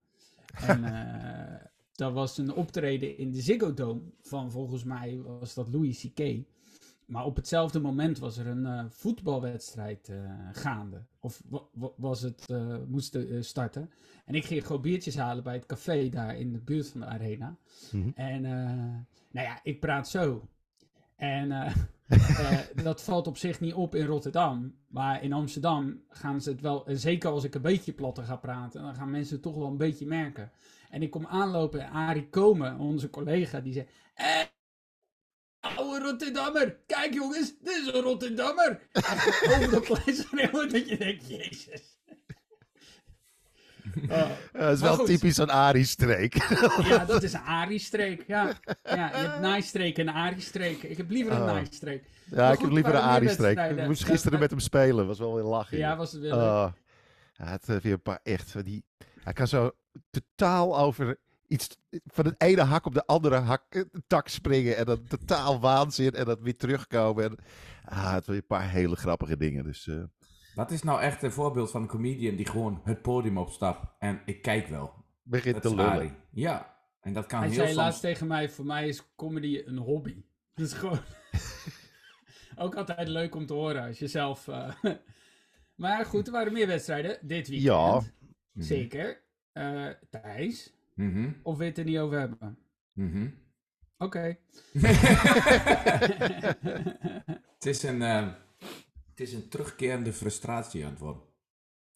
En 0.55 0.85
eh, 0.95 1.67
dat 1.95 2.13
was 2.13 2.39
een 2.39 2.53
optreden 2.53 3.19
in 3.19 3.31
de 3.31 3.41
Ziggo 3.41 3.75
Dome 3.75 4.01
van 4.21 4.51
volgens 4.51 4.85
mij 4.85 5.21
was 5.23 5.55
dat 5.55 5.69
Louis 5.73 6.01
C.K. 6.15 6.37
Maar 7.07 7.25
op 7.25 7.37
hetzelfde 7.37 7.81
moment 7.81 8.19
was 8.19 8.37
er 8.39 8.47
een 8.47 8.67
eh, 8.67 8.85
voetbalwedstrijd 8.89 10.09
eh, 10.09 10.17
gaande. 10.53 11.03
Of 11.21 11.43
wa- 11.49 11.63
wa- 11.73 11.93
was 11.97 12.21
het, 12.21 12.45
eh 12.51 12.77
moest 12.87 13.15
eh, 13.15 13.43
starten. 13.43 13.91
En 14.25 14.35
ik 14.35 14.45
ging 14.45 14.67
gewoon 14.67 14.83
biertjes 14.83 15.17
halen 15.17 15.45
bij 15.45 15.55
het 15.55 15.67
café 15.67 16.09
daar 16.09 16.37
in 16.39 16.53
de 16.53 16.59
buurt 16.59 16.89
van 16.89 17.01
de 17.01 17.07
arena. 17.07 17.57
Mhm. 17.93 18.09
En 18.15 18.45
eh, 18.45 18.53
nou 19.31 19.47
ja, 19.47 19.61
ik 19.63 19.81
praat 19.81 20.09
zo. 20.09 20.49
En 21.17 21.53
eh, 21.53 21.75
eh, 22.53 22.59
dat 22.83 23.03
valt 23.03 23.27
op 23.27 23.37
zich 23.37 23.61
niet 23.61 23.75
op 23.75 23.95
in 23.95 24.07
Rotterdam. 24.07 24.79
Maar 24.89 25.23
in 25.23 25.33
Amsterdam 25.33 26.05
gaan 26.09 26.41
ze 26.41 26.51
het 26.51 26.61
wel, 26.61 26.87
en 26.87 26.99
zeker 26.99 27.31
als 27.31 27.45
ik 27.45 27.55
een 27.55 27.63
beetje 27.63 27.93
platter 27.93 28.25
ga 28.25 28.37
praten, 28.37 28.83
dan 28.83 28.95
gaan 28.95 29.11
mensen 29.11 29.35
het 29.35 29.43
toch 29.43 29.57
wel 29.57 29.67
een 29.67 29.77
beetje 29.77 30.07
merken. 30.07 30.53
En 30.91 31.03
ik 31.03 31.11
kom 31.11 31.27
aanlopen 31.27 31.81
en 31.81 31.91
Arie 31.91 32.29
Komen, 32.29 32.79
onze 32.79 33.11
collega, 33.11 33.61
die 33.61 33.73
zei... 33.73 33.87
Eh, 34.15 34.43
oude 35.77 36.05
Rotterdammer, 36.05 36.77
kijk 36.87 37.15
jongens, 37.15 37.59
dit 37.59 37.77
is 37.77 37.87
een 37.87 38.01
Rotterdammer. 38.01 38.89
En 38.93 39.03
over 39.57 39.71
de 39.71 39.81
plein 40.05 40.17
schreeuwen 40.17 40.69
dat 40.69 40.89
je 40.89 40.97
denkt, 40.97 41.29
jezus. 41.29 41.94
Dat 43.95 44.73
is 44.73 44.81
Maar 44.81 44.89
wel 44.89 44.97
goed. 44.97 45.07
typisch 45.07 45.37
een 45.37 45.51
Arie-streek. 45.51 46.35
ja, 46.89 47.05
dat 47.05 47.23
is 47.23 47.33
een 47.33 47.41
Arie-streek. 47.41 48.25
Ja. 48.27 48.53
ja, 48.85 49.07
je 49.09 49.17
hebt 49.29 49.41
naaistreek 49.41 49.99
en 49.99 50.09
een 50.09 50.15
Arie-streek. 50.15 50.83
Ik 50.83 50.97
heb 50.97 51.11
liever 51.11 51.33
een 51.33 51.41
Oh. 51.41 51.47
naaistreek. 51.47 52.05
Ja, 52.31 52.37
Maar 52.37 52.53
ik 52.53 52.59
heb 52.61 52.71
liever 52.71 52.95
een 52.95 53.01
Arie-streek. 53.01 53.59
Ik 53.59 53.87
moest 53.87 54.05
gisteren 54.05 54.39
met 54.39 54.51
hem 54.51 54.59
spelen. 54.61 55.07
was 55.07 55.19
wel 55.19 55.35
weer 55.35 55.45
lachen. 55.45 55.79
Ja, 55.79 55.97
was 55.97 56.13
het 56.13 56.21
wel 56.21 56.31
leuk. 56.39 56.41
Oh. 56.47 56.73
Hij 57.35 57.51
had 57.51 57.69
eh, 57.69 57.77
weer 57.77 57.93
een 57.93 58.03
paar 58.03 58.21
echt. 58.23 58.65
Die, 58.65 58.85
hij 59.23 59.33
kan 59.33 59.47
zo 59.49 59.71
totaal 60.11 60.79
over 60.79 61.19
iets 61.49 61.69
van 62.07 62.25
het 62.25 62.35
ene 62.39 62.63
hak 62.63 62.87
op 62.87 62.95
de 62.95 63.07
andere 63.07 63.37
hak, 63.37 63.63
eh, 63.69 63.83
tak 64.07 64.29
springen. 64.29 64.77
En 64.77 64.85
dan 64.85 65.05
totaal 65.09 65.61
waanzin. 65.61 66.11
En 66.13 66.25
dan 66.25 66.37
weer 66.41 66.57
terugkomen. 66.57 67.25
En, 67.25 67.37
ah, 67.85 68.03
hij 68.03 68.13
had 68.13 68.27
weer 68.27 68.37
een 68.37 68.47
paar 68.47 68.71
hele 68.71 68.97
grappige 68.97 69.37
dingen. 69.37 69.65
Dus 69.65 69.87
eh, 69.87 69.95
Dat 70.55 70.71
is 70.71 70.83
nou 70.83 71.01
echt 71.01 71.23
een 71.23 71.33
voorbeeld 71.33 71.71
van 71.71 71.83
een 71.83 71.89
comedian 71.89 72.37
die 72.37 72.47
gewoon 72.47 72.81
het 72.85 73.03
podium 73.03 73.39
opstapt. 73.39 73.87
En 73.99 74.21
ik 74.25 74.43
kijk 74.43 74.67
wel. 74.67 74.95
begint 75.23 75.63
te 75.63 75.75
lullen. 75.75 76.17
Ja. 76.31 76.77
En 77.01 77.13
dat 77.13 77.27
kan 77.27 77.39
Hij 77.39 77.49
heel 77.49 77.57
zei 77.57 77.69
soms... 77.69 77.81
laatst 77.81 78.01
tegen 78.01 78.27
mij, 78.27 78.49
voor 78.51 78.65
mij 78.67 78.89
is 78.89 79.15
comedy 79.17 79.63
een 79.67 79.77
hobby. 79.79 80.25
Dat 80.55 80.67
is 80.67 80.73
gewoon... 80.73 80.99
ook 82.65 82.75
altijd 82.75 83.09
leuk 83.09 83.35
om 83.35 83.47
te 83.47 83.53
horen 83.55 83.83
als 83.87 83.99
je 83.99 84.07
zelf... 84.07 84.49
eh, 84.49 84.75
maar 85.75 86.05
goed, 86.05 86.27
er 86.27 86.33
waren 86.33 86.53
meer 86.53 86.67
wedstrijden 86.67 87.19
dit 87.23 87.49
weekend. 87.49 87.63
Ja. 87.73 88.01
Mhm. 88.53 88.65
Zeker. 88.65 89.23
Eh 89.53 89.87
Thijs, 90.11 90.73
Mhm. 90.95 91.31
of 91.43 91.59
we 91.59 91.65
het 91.65 91.79
er 91.79 91.85
niet 91.85 91.99
over 91.99 92.19
hebben? 92.19 92.59
Mhm. 92.93 93.29
Oké. 93.99 94.37
Het 97.55 97.67
is 97.67 97.83
een, 97.83 98.03
eh, 98.03 98.29
het 99.15 99.21
is 99.29 99.33
een 99.33 99.49
terugkerende 99.49 100.13
frustratie 100.13 100.85
aan 100.85 100.91
het 100.91 100.99
worden. 100.99 101.23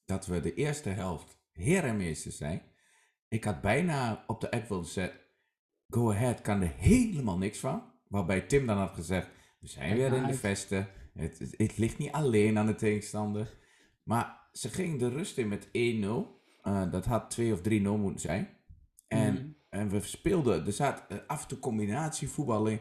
Dat 0.04 0.26
we 0.26 0.40
de 0.40 0.54
eerste 0.54 0.88
helft 0.88 1.38
heer 1.52 1.84
en 1.84 1.96
meester 1.96 2.32
zijn. 2.32 2.62
Ik 3.28 3.44
had 3.44 3.60
bijna 3.60 4.24
op 4.26 4.40
de 4.40 4.50
app 4.50 4.68
willen 4.68 4.84
zetten. 4.84 5.20
Go 5.88 6.10
Ahead 6.10 6.40
kan 6.40 6.62
er 6.62 6.72
helemaal 6.76 7.38
niks 7.38 7.58
van. 7.58 7.82
Waarbij 8.08 8.40
Tim 8.40 8.66
dan 8.66 8.78
had 8.78 8.94
gezegd. 8.94 9.28
We 9.60 9.66
zijn 9.66 9.96
weer 9.96 10.12
in 10.12 10.26
de 10.26 10.34
vesten. 10.34 10.88
Het, 11.14 11.38
het, 11.38 11.54
het 11.56 11.78
ligt 11.78 11.98
niet 11.98 12.12
alleen 12.12 12.58
aan 12.58 12.66
de 12.66 12.74
tegenstander. 12.74 13.54
Maar 14.02 14.48
ze 14.52 14.68
gingen 14.68 14.98
de 14.98 15.08
rust 15.08 15.38
in 15.38 15.48
met 15.48 15.66
1-0. 15.66 15.70
Eh, 16.62 16.90
dat 16.90 17.04
had 17.04 17.30
2 17.30 17.52
of 17.52 17.60
3-0 17.60 17.98
moeten 17.98 18.20
zijn. 18.20 18.48
En, 19.08 19.32
Mhm. 19.34 19.46
en 19.68 19.88
we 19.90 20.00
speelden. 20.00 20.66
Er 20.66 20.72
zat 20.72 21.04
eh, 21.08 21.18
af 21.26 21.42
en 21.42 21.48
toe 21.48 21.58
combinatie 21.58 22.28
voetbal 22.28 22.66
in. 22.66 22.80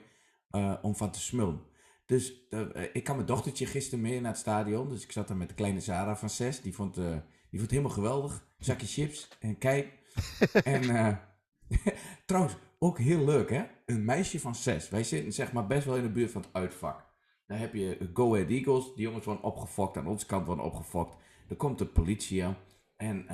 eh, 0.50 0.73
om 0.82 0.95
van 0.95 1.12
te 1.12 1.19
smullen. 1.19 1.62
Dus 2.08 2.48
eh, 2.50 2.76
eh, 2.76 2.89
ik 2.93 3.08
had 3.08 3.15
mijn 3.15 3.28
dochtertje 3.28 3.65
gisteren 3.65 4.02
mee 4.02 4.22
naar 4.22 4.32
het 4.32 4.39
stadion. 4.39 4.89
Dus 4.89 5.04
ik 5.04 5.12
zat 5.12 5.28
daar 5.28 5.38
met 5.38 5.50
de 5.50 5.56
kleine 5.56 5.80
Zara 5.80 6.17
van 6.17 6.30
6. 6.30 6.62
Die 6.62 6.76
vond, 6.76 6.98
eh, 6.98 7.10
die 7.50 7.60
vond 7.60 7.62
het 7.62 7.72
helemaal 7.72 7.91
geweldig. 7.91 8.48
Zakje 8.58 8.88
chips 8.88 9.28
en 9.39 9.58
kijk. 9.58 9.93
en 10.63 11.20
trouwens, 12.26 12.56
ook 12.80 13.00
heel 13.00 13.26
leuk 13.26 13.50
hè. 13.50 13.63
Een 13.86 14.06
meisje 14.06 14.39
van 14.39 14.56
6. 14.56 14.89
Wij 14.89 15.04
zitten 15.04 15.34
zeg 15.34 15.52
maar 15.52 15.67
best 15.67 15.86
wel 15.86 15.96
in 15.96 16.04
de 16.04 16.12
buurt 16.12 16.32
van 16.32 16.41
het 16.41 16.54
uitvak. 16.54 17.06
Dan 17.48 17.58
heb 17.58 17.74
je 17.74 18.10
Go 18.13 18.34
Ahead 18.34 18.50
Eagles. 18.50 18.93
Die 18.96 19.04
jongens 19.04 19.26
worden 19.26 19.43
opgefokt. 19.43 19.98
Aan 19.98 20.08
onze 20.08 20.26
kant 20.26 20.46
worden 20.46 20.65
opgefokt. 20.65 21.15
Dan 21.48 21.58
komt 21.58 21.78
de 21.78 21.86
politie 21.86 22.46
aan. 22.46 22.58
En 22.98 23.26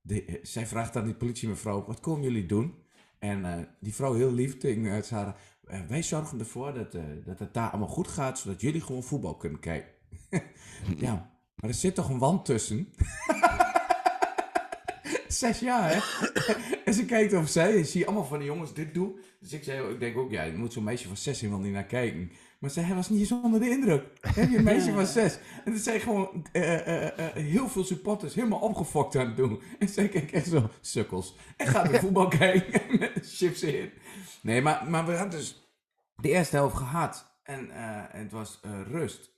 de, 0.00 0.38
zij 0.42 0.66
vraagt 0.66 0.96
aan 0.96 1.04
die 1.04 1.14
politiemevrouw, 1.14 1.84
wat 1.84 2.00
komen 2.00 2.22
jullie 2.22 2.46
doen? 2.46 2.74
En 3.18 3.68
die 3.80 3.94
vrouw 3.94 4.14
heel 4.14 4.32
lief 4.32 4.58
tegen 4.58 5.04
Sarah, 5.04 5.28
eh, 5.28 5.34
wij 5.88 6.02
zorgen 6.02 6.38
ervoor 6.38 6.74
dat, 6.74 6.94
eh, 6.94 7.02
dat 7.24 7.38
het 7.38 7.54
daar 7.54 7.70
allemaal 7.70 7.88
goed 7.88 8.08
gaat, 8.08 8.38
zodat 8.38 8.60
jullie 8.60 8.80
gewoon 8.80 9.02
voetbal 9.02 9.36
kunnen 9.36 9.60
kijken. 9.60 9.90
ja, 10.96 11.30
maar 11.54 11.70
er 11.70 11.76
zit 11.76 11.94
toch 11.94 12.08
een 12.08 12.18
wand 12.18 12.44
tussen? 12.44 12.88
Zes 15.28 15.58
jaar, 15.58 15.94
hè? 15.94 16.00
en 16.84 16.94
ze 16.94 17.04
kijkt 17.04 17.34
over 17.34 17.48
zij 17.48 17.76
en 17.76 17.86
zie 17.86 18.06
allemaal 18.06 18.24
van 18.24 18.38
die 18.38 18.46
jongens 18.46 18.74
dit 18.74 18.94
doen. 18.94 19.18
Dus 19.40 19.52
ik, 19.52 19.64
zei, 19.64 19.90
ik 19.92 20.00
denk 20.00 20.16
ook, 20.16 20.30
ja, 20.30 20.42
je 20.42 20.56
moet 20.56 20.72
zo'n 20.72 20.84
meisje 20.84 21.06
van 21.06 21.16
zes 21.16 21.40
helemaal 21.40 21.62
niet 21.62 21.72
naar 21.72 21.84
kijken. 21.84 22.30
Maar 22.62 22.70
zij 22.70 22.94
was 22.94 23.08
niet 23.08 23.20
eens 23.20 23.32
onder 23.32 23.60
de 23.60 23.70
indruk. 23.70 24.04
Heb 24.20 24.50
je 24.50 24.56
een 24.56 24.64
meisje 24.64 24.92
van 24.92 25.06
zes? 25.06 25.38
En 25.64 25.72
dat 25.72 25.80
zijn 25.80 26.00
gewoon 26.00 26.46
eh, 26.52 26.86
eh, 26.86 27.18
eh, 27.18 27.34
heel 27.34 27.68
veel 27.68 27.84
supporters 27.84 28.34
helemaal 28.34 28.58
opgefokt 28.58 29.16
aan 29.16 29.26
het 29.26 29.36
doen. 29.36 29.60
En 29.78 29.88
zij 29.88 30.08
kijkt 30.08 30.32
echt 30.32 30.48
zo, 30.48 30.70
sukkels. 30.80 31.36
En 31.56 31.66
gaat 31.66 31.90
de 31.90 31.98
voetbal 31.98 32.28
kijken 32.28 32.98
met 32.98 33.12
chips 33.22 33.62
in. 33.62 33.90
Nee, 34.42 34.62
maar, 34.62 35.06
we 35.06 35.16
hadden 35.16 35.30
dus 35.30 35.76
de 36.16 36.28
eerste 36.28 36.56
helft 36.56 36.76
gehad. 36.76 37.40
En, 37.42 37.70
eh, 37.70 38.04
het 38.08 38.32
was 38.32 38.60
eh, 38.62 38.80
rust. 38.82 39.30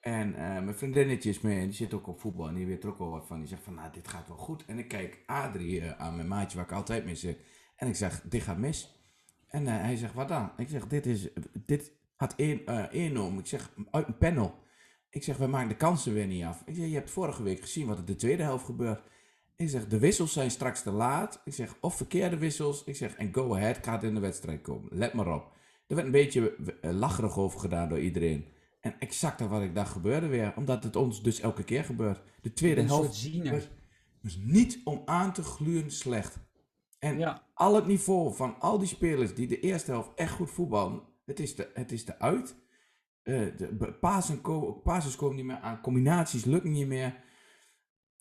En 0.00 0.34
eh, 0.34 0.62
mijn 0.62 0.74
vriendinnetje 0.74 1.30
is 1.30 1.40
mee 1.40 1.58
en 1.58 1.64
die 1.64 1.74
zit 1.74 1.94
ook 1.94 2.06
op 2.06 2.20
voetbal 2.20 2.48
en 2.48 2.54
die 2.54 2.66
weet 2.66 2.82
er 2.82 2.88
ook 2.88 2.98
wel 2.98 3.10
wat 3.10 3.26
van. 3.26 3.38
Die 3.38 3.48
zegt 3.48 3.62
van, 3.62 3.74
nou, 3.74 3.92
dit 3.92 4.08
gaat 4.08 4.28
wel 4.28 4.36
goed. 4.36 4.64
En 4.64 4.78
ik 4.78 4.88
kijk 4.88 5.22
Adrie 5.26 5.90
aan 5.90 6.16
mijn 6.16 6.28
maatje 6.28 6.56
waar 6.56 6.66
ik 6.66 6.72
altijd 6.72 7.04
mee 7.04 7.14
zit. 7.14 7.38
En 7.76 7.88
ik 7.88 7.94
zeg, 7.94 8.20
dit 8.20 8.42
gaat 8.42 8.58
mis. 8.58 8.94
En 9.48 9.66
hij 9.66 9.96
zegt, 9.96 10.14
wat 10.14 10.28
dan? 10.28 10.50
Ik 10.56 10.68
zeg, 10.68 10.86
dit, 10.86 11.06
is, 11.06 11.28
dit 11.52 11.92
had 12.16 12.32
1-0. 12.32 12.36
ik 12.36 13.46
zeg, 13.46 13.70
uit 13.90 14.06
een 14.06 14.18
panel. 14.18 14.64
Ik 15.10 15.22
zeg, 15.22 15.36
wij 15.36 15.48
maken 15.48 15.68
de 15.68 15.76
kansen 15.76 16.12
weer 16.12 16.26
niet 16.26 16.44
af. 16.44 16.62
Ik 16.66 16.74
zeg, 16.74 16.86
je 16.86 16.94
hebt 16.94 17.10
vorige 17.10 17.42
week 17.42 17.60
gezien 17.60 17.86
wat 17.86 17.98
er 17.98 18.04
de 18.04 18.16
tweede 18.16 18.42
helft 18.42 18.64
gebeurt. 18.64 19.02
Ik 19.56 19.68
zeg, 19.68 19.86
de 19.88 19.98
wissels 19.98 20.32
zijn 20.32 20.50
straks 20.50 20.82
te 20.82 20.90
laat. 20.90 21.40
Ik 21.44 21.54
zeg, 21.54 21.76
of 21.80 21.96
verkeerde 21.96 22.38
wissels. 22.38 22.84
Ik 22.84 22.96
zeg, 22.96 23.14
en 23.14 23.34
go 23.34 23.54
ahead 23.54 23.78
gaat 23.82 24.02
in 24.02 24.14
de 24.14 24.20
wedstrijd 24.20 24.60
komen. 24.62 24.88
Let 24.98 25.12
maar 25.12 25.34
op. 25.34 25.52
Er 25.86 25.94
werd 25.94 26.06
een 26.06 26.12
beetje 26.12 26.56
eh, 26.80 26.90
lacherig 26.92 27.38
over 27.38 27.60
gedaan 27.60 27.88
door 27.88 28.00
iedereen. 28.00 28.46
En 28.80 28.94
exact 28.98 29.40
wat 29.40 29.62
ik 29.62 29.74
dacht 29.74 29.92
gebeurde 29.92 30.26
weer. 30.26 30.52
Omdat 30.56 30.84
het 30.84 30.96
ons 30.96 31.22
dus 31.22 31.40
elke 31.40 31.64
keer 31.64 31.84
gebeurt. 31.84 32.22
De 32.42 32.52
tweede 32.52 32.80
Een 32.80 32.86
helft 32.86 33.32
was, 33.50 33.68
was 34.22 34.36
niet 34.42 34.80
om 34.84 35.02
aan 35.04 35.32
te 35.32 35.42
gluren 35.42 35.90
slecht. 35.90 36.38
En 36.98 37.18
Ja. 37.18 37.42
al 37.54 37.74
het 37.74 37.86
niveau 37.86 38.34
van 38.34 38.60
al 38.60 38.78
die 38.78 38.88
spelers 38.88 39.34
die 39.34 39.46
de 39.46 39.60
eerste 39.60 39.90
helft 39.90 40.10
echt 40.14 40.32
goed 40.32 40.50
voetballen. 40.50 41.02
Het 41.24 41.40
is 41.40 41.54
de, 41.54 41.70
het 41.74 41.92
is 41.92 42.04
de 42.04 42.18
uit. 42.18 42.56
Eh, 43.22 43.40
de 43.56 43.74
be- 43.74 43.92
pasen 43.92 44.40
ko- 44.40 44.82
komen 45.16 45.36
niet 45.36 45.44
meer 45.44 45.58
aan. 45.60 45.80
Combinaties 45.80 46.44
lukken 46.44 46.70
niet 46.70 46.86
meer. 46.86 47.24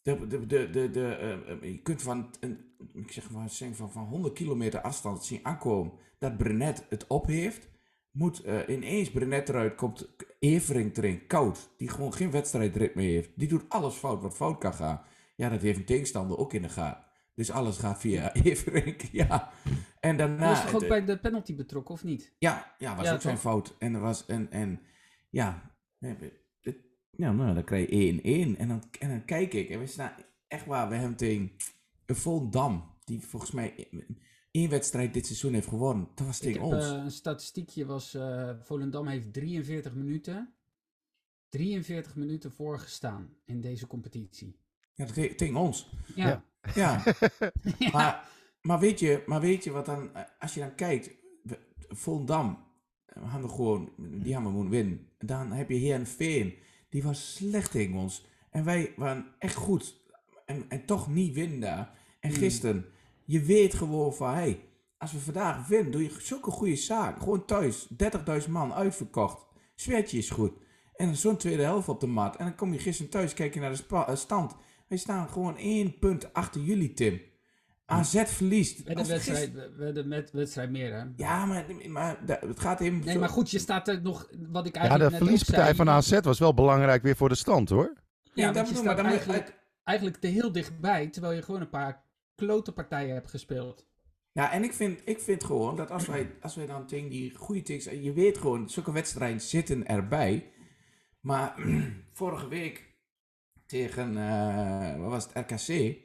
De, 0.05 0.27
de, 0.27 0.45
de, 0.45 0.69
de, 0.69 0.89
de, 0.89 1.15
eh, 1.15 1.51
eh, 1.51 1.61
je 1.61 1.81
kunt 1.81 2.01
van, 2.01 2.29
een, 2.39 2.59
ik 2.93 3.11
zeg 3.11 3.31
maar, 3.31 3.49
van, 3.49 3.91
van 3.91 4.03
100 4.03 4.33
kilometer 4.33 4.81
afstand 4.81 5.23
zien 5.23 5.39
aankomen 5.43 5.93
dat 6.19 6.37
Brenet 6.37 6.85
het 6.89 7.07
op 7.07 7.25
heeft. 7.25 7.69
Moet 8.11 8.43
eh, 8.43 8.59
ineens 8.67 9.11
Brenet 9.11 9.49
eruit, 9.49 9.75
komt 9.75 10.15
Evering 10.39 10.97
erin, 10.97 11.27
koud. 11.27 11.69
Die 11.77 11.89
gewoon 11.89 12.13
geen 12.13 12.31
wedstrijdritme 12.31 13.01
heeft. 13.01 13.29
Die 13.35 13.47
doet 13.47 13.69
alles 13.69 13.95
fout 13.95 14.21
wat 14.21 14.35
fout 14.35 14.57
kan 14.57 14.73
gaan. 14.73 15.01
Ja, 15.35 15.49
dat 15.49 15.61
heeft 15.61 15.77
een 15.77 15.85
tegenstander 15.85 16.37
ook 16.37 16.53
in 16.53 16.61
de 16.61 16.69
gaten. 16.69 17.03
Dus 17.35 17.51
alles 17.51 17.77
gaat 17.77 17.99
via 17.99 18.33
Evering, 18.43 19.01
ja. 19.11 19.51
En 19.99 20.17
daarna... 20.17 20.49
was 20.49 20.61
toch 20.61 20.73
ook 20.83 20.87
bij 20.87 21.05
de 21.05 21.19
penalty 21.19 21.55
betrokken, 21.55 21.93
of 21.93 22.03
niet? 22.03 22.35
ja, 22.39 22.75
ja, 22.77 22.95
was 22.95 23.05
Ja, 23.05 23.13
ook 23.13 23.21
zijn 23.21 23.37
fout. 23.37 23.75
En 23.79 23.93
er 23.93 24.01
was 24.01 24.25
en, 24.25 24.51
en 24.51 24.79
ja, 25.29 25.71
ja, 27.17 27.31
nou, 27.31 27.53
dan 27.53 27.63
krijg 27.63 27.89
je 27.89 28.21
1-1. 28.55 28.57
En 28.59 28.67
dan, 28.67 28.83
en 28.99 29.09
dan 29.09 29.25
kijk 29.25 29.53
ik 29.53 29.69
en 29.69 29.79
we 29.79 29.87
staan 29.87 30.11
echt 30.47 30.65
waar, 30.65 30.89
we 30.89 30.95
hebben 30.95 31.17
tegen 31.17 31.51
een 32.05 32.15
Volendam, 32.15 32.83
die 33.03 33.21
volgens 33.21 33.51
mij 33.51 33.87
één 34.51 34.69
wedstrijd 34.69 35.13
dit 35.13 35.25
seizoen 35.25 35.53
heeft 35.53 35.67
gewonnen. 35.67 36.07
Dat 36.15 36.25
was 36.27 36.37
Ik 36.41 36.43
tegen 36.43 36.61
heb 36.61 36.73
ons. 36.73 36.85
eh, 36.85 36.91
een 37.03 37.11
statistiekje, 37.11 37.85
was 37.85 38.13
eh, 38.13 38.49
Volendam 38.61 39.07
heeft 39.07 39.33
43 39.33 39.93
minuten, 39.95 40.53
43 41.49 42.15
minuten 42.15 42.51
voorgestaan 42.51 43.29
in 43.45 43.61
deze 43.61 43.87
competitie. 43.87 44.59
Ja, 44.93 45.05
te- 45.05 45.35
tegen 45.35 45.55
ons. 45.55 45.89
Ja, 46.15 46.27
Ja. 46.27 46.43
Ja, 46.75 47.03
Ja. 47.79 47.89
maar, 47.91 48.29
maar, 48.61 48.79
weet 48.79 48.99
je, 48.99 49.23
maar 49.25 49.41
weet 49.41 49.63
je 49.63 49.71
wat 49.71 49.85
dan, 49.85 50.09
als 50.39 50.53
je 50.53 50.59
dan 50.59 50.75
kijkt, 50.75 51.09
we- 51.43 51.59
Volendam, 51.87 52.63
eh, 53.05 53.21
we 53.21 53.27
hadden 53.27 53.49
gewoon, 53.49 53.89
die 53.97 54.33
hebben 54.33 54.51
we 54.51 54.57
moeten 54.57 54.71
winnen. 54.73 55.09
Dan 55.17 55.51
heb 55.51 55.69
je 55.69 55.75
Heerenveen, 55.75 56.53
die 56.95 57.03
was 57.03 57.35
slecht 57.35 57.71
tegen 57.71 57.95
ons. 57.95 58.25
En 58.49 58.63
wij 58.63 58.93
waren 58.95 59.25
echt 59.39 59.55
goed. 59.55 59.95
En, 60.45 60.65
en 60.69 60.85
toch 60.85 61.07
niet 61.07 61.33
winnen 61.33 61.59
daar. 61.59 61.97
En 62.19 62.29
Hmm. 62.29 62.39
gisteren, 62.39 62.85
je 63.25 63.41
weet 63.41 63.73
gewoon 63.73 64.13
van, 64.13 64.33
hey, 64.33 64.59
als 64.97 65.11
we 65.11 65.19
vandaag 65.19 65.67
winnen, 65.67 65.91
doe 65.91 66.03
je 66.03 66.15
zulke 66.19 66.51
goede 66.51 66.75
zaken. 66.75 67.21
Gewoon 67.21 67.45
thuis, 67.45 67.87
30.000 68.43 68.49
man 68.49 68.73
uitverkocht. 68.73 69.45
Sfeertje 69.75 70.17
is 70.17 70.29
goed. 70.29 70.51
En 70.95 71.15
zo'n 71.15 71.37
tweede 71.37 71.63
helft 71.63 71.89
op 71.89 71.99
de 71.99 72.07
mat. 72.07 72.35
En 72.35 72.45
dan 72.45 72.55
kom 72.55 72.73
je 72.73 72.79
gisteren 72.79 73.11
thuis, 73.11 73.33
kijk 73.33 73.53
je 73.53 73.59
naar 73.59 73.75
de 73.75 73.83
eh, 73.89 74.15
stand. 74.15 74.55
Wij 74.87 74.97
staan 74.97 75.29
gewoon 75.29 75.57
één 75.57 75.99
punt 75.99 76.33
achter 76.33 76.61
jullie, 76.61 76.93
Tim. 76.93 77.21
AZ 77.85 78.23
verliest. 78.25 78.77
Met 78.77 78.87
de 78.93 78.99
Als 78.99 79.07
wedstrijd, 79.07 79.39
gisteren- 79.53 79.93
de 79.93 80.03
met 80.05 80.31
wedstrijd 80.31 80.69
meer, 80.71 80.93
hè? 80.93 81.03
Ja, 81.15 81.45
maar, 81.45 81.65
maar 81.87 82.17
het 82.25 82.59
gaat 82.59 82.79
even... 82.79 82.99
Nee, 83.05 83.17
maar 83.19 83.29
goed, 83.29 83.51
je 83.51 83.59
staat 83.59 83.87
er 83.87 84.01
nog, 84.01 84.29
wat 84.49 84.65
ik 84.65 84.73
Ja, 84.75 84.79
eigenlijk 84.79 84.93
de 84.93 85.03
net 85.03 85.13
ook 85.13 85.17
verliespartij 85.27 85.63
zei. 85.63 85.75
van 85.75 85.89
AZ 85.89 86.19
was 86.19 86.39
wel 86.39 86.53
belangrijk 86.53 87.03
weer 87.03 87.15
voor 87.15 87.29
de 87.29 87.35
stand, 87.35 87.69
hoor. 87.69 87.93
Ja, 88.23 88.45
Ja, 88.45 88.51
dat 88.51 88.67
bedoel, 88.67 88.83
maar 88.83 88.95
dan 88.95 89.05
moet 89.05 89.13
je- 89.13 89.19
eigenlijk, 89.19 89.59
eigenlijk 89.83 90.17
te 90.19 90.27
heel 90.27 90.51
dichtbij, 90.51 91.07
terwijl 91.07 91.33
je 91.33 91.41
gewoon 91.41 91.61
een 91.61 91.69
paar 91.69 92.03
klote 92.35 92.71
partijen 92.71 93.13
hebt 93.13 93.29
gespeeld. 93.29 93.85
Ja, 94.31 94.51
en 94.51 94.63
ik 94.63 94.73
vind, 94.73 95.01
ik 95.05 95.19
vind 95.19 95.43
gewoon 95.43 95.75
dat 95.75 95.91
als 95.91 96.05
wij, 96.05 96.31
als 96.41 96.55
wij 96.55 96.65
dan 96.65 96.87
tegen 96.87 97.09
die 97.09 97.35
goede 97.35 97.61
teams... 97.61 97.83
Je 97.83 98.13
weet 98.13 98.37
gewoon, 98.37 98.69
zulke 98.69 98.91
wedstrijden 98.91 99.41
zitten 99.41 99.87
erbij. 99.87 100.51
Maar 101.21 101.55
vorige 102.13 102.47
week 102.47 102.93
tegen, 103.65 104.17
eh, 104.17 104.99
wat 105.01 105.09
was 105.09 105.27
het, 105.33 105.51
RKC... 105.51 105.97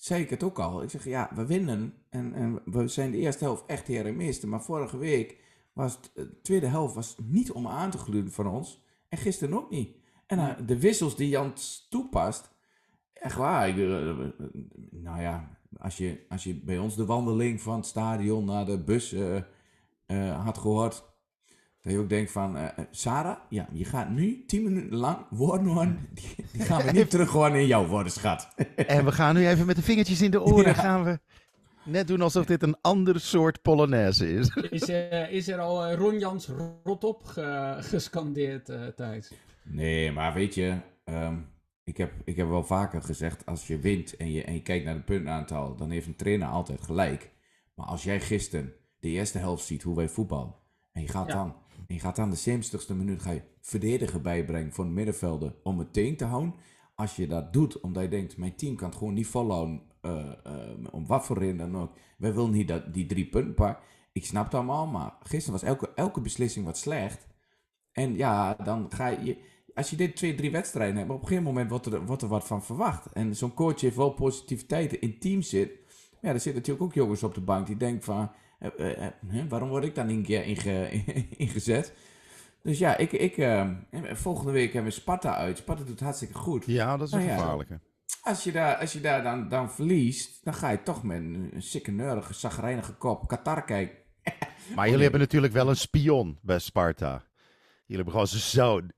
zei 0.00 0.22
ik 0.22 0.30
het 0.30 0.42
ook 0.42 0.58
al. 0.58 0.82
Ik 0.82 0.90
zeg, 0.90 1.04
ja, 1.04 1.30
we 1.34 1.46
winnen. 1.46 1.94
En, 2.08 2.34
en 2.34 2.62
we 2.64 2.88
zijn 2.88 3.10
de 3.10 3.16
eerste 3.16 3.44
helft 3.44 3.66
echt 3.66 3.86
heer 3.86 4.06
en 4.06 4.16
meester. 4.16 4.48
Maar 4.48 4.62
vorige 4.62 4.98
week 4.98 5.38
was 5.72 5.96
het, 5.96 6.10
eh, 6.14 6.24
de 6.24 6.40
tweede 6.40 6.66
helft 6.66 6.94
was 6.94 7.16
niet 7.22 7.52
om 7.52 7.66
aan 7.66 7.90
te 7.90 7.98
gluren 7.98 8.32
van 8.32 8.46
ons. 8.46 8.84
En 9.08 9.18
gisteren 9.18 9.54
ook 9.54 9.70
niet. 9.70 9.96
En 10.26 10.66
de 10.66 10.78
wissels 10.78 11.16
die 11.16 11.28
Jan 11.28 11.52
toepast... 11.90 12.50
Echt 13.12 13.36
waar. 13.36 13.68
ik, 13.68 13.76
eh, 13.76 14.10
eh, 14.10 14.16
nou 14.90 15.20
ja, 15.20 15.58
als 15.78 15.96
je, 15.96 16.26
als 16.28 16.44
je 16.44 16.54
bij 16.54 16.78
ons 16.78 16.96
de 16.96 17.06
wandeling 17.06 17.60
van 17.60 17.76
het 17.76 17.86
stadion 17.86 18.44
naar 18.44 18.66
de 18.66 18.78
bus 18.78 19.14
had 20.44 20.58
gehoord. 20.58 21.09
Dat 21.82 21.92
je 21.92 21.98
ook 21.98 22.08
denkt 22.08 22.30
van, 22.32 22.56
eh, 22.56 22.64
eh, 22.64 22.70
Sarah, 22.90 23.36
ja, 23.48 23.68
je 23.72 23.84
gaat 23.84 24.10
nu 24.10 24.44
tien 24.46 24.62
minuten 24.62 24.96
lang 24.96 25.18
woorden 25.30 25.66
horen. 25.66 26.08
Die, 26.14 26.34
die 26.52 26.62
gaan 26.62 26.84
we 26.84 26.92
niet 26.92 27.10
terug 27.14 27.30
horen 27.30 27.54
in 27.60 27.66
jouw 27.66 27.86
woorden, 27.86 28.12
schat. 28.12 28.48
En 28.76 29.04
we 29.04 29.12
gaan 29.12 29.34
nu 29.34 29.48
even 29.48 29.66
met 29.66 29.76
de 29.76 29.82
vingertjes 29.82 30.22
in 30.22 30.30
de 30.30 30.42
oren 30.42 30.64
Ja. 30.66 30.72
gaan 30.74 31.04
we 31.04 31.18
net 31.84 32.06
doen 32.06 32.20
alsof 32.20 32.44
dit 32.44 32.62
een 32.62 32.76
ander 32.80 33.20
soort 33.20 33.62
Polonaise 33.62 34.32
is. 34.32 34.48
Is, 34.70 34.88
eh, 34.88 35.32
is 35.32 35.48
er 35.48 35.58
al 35.58 35.92
Ron 35.92 36.18
Jans 36.18 36.48
rot 36.84 37.04
op 37.04 37.24
ge- 37.24 37.76
gescandeerd, 37.80 38.64
Thijs? 38.96 39.32
Nee, 39.62 40.12
maar 40.12 40.32
weet 40.34 40.54
je, 40.54 40.76
ehm, 41.04 41.36
ik, 41.84 41.96
heb, 41.96 42.12
ik 42.24 42.36
heb 42.36 42.48
wel 42.48 42.64
vaker 42.64 43.02
gezegd, 43.02 43.46
als 43.46 43.66
je 43.66 43.78
wint 43.78 44.16
en 44.16 44.32
je, 44.32 44.44
en 44.44 44.52
je 44.52 44.62
kijkt 44.62 44.84
naar 44.84 44.94
het 44.94 45.04
puntenaantal, 45.04 45.76
dan 45.76 45.90
heeft 45.90 46.06
een 46.06 46.16
trainer 46.16 46.48
altijd 46.48 46.80
gelijk. 46.82 47.30
Maar 47.74 47.86
als 47.86 48.02
jij 48.04 48.20
gisteren 48.20 48.72
de 49.00 49.08
eerste 49.08 49.38
helft 49.38 49.64
ziet 49.64 49.82
hoe 49.82 49.96
wij 49.96 50.08
voetballen, 50.08 50.54
en 50.92 51.02
je 51.02 51.08
gaat, 51.08 51.26
Ja. 51.26 51.34
dan, 51.34 51.54
en 51.90 51.96
je 51.96 52.02
gaat 52.02 52.16
dan 52.16 52.30
de 52.30 52.60
70ste 52.60 52.96
minuut 52.96 53.22
ga 53.22 53.30
je 53.30 53.42
verdedigen 53.60 54.22
bijbrengen 54.22 54.72
voor 54.72 54.84
de 54.84 54.90
middenvelden 54.90 55.54
om 55.62 55.78
het 55.78 55.92
tegen 55.92 56.16
te 56.16 56.24
houden. 56.24 56.54
Als 56.94 57.16
je 57.16 57.26
dat 57.26 57.52
doet 57.52 57.80
omdat 57.80 58.02
je 58.02 58.08
denkt, 58.08 58.36
mijn 58.36 58.56
team 58.56 58.76
kan 58.76 58.88
het 58.88 58.98
gewoon 58.98 59.14
niet 59.14 59.26
volhouden, 59.26 59.82
eh, 60.00 60.32
eh, 60.44 60.54
om 60.90 61.06
wat 61.06 61.24
voor 61.24 61.38
reden 61.38 61.56
dan 61.56 61.76
ook. 61.76 61.96
Wij 62.18 62.34
willen 62.34 62.50
niet 62.50 62.68
dat 62.68 62.94
die 62.94 63.06
drie 63.06 63.28
punten. 63.28 63.76
Ik 64.12 64.24
snap 64.24 64.44
het 64.44 64.54
allemaal, 64.54 64.86
maar 64.86 65.12
gisteren 65.22 65.60
was 65.60 65.68
elke, 65.68 65.92
elke 65.94 66.20
beslissing 66.20 66.64
wat 66.64 66.78
slecht. 66.78 67.26
En 67.92 68.16
ja, 68.16 68.54
dan 68.54 68.86
ga 68.88 69.08
je. 69.08 69.38
Als 69.74 69.90
je 69.90 69.96
dit 69.96 70.16
twee, 70.16 70.34
drie 70.34 70.50
wedstrijden 70.50 70.96
hebt, 70.96 71.10
op 71.10 71.20
een 71.20 71.26
gegeven 71.26 71.44
moment 71.44 71.70
wordt 71.70 71.86
er, 71.86 71.94
er 71.94 72.28
wat 72.28 72.46
van 72.46 72.64
verwacht. 72.64 73.12
En 73.12 73.36
zo'n 73.36 73.54
coach 73.54 73.80
heeft 73.80 73.96
wel 73.96 74.10
positiviteit 74.10 74.92
in 74.92 75.18
team 75.18 75.42
zit. 75.42 75.70
Ja, 76.20 76.28
er 76.28 76.40
zitten 76.40 76.54
natuurlijk 76.54 76.82
ook 76.84 76.94
jongens 76.94 77.22
op 77.22 77.34
de 77.34 77.40
bank 77.40 77.66
die 77.66 77.76
denken 77.76 78.02
van. 78.02 78.30
Eh, 78.60 78.70
eh, 78.78 79.06
eh, 79.06 79.12
waarom 79.48 79.68
word 79.68 79.84
ik 79.84 79.94
dan 79.94 80.08
een 80.08 80.22
keer 80.22 80.44
inge, 80.44 80.90
ingezet? 81.44 81.92
Dus 82.62 82.78
ja, 82.78 82.96
ik, 82.96 83.12
ik, 83.12 83.36
eh, 83.36 83.68
volgende 84.12 84.52
week 84.52 84.72
hebben 84.72 84.92
we 84.92 84.98
Sparta 84.98 85.36
uit. 85.36 85.58
Sparta 85.58 85.84
doet 85.84 86.00
hartstikke 86.00 86.34
goed. 86.34 86.64
Ja, 86.66 86.96
dat 86.96 87.06
is 87.06 87.12
een 87.12 87.18
Nou 87.18 87.30
ja. 87.30 87.38
gevaarlijke. 87.38 87.80
Als 88.22 88.44
je 88.44 88.52
daar, 88.52 88.76
als 88.76 88.92
je 88.92 89.00
daar 89.00 89.22
dan, 89.22 89.48
dan 89.48 89.70
verliest, 89.70 90.44
dan 90.44 90.54
ga 90.54 90.70
je 90.70 90.82
toch 90.82 91.02
met 91.02 91.18
een, 91.18 91.50
een 91.52 91.62
sikke 91.62 91.90
neurige, 91.90 92.34
zagrijnige 92.34 92.92
kop 92.92 93.28
Qatar 93.28 93.64
kijken. 93.64 93.98
Maar 94.76 94.86
jullie 94.86 95.02
hebben 95.02 95.20
natuurlijk 95.20 95.52
wel 95.52 95.68
een 95.68 95.76
spion 95.76 96.38
bij 96.42 96.58
Sparta. 96.58 97.24
Jullie 97.90 98.04
hebben 98.04 98.12
gewoon 98.12 98.40
zijn 98.40 98.42
zoon. 98.42 98.90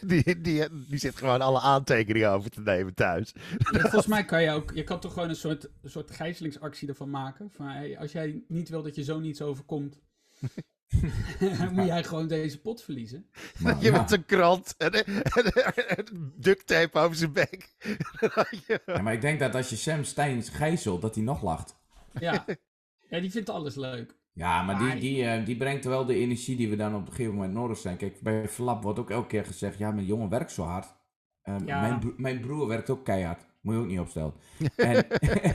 die, 0.10 0.40
die, 0.40 0.68
die 0.88 0.98
zit 0.98 1.16
gewoon 1.16 1.40
alle 1.40 1.60
aantekeningen 1.60 2.30
over 2.30 2.50
te 2.50 2.60
nemen 2.60 2.94
thuis. 2.94 3.34
Ja, 3.58 3.80
volgens 3.80 4.06
mij 4.06 4.24
kan 4.24 4.42
je 4.42 4.50
ook, 4.50 4.72
je 4.74 4.84
kan 4.84 5.00
toch 5.00 5.12
gewoon 5.12 5.28
een 5.28 5.36
soort, 5.36 5.64
een 5.82 5.90
soort 5.90 6.10
gijzelingsactie 6.10 6.88
ervan 6.88 7.10
maken. 7.10 7.50
Van, 7.50 7.66
hey, 7.66 7.98
als 7.98 8.12
jij 8.12 8.42
niet 8.48 8.68
wil 8.68 8.82
dat 8.82 8.94
je 8.94 9.04
zo 9.04 9.18
niets 9.18 9.42
overkomt, 9.42 10.00
moet 11.72 11.86
jij 11.86 12.04
gewoon 12.04 12.28
deze 12.28 12.60
pot 12.60 12.82
verliezen. 12.82 13.30
Maar, 13.58 13.76
je 13.78 13.90
ja. 13.90 14.00
met 14.00 14.10
een 14.10 14.24
krant 14.24 14.74
en, 14.78 14.92
en, 14.92 15.52
en 15.86 16.32
duct 16.36 16.66
tape 16.66 16.98
over 16.98 17.16
zijn 17.16 17.32
bek. 17.32 17.74
Ja, 18.66 19.02
maar 19.02 19.12
ik 19.12 19.20
denk 19.20 19.40
dat 19.40 19.54
als 19.54 19.68
je 19.70 19.76
Sam 19.76 20.04
Steins 20.04 20.48
gijzelt, 20.48 21.02
dat 21.02 21.14
hij 21.14 21.24
nog 21.24 21.42
lacht. 21.42 21.76
Ja. 22.20 22.44
ja, 23.08 23.20
die 23.20 23.30
vindt 23.30 23.50
alles 23.50 23.74
leuk. 23.74 24.22
Ja, 24.34 24.62
maar 24.62 24.78
die, 24.78 24.86
Maar- 24.86 24.98
die, 25.00 25.24
eh, 25.24 25.44
die 25.46 25.56
brengt 25.56 25.84
wel 25.84 26.04
de 26.06 26.14
energie 26.14 26.56
die 26.56 26.68
we 26.70 26.76
dan 26.76 26.94
op 26.94 27.00
een 27.06 27.12
gegeven 27.12 27.34
moment 27.34 27.52
nodig 27.52 27.78
zijn. 27.78 27.96
Kijk, 27.96 28.20
bij 28.20 28.48
Flap 28.48 28.82
wordt 28.82 28.98
ook 28.98 29.10
elke 29.10 29.26
keer 29.26 29.44
gezegd, 29.44 29.78
ja, 29.78 29.90
mijn 29.90 30.06
jongen 30.06 30.28
werkt 30.28 30.52
zo 30.52 30.62
hard. 30.62 30.94
Eh, 31.42 31.54
Ja. 31.66 31.80
mijn, 31.80 31.98
bro- 31.98 32.14
mijn 32.16 32.40
broer 32.40 32.66
werkt 32.66 32.90
ook 32.90 33.04
keihard. 33.04 33.46
Moet 33.60 33.74
je 33.74 33.80
ook 33.80 33.86
niet 33.86 33.98
opstellen. 33.98 34.32
En, 34.76 35.06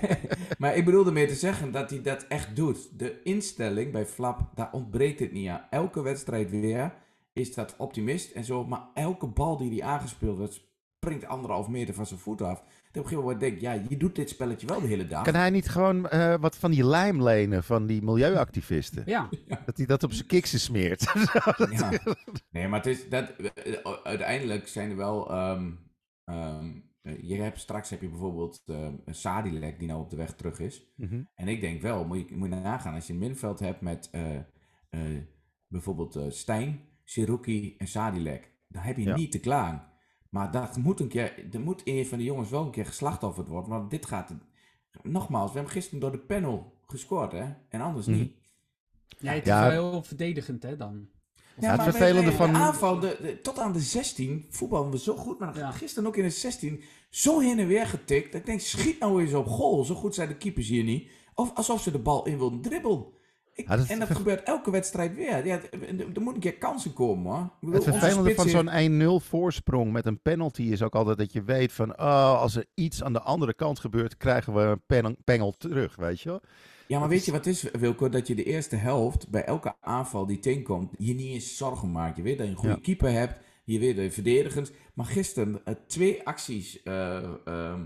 maar 0.59 0.75
ik 0.75 0.85
bedoelde 0.85 1.11
meer 1.11 1.27
te 1.27 1.35
zeggen 1.35 1.71
dat 1.71 1.89
hij 1.89 2.01
dat 2.01 2.23
echt 2.27 2.55
doet. 2.55 2.99
De 2.99 3.21
instelling 3.23 3.91
bij 3.91 4.05
Flap, 4.05 4.39
daar 4.55 4.69
ontbreekt 4.71 5.19
het 5.19 5.31
niet 5.31 5.47
aan. 5.49 5.61
Elke 5.69 6.01
wedstrijd 6.01 6.49
weer 6.49 6.93
is 7.33 7.53
dat 7.53 7.75
optimist 7.77 8.31
en 8.31 8.43
zo. 8.43 8.65
Maar 8.65 8.81
elke 8.93 9.27
bal 9.27 9.57
die 9.57 9.69
hij 9.69 9.87
aangespeeld 9.89 10.37
wordt, 10.37 10.67
springt 11.01 11.25
anderhalf 11.25 11.67
meter 11.67 11.93
van 11.93 12.05
zijn 12.05 12.19
voet 12.19 12.41
af. 12.41 12.63
Een 13.03 13.09
gegeven 13.09 13.23
moment 13.23 13.39
denk 13.39 13.59
ja, 13.59 13.83
je 13.89 13.97
doet 13.97 14.15
dit 14.15 14.29
spelletje 14.29 14.67
wel 14.67 14.81
de 14.81 14.87
hele 14.87 15.07
dag. 15.07 15.23
Kan 15.23 15.35
hij 15.35 15.49
niet 15.49 15.69
gewoon 15.69 16.07
uh, 16.13 16.35
wat 16.39 16.55
van 16.57 16.71
die 16.71 16.85
lijm 16.85 17.23
lenen 17.23 17.63
van 17.63 17.85
die 17.85 18.03
milieuactivisten? 18.03 19.03
Ja. 19.05 19.29
Dat 19.65 19.77
hij 19.77 19.85
dat 19.85 20.03
op 20.03 20.11
zijn 20.11 20.27
kiksen 20.27 20.59
smeert. 20.59 21.01
ja. 21.79 21.91
Nee, 22.51 22.67
maar 22.67 22.79
het 22.79 22.87
is 22.87 23.09
dat, 23.09 23.33
uiteindelijk 24.03 24.67
zijn 24.67 24.89
er 24.89 24.95
wel... 24.95 25.49
Um, 25.51 25.79
um, 26.25 26.87
je 27.21 27.35
hebt, 27.35 27.59
straks 27.59 27.89
heb 27.89 28.01
je 28.01 28.09
bijvoorbeeld 28.09 28.63
uh, 28.65 28.87
een 29.05 29.15
Sadilek 29.15 29.79
die 29.79 29.87
nou 29.87 30.01
op 30.01 30.09
de 30.09 30.15
weg 30.15 30.35
terug 30.35 30.59
is. 30.59 30.93
Mm 30.95 31.07
-hmm. 31.07 31.29
En 31.35 31.47
ik 31.47 31.61
denk 31.61 31.81
wel, 31.81 32.05
moet 32.05 32.29
je, 32.29 32.35
moet 32.35 32.49
je 32.49 32.55
nagaan, 32.55 32.93
als 32.93 33.07
je 33.07 33.13
een 33.13 33.19
middenveld 33.19 33.59
hebt 33.59 33.81
met 33.81 34.09
uh, 34.11 35.17
bijvoorbeeld 35.67 36.19
Stijn, 36.29 36.81
Siruki 37.03 37.75
en 37.77 37.87
Sadilek. 37.87 38.51
Dan 38.67 38.81
heb 38.81 38.97
je 38.97 39.03
ja. 39.03 39.15
niet 39.15 39.31
te 39.31 39.39
klaar. 39.39 39.89
Maar 40.29 40.51
dat 40.51 40.77
moet 40.77 40.99
een 40.99 41.07
keer, 41.07 41.47
er 41.51 41.59
moet 41.59 41.81
een 41.83 42.05
van 42.05 42.17
de 42.17 42.23
jongens 42.23 42.49
wel 42.49 42.65
een 42.65 42.71
keer 42.71 42.85
geslachtofferd 42.85 43.47
worden. 43.47 43.69
Want 43.69 43.89
dit 43.89 44.05
gaat, 44.05 44.33
nogmaals, 45.03 45.49
we 45.49 45.55
hebben 45.55 45.73
gisteren 45.73 45.99
door 45.99 46.11
de 46.11 46.19
panel 46.19 46.73
gescoord, 46.85 47.31
hè? 47.31 47.45
En 47.69 47.81
anders 47.81 48.05
Mhm. 48.05 48.17
niet. 48.17 48.33
Ja, 49.19 49.31
het 49.33 49.47
is 49.47 49.53
wel 49.53 49.69
heel 49.69 50.03
verdedigend, 50.03 50.63
hè, 50.63 50.75
dan. 50.75 51.07
Ja, 51.59 51.71
het 51.71 51.81
vervelende 51.81 52.29
de, 52.29 52.35
van- 52.35 52.53
De 52.53 52.59
aanval, 52.59 52.99
de, 52.99 53.17
de- 53.21 53.41
tot 53.41 53.59
aan 53.59 53.71
de 53.73 53.79
16 53.79 54.45
voetballen 54.49 54.91
we 54.91 54.99
zo 54.99 55.15
goed. 55.15 55.39
Maar 55.39 55.57
Ja. 55.57 55.71
gisteren 55.71 56.07
ook 56.09 56.15
in 56.17 56.23
de 56.23 56.29
16 56.29 56.83
zo 57.09 57.39
heen 57.39 57.59
en 57.59 57.67
weer 57.67 57.87
getikt. 57.87 58.31
Dat 58.31 58.41
ik 58.41 58.45
denk, 58.47 58.59
schiet 58.59 58.99
nou 58.99 59.21
eens 59.21 59.33
op 59.33 59.47
goal. 59.47 59.83
Zo 59.83 59.95
goed 59.95 60.15
zijn 60.15 60.27
de 60.27 60.37
keepers 60.37 60.67
hier 60.67 60.83
niet. 60.83 61.11
Of 61.33 61.53
alsof 61.55 61.81
ze 61.81 61.91
de 61.91 61.99
bal 61.99 62.25
in 62.25 62.37
wilden 62.37 62.61
dribbelen. 62.61 63.05
Ik, 63.59 63.67
Ja, 63.67 63.77
dat- 63.77 63.87
en 63.87 63.99
dat 63.99 64.09
gebeurt 64.11 64.43
elke 64.43 64.71
wedstrijd 64.71 65.15
weer. 65.15 65.45
Ja, 65.45 65.59
er, 65.61 66.21
moet 66.21 66.33
een 66.33 66.39
keer 66.39 66.57
kansen 66.57 66.93
komen 66.93 67.31
hoor. 67.31 67.49
Bedoel, 67.59 67.75
Het 67.75 67.83
vervelende 67.83 68.35
van 68.35 68.49
zo'n 68.49 68.69
1-0 68.69 69.19
voorsprong 69.19 69.91
met 69.91 70.05
een 70.05 70.21
penalty 70.21 70.61
is 70.61 70.81
ook 70.83 70.95
altijd 70.95 71.17
dat 71.17 71.33
je 71.33 71.43
weet 71.43 71.71
van... 71.71 71.99
Oh, 71.99 72.41
als 72.41 72.55
er 72.55 72.65
iets 72.73 73.03
aan 73.03 73.13
de 73.13 73.21
andere 73.21 73.53
kant 73.53 73.79
gebeurt, 73.79 74.17
krijgen 74.17 74.53
we 74.53 74.61
een 74.61 74.81
pen- 74.85 75.17
pengel 75.23 75.51
terug, 75.57 75.95
weet 75.95 76.21
je 76.21 76.29
wel? 76.29 76.41
Ja, 76.87 76.99
maar 76.99 77.09
weet 77.09 77.25
je 77.25 77.31
wat 77.31 77.45
is, 77.45 77.63
Wilco? 77.71 78.09
Dat 78.09 78.27
je 78.27 78.35
de 78.35 78.43
eerste 78.43 78.75
helft 78.75 79.29
bij 79.29 79.43
elke 79.45 79.75
aanval 79.81 80.25
die 80.25 80.39
tegenkomt, 80.39 80.91
je 80.97 81.13
niet 81.13 81.33
eens 81.33 81.57
zorgen 81.57 81.91
maakt. 81.91 82.17
Je 82.17 82.23
weet 82.23 82.37
dat 82.37 82.45
je 82.45 82.51
een 82.51 82.57
goede 82.59 82.75
Ja. 82.75 82.81
keeper 82.81 83.11
hebt, 83.11 83.39
je 83.63 83.79
weet 83.79 83.95
dat 83.95 84.05
je 84.05 84.11
verdedigend. 84.11 84.71
Maar 84.93 85.05
gisteren 85.05 85.61
eh, 85.65 85.73
twee 85.87 86.25
acties 86.27 86.83
eh, 86.83 87.23
ehm, 87.45 87.81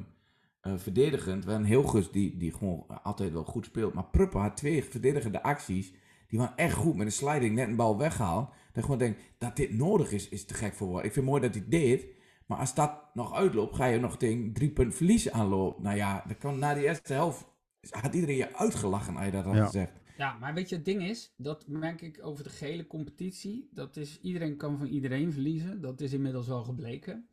eh, 0.64 0.74
verdedigend. 0.78 1.46
Wel 1.46 1.56
een 1.56 1.66
Hilgers 1.66 2.12
die, 2.12 2.38
die 2.38 2.54
gewoon 2.54 2.86
altijd 3.04 3.32
wel 3.32 3.44
goed 3.44 3.66
speelt. 3.66 3.94
Maar 3.94 4.06
Pruppen 4.12 4.42
had 4.42 4.58
twee 4.58 4.84
verdedigende 4.84 5.44
acties. 5.44 5.94
Die 6.28 6.40
waren 6.40 6.58
echt 6.58 6.74
goed 6.76 6.96
met 6.96 7.06
een 7.06 7.12
sliding 7.12 7.56
net 7.56 7.68
een 7.68 7.76
bal 7.76 7.98
weggehaald. 7.98 8.48
Dat 8.48 8.76
ik 8.78 8.84
gewoon 8.84 8.98
denk, 8.98 9.18
dat 9.38 9.56
dit 9.56 9.74
nodig 9.74 10.12
is, 10.12 10.30
is 10.30 10.46
te 10.46 10.54
gek 10.54 10.74
voor 10.74 10.88
woorden. 10.88 11.06
Ik 11.06 11.14
vind 11.14 11.26
het 11.26 11.36
mooi 11.36 11.48
dat 11.48 11.56
hij 11.56 11.70
deed. 11.70 12.06
Maar 12.46 12.58
als 12.58 12.76
dat 12.76 12.92
nog 13.14 13.34
uitloopt, 13.34 13.76
ga 13.76 13.86
je 13.86 14.00
nog 14.00 14.18
tegen 14.18 14.54
drie 14.54 14.72
punten 14.72 14.98
verlies 14.98 15.32
aanlopen. 15.32 15.84
Nou 15.84 15.96
ja, 15.96 16.24
dan 16.28 16.38
kan 16.38 16.60
na 16.60 16.74
die 16.74 16.84
eerste 16.84 17.14
helft 17.14 17.46
had 17.90 18.14
iedereen 18.14 18.36
je 18.36 18.56
uitgelachen 18.56 19.16
als 19.16 19.26
je 19.26 19.32
dat 19.32 19.44
had 19.46 19.56
Ja. 19.56 19.66
gezegd. 19.66 19.92
Ja, 20.18 20.38
maar 20.40 20.54
weet 20.54 20.70
je, 20.70 20.76
het 20.76 20.86
ding 20.86 21.04
is, 21.04 21.34
dat 21.38 21.68
merk 21.68 22.02
ik 22.02 22.20
over 22.22 22.44
de 22.44 22.50
gehele 22.50 22.88
competitie. 22.88 23.70
Dat 23.72 23.98
is, 23.98 24.20
iedereen 24.22 24.58
kan 24.58 24.78
van 24.78 24.88
iedereen 24.88 25.32
verliezen. 25.32 25.82
Dat 25.82 26.02
is 26.02 26.14
inmiddels 26.14 26.48
wel 26.48 26.64
gebleken. 26.64 27.28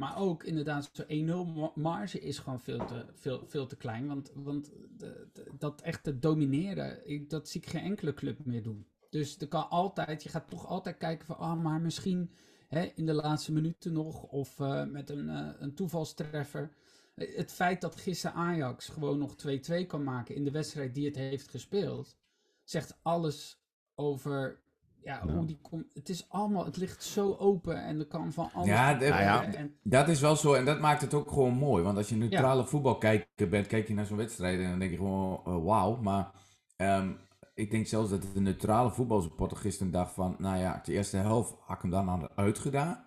Maar 0.00 0.18
ook 0.18 0.44
inderdaad, 0.44 0.90
zo'n 0.92 1.06
1-0 1.06 1.54
ma- 1.54 1.72
marge 1.74 2.20
is 2.20 2.38
gewoon 2.38 2.60
veel 2.60 2.86
te, 2.86 3.04
veel, 3.46 3.66
te 3.66 3.76
klein. 3.76 4.06
Want, 4.06 4.32
want 4.34 4.72
de, 4.96 5.28
dat 5.58 5.80
echt 5.80 6.02
te 6.02 6.18
domineren, 6.18 7.28
dat 7.28 7.48
zie 7.48 7.60
ik 7.60 7.68
geen 7.68 7.82
enkele 7.82 8.14
club 8.14 8.44
meer 8.44 8.62
doen. 8.62 8.86
Dus 9.10 9.38
er 9.38 9.48
kan 9.48 9.68
altijd, 9.70 10.22
je 10.22 10.28
gaat 10.28 10.50
toch 10.50 10.66
altijd 10.66 10.96
kijken 10.96 11.26
van, 11.26 11.36
ah, 11.38 11.62
maar 11.62 11.80
misschien 11.80 12.30
hè, 12.68 12.82
in 12.94 13.06
de 13.06 13.12
laatste 13.12 13.52
minuten 13.52 13.92
nog. 13.92 14.22
Of 14.22 14.60
eh, 14.60 14.84
met 14.84 15.10
een, 15.10 15.28
eh, 15.28 15.48
een 15.58 15.74
toevalstreffer. 15.74 16.72
Eh, 17.14 17.36
Het 17.36 17.52
feit 17.52 17.80
dat 17.80 17.96
gisteren 17.96 18.36
Ajax 18.36 18.88
gewoon 18.88 19.18
nog 19.18 19.36
2-2 19.36 19.86
kan 19.86 20.02
maken 20.04 20.34
in 20.34 20.44
de 20.44 20.50
wedstrijd 20.50 20.94
die 20.94 21.06
het 21.06 21.16
heeft 21.16 21.48
gespeeld, 21.48 22.16
zegt 22.64 22.98
alles 23.02 23.62
over 23.94 24.60
ja, 25.04 25.22
Ja. 25.26 25.32
hoe 25.32 25.44
die 25.44 25.58
komt. 25.62 25.94
Het 25.94 26.08
is 26.08 26.28
allemaal, 26.28 26.64
het 26.64 26.76
ligt 26.76 27.02
zo 27.04 27.36
open 27.38 27.84
en 27.84 27.98
er 27.98 28.06
kan 28.06 28.32
van 28.32 28.50
alles. 28.52 28.68
Ja, 28.68 28.94
de-. 28.94 29.08
Nou 29.08 29.22
ja. 29.22 29.44
En, 29.52 29.74
Dat 29.82 30.08
is 30.08 30.20
wel 30.20 30.36
zo 30.36 30.52
en 30.54 30.64
dat 30.64 30.80
maakt 30.80 31.00
het 31.00 31.14
ook 31.14 31.30
gewoon 31.30 31.54
mooi. 31.54 31.82
Want 31.82 31.96
als 31.96 32.08
je 32.08 32.14
een 32.14 32.20
neutrale 32.20 32.66
voetbalkijker 32.66 33.48
bent, 33.48 33.66
kijk 33.66 33.88
je 33.88 33.94
naar 33.94 34.06
zo'n 34.06 34.16
wedstrijd 34.16 34.60
en 34.60 34.70
dan 34.70 34.78
denk 34.78 34.90
je 34.90 34.96
gewoon, 34.96 35.40
eh, 35.44 35.64
wauw. 35.64 35.96
Maar 35.96 36.30
ehm, 36.76 37.12
ik 37.54 37.70
denk 37.70 37.86
zelfs 37.86 38.10
dat 38.10 38.22
de 38.34 38.40
neutrale 38.40 38.90
voetbalsupporter 38.90 39.56
gisteren 39.56 39.92
dacht 39.92 40.12
van, 40.12 40.36
nou 40.38 40.58
ja, 40.58 40.80
de 40.84 40.92
eerste 40.92 41.16
helft 41.16 41.54
had 41.60 41.76
ik 41.76 41.82
hem 41.82 41.90
dan 41.90 42.08
aan 42.08 42.28
uitgedaan. 42.34 43.04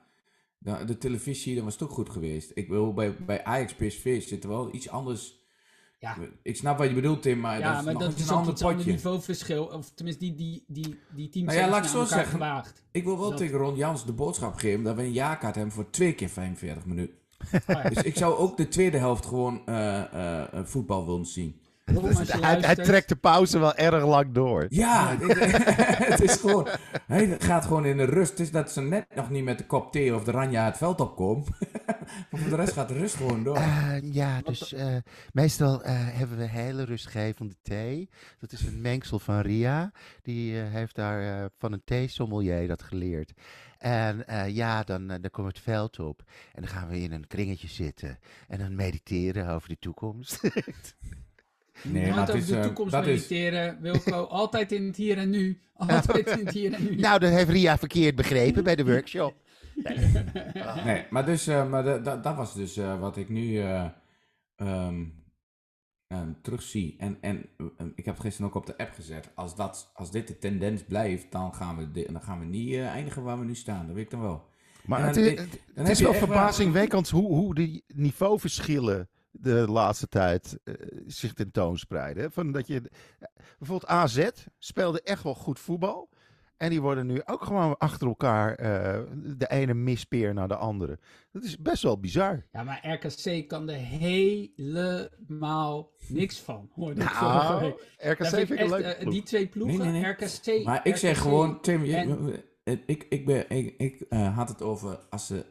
De, 0.58 0.86
de 0.86 0.98
televisie, 0.98 1.56
dan 1.56 1.64
was 1.64 1.74
het 1.74 1.84
ook 1.84 1.91
goed 1.91 2.10
geweest. 2.10 2.52
Ik 2.54 2.68
wil 2.68 2.94
bij, 2.94 3.16
bij 3.26 3.44
Ajax 3.44 3.74
PSV 3.74 4.24
zit 4.24 4.44
er 4.44 4.50
wel 4.50 4.74
iets 4.74 4.89
anders. 4.89 5.41
Ja, 6.04 6.18
Ik 6.41 6.56
snap 6.56 6.78
wat 6.78 6.88
je 6.88 6.93
bedoelt, 6.93 7.22
Tim, 7.22 7.39
maar 7.39 7.60
ja, 7.60 7.70
dat 7.70 7.80
is 7.80 7.86
maar 7.86 7.93
nog 7.93 8.01
dat 8.04 8.16
is 8.20 8.28
een 8.28 8.36
ander 8.36 8.54
potje. 8.54 8.91
niveauverschil. 8.91 9.66
Of 9.66 9.91
tenminste, 9.95 10.26
die, 10.26 10.36
die, 10.36 10.64
die, 10.68 10.97
die 11.16 11.30
teams 11.30 11.47
Nou 11.47 11.58
ja, 11.58 11.64
zijn 11.64 11.70
laat 11.70 11.84
ik 11.86 11.89
zo 11.91 12.06
zeggen. 12.06 12.28
gewaagd. 12.32 12.84
Ik 12.91 13.04
wil 13.04 13.20
wel 13.20 13.30
Dat- 13.30 13.38
tegen 13.38 13.58
Ron 13.58 13.76
Jans 13.76 14.06
de 14.06 14.14
boodschap 14.14 14.56
geven 14.56 14.84
dat 14.84 14.95
we 14.95 15.01
een 15.01 15.12
jaarkaart 15.12 15.56
hebben 15.56 15.74
voor 15.74 15.89
twee 15.89 16.14
keer 16.14 16.30
45 16.30 16.86
minuten. 16.86 17.16
Oh 17.54 17.60
ja. 17.68 17.89
Dus 17.89 18.04
ik 18.04 18.18
zou 18.18 18.36
ook 18.38 18.58
de 18.58 18.68
tweede 18.68 18.97
helft 18.97 19.26
gewoon 19.26 19.62
eh, 19.66 19.99
eh, 19.99 20.54
eh, 20.54 20.66
voetbal 20.66 21.06
willen 21.06 21.26
zien. 21.26 21.60
Hij, 22.42 22.76
trekt 22.76 23.10
de 23.10 23.16
pauze 23.16 23.60
wel 23.60 23.76
erg 23.76 24.06
lang 24.06 24.34
door. 24.34 24.66
Ja, 24.70 25.18
het 26.12 26.22
is 26.22 26.34
gewoon. 26.34 26.68
Hij 27.08 27.36
gaat 27.40 27.66
gewoon 27.66 27.86
in 27.86 27.98
de 27.98 28.04
rust. 28.04 28.30
Het 28.30 28.40
is 28.40 28.52
dat 28.52 28.72
ze 28.72 28.82
net 28.82 29.06
nog 29.16 29.30
niet 29.30 29.44
met 29.44 29.58
de 29.58 29.66
kop 29.66 29.92
thee 29.92 30.16
of 30.16 30.24
de 30.24 30.32
ranja 30.32 30.66
het 30.66 30.78
veld 30.78 31.00
opkomen. 31.02 31.46
maar 32.30 32.42
voor 32.42 32.50
de 32.50 32.56
rest 32.56 32.74
gaat 32.74 32.88
de 32.88 32.94
rust 32.94 33.16
gewoon 33.16 33.44
door. 33.44 33.56
Eh, 33.56 33.96
ja, 34.02 34.42
dus 34.42 34.74
eh, 34.74 34.96
meestal 35.32 35.84
eh, 35.84 35.94
hebben 35.96 36.38
we 36.38 36.48
hele 36.48 36.84
rustgevende 36.84 37.56
thee. 37.62 38.10
Dat 38.40 38.52
is 38.52 38.66
een 38.66 38.82
mengsel 38.82 39.20
van 39.20 39.40
Ria. 39.40 39.92
Die 40.22 40.56
heeft 40.56 40.96
daar 40.96 41.44
eh, 41.44 41.46
van 41.58 41.72
een 41.74 41.84
theesommelier 41.86 42.68
dat 42.68 42.84
geleerd. 42.84 43.34
En 43.78 44.28
eh, 44.28 44.56
ja, 44.56 44.84
dan, 44.84 45.08
dan 45.08 45.30
we 45.32 45.42
het 45.42 45.60
veld 45.60 46.00
op. 46.00 46.24
En 46.54 46.62
dan 46.62 46.72
gaan 46.72 46.88
we 46.88 47.00
in 47.00 47.12
een 47.12 47.28
kringetje 47.28 47.68
zitten. 47.68 48.20
En 48.48 48.60
dan 48.60 48.76
mediteren 48.76 49.50
over 49.50 49.70
de 49.70 49.80
toekomst. 49.80 50.40
Nee, 51.82 51.94
Nooit 52.02 52.10
maar 52.16 52.20
het 52.20 52.30
over 52.30 52.42
is, 52.42 52.48
de 52.48 52.56
eh, 52.58 52.64
toekomst 52.64 52.92
dat 52.92 53.08
is- 53.08 53.28
mediteren, 53.30 53.78
Wilco. 53.82 54.24
altijd 54.42 54.72
in 54.72 54.86
het 54.86 54.96
hier 54.96 55.18
en 55.18 55.30
nu. 55.30 55.62
Altijd 55.76 56.28
in 56.28 56.46
het 56.46 56.54
hier 56.54 56.74
en 56.74 56.84
nu. 56.84 56.96
nou, 57.06 57.20
dat 57.20 57.32
heeft 57.32 57.50
Ria 57.50 57.78
verkeerd 57.78 58.16
begrepen 58.16 58.64
bij 58.64 58.76
de 58.76 58.86
workshop. 58.86 59.34
Nee, 60.86 61.06
maar, 61.10 61.26
dus, 61.26 61.48
eh, 61.48 61.70
maar 61.70 61.84
da- 61.84 61.98
da- 61.98 62.18
dat 62.18 62.36
was 62.36 62.54
dus 62.54 62.78
eh, 62.78 63.00
wat 63.00 63.18
ik 63.18 63.30
nu 63.30 63.60
eh, 63.60 63.86
ehm, 64.56 65.04
ehm, 66.08 66.32
terugzie. 66.42 66.96
En, 66.98 67.18
en 67.22 67.46
eh, 67.58 67.86
ik 67.96 68.06
heb 68.06 68.14
het 68.14 68.24
gisteren 68.24 68.48
ook 68.50 68.56
op 68.56 68.66
de 68.66 68.78
app 68.78 68.92
gezet. 68.94 69.30
Als, 69.36 69.56
dat, 69.56 69.92
als 69.94 70.12
dit 70.12 70.28
de 70.28 70.38
tendens 70.38 70.84
blijft, 70.84 71.32
dan 71.32 71.54
gaan 71.56 71.78
we, 71.78 72.06
dan 72.12 72.22
gaan 72.22 72.40
we 72.40 72.46
niet 72.46 72.74
eh, 72.74 72.88
eindigen 72.88 73.24
waar 73.24 73.40
we 73.40 73.46
nu 73.46 73.56
staan. 73.56 73.86
Dat 73.86 73.96
weet 73.96 74.04
ik 74.06 74.12
dan 74.12 74.22
wel. 74.22 74.46
Maar 74.86 75.06
het, 75.06 75.16
dan- 75.16 75.24
is- 75.24 75.36
dan 75.36 75.46
het 75.46 75.60
heb 75.76 75.88
is 75.88 76.00
wel- 76.00 76.14
verbazingwekkend 76.14 77.10
hoe, 77.10 77.28
hoe 77.36 77.56
die 77.56 77.84
niveauverschillen 77.88 79.10
de 79.34 79.66
laatste 79.70 80.08
tijd 80.08 80.60
eh, 80.64 80.74
zich 81.08 81.34
tentoonspreiden. 81.34 82.32
Van 82.32 82.52
dat 82.52 82.68
je, 82.68 82.82
bijvoorbeeld 83.58 83.92
AZ 83.92 84.30
speelde 84.60 85.02
echt 85.02 85.24
wel 85.24 85.36
goed 85.36 85.60
voetbal. 85.60 86.10
En 86.58 86.70
die 86.70 86.82
worden 86.82 87.06
nu 87.08 87.22
ook 87.26 87.44
gewoon 87.44 87.78
achter 87.78 88.08
elkaar 88.08 88.56
eh, 88.56 89.02
de 89.38 89.48
ene 89.50 89.74
mispeer 89.74 90.34
naar 90.34 90.48
de 90.48 90.56
andere. 90.56 91.00
Dat 91.32 91.44
is 91.44 91.58
best 91.58 91.84
wel 91.84 92.00
bizar. 92.00 92.46
Ja, 92.52 92.64
maar 92.64 92.88
RKC 92.88 93.48
kan 93.48 93.70
er 93.70 93.76
helemaal 94.58 95.92
niks 96.08 96.40
van. 96.40 96.70
Hoor, 96.74 96.96
dat 96.96 97.12
vorige 97.12 97.60
Nou. 97.60 97.74
RKC 97.98 98.26
vind 98.28 98.50
ik 98.52 98.58
echt, 98.58 98.70
leuke 98.70 98.88
eh. 98.88 99.10
Die 99.10 99.24
twee 99.24 99.48
ploegen, 99.48 99.78
Nee, 99.80 99.92
nee, 99.92 100.02
nee. 100.02 100.12
RKC... 100.12 100.66
Maar 100.66 100.88
ik 100.88 100.96
zeg 100.96 101.20
gewoon, 101.22 101.62
Tim, 101.62 101.86
je- 101.86 101.96
en- 102.64 102.82
ik, 102.86 103.06
ik, 103.10 103.26
ben, 103.26 103.50
ik, 103.50 103.76
ik 103.78 104.02
eh, 104.10 104.36
had 104.38 104.50
het 104.50 104.62
over 104.62 105.00
als 105.10 105.28
ze 105.28 105.46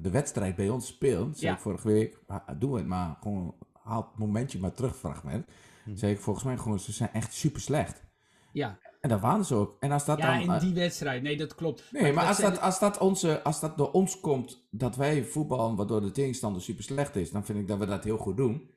de 0.00 0.10
wedstrijd 0.10 0.56
bij 0.56 0.68
ons 0.68 0.86
speelden. 0.86 1.34
Zei 1.34 1.46
Ja. 1.46 1.56
ik 1.56 1.62
vorige 1.62 1.88
week, 1.88 2.18
doe 2.58 2.76
het 2.76 2.86
maar, 2.86 3.16
gewoon 3.20 3.54
haal 3.82 4.08
het 4.10 4.18
momentje 4.18 4.58
maar 4.58 4.72
terug, 4.72 4.96
fragment. 4.96 5.46
Hm. 5.84 5.96
Zei 5.96 6.12
ik 6.12 6.20
volgens 6.20 6.44
mij 6.44 6.56
gewoon, 6.58 6.80
ze 6.80 6.92
zijn 6.92 7.12
echt 7.12 7.32
super 7.32 7.60
slecht. 7.60 8.04
Ja, 8.52 8.78
En 9.00 9.08
dat 9.08 9.20
waren 9.20 9.44
ze 9.44 9.54
ook. 9.54 9.76
En 9.80 9.92
als 9.92 10.04
dat 10.04 10.18
ja 10.18 10.32
dan... 10.32 10.40
in 10.40 10.50
eh, 10.50 10.60
die 10.60 10.74
wedstrijd. 10.74 11.22
Nee, 11.22 11.36
dat 11.36 11.54
klopt. 11.54 11.92
Nee, 11.92 12.12
maar 12.12 12.26
als 12.26 12.38
dat, 12.38 12.60
als, 12.60 12.78
dat 12.78 12.98
onze, 12.98 13.42
als 13.42 13.60
dat 13.60 13.76
door 13.76 13.90
ons 13.90 14.20
komt, 14.20 14.66
dat 14.70 14.96
wij 14.96 15.24
voetballen 15.24 15.76
waardoor 15.76 16.00
de 16.00 16.10
tegenstander 16.10 16.62
super 16.62 16.84
slecht 16.84 17.16
is, 17.16 17.30
dan 17.30 17.44
vind 17.44 17.58
ik 17.58 17.68
dat 17.68 17.78
we 17.78 17.86
dat 17.86 18.04
heel 18.04 18.16
goed 18.16 18.36
doen. 18.36 18.70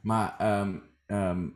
Maar 0.00 0.34
ehm, 0.38 0.78
ehm, 1.06 1.48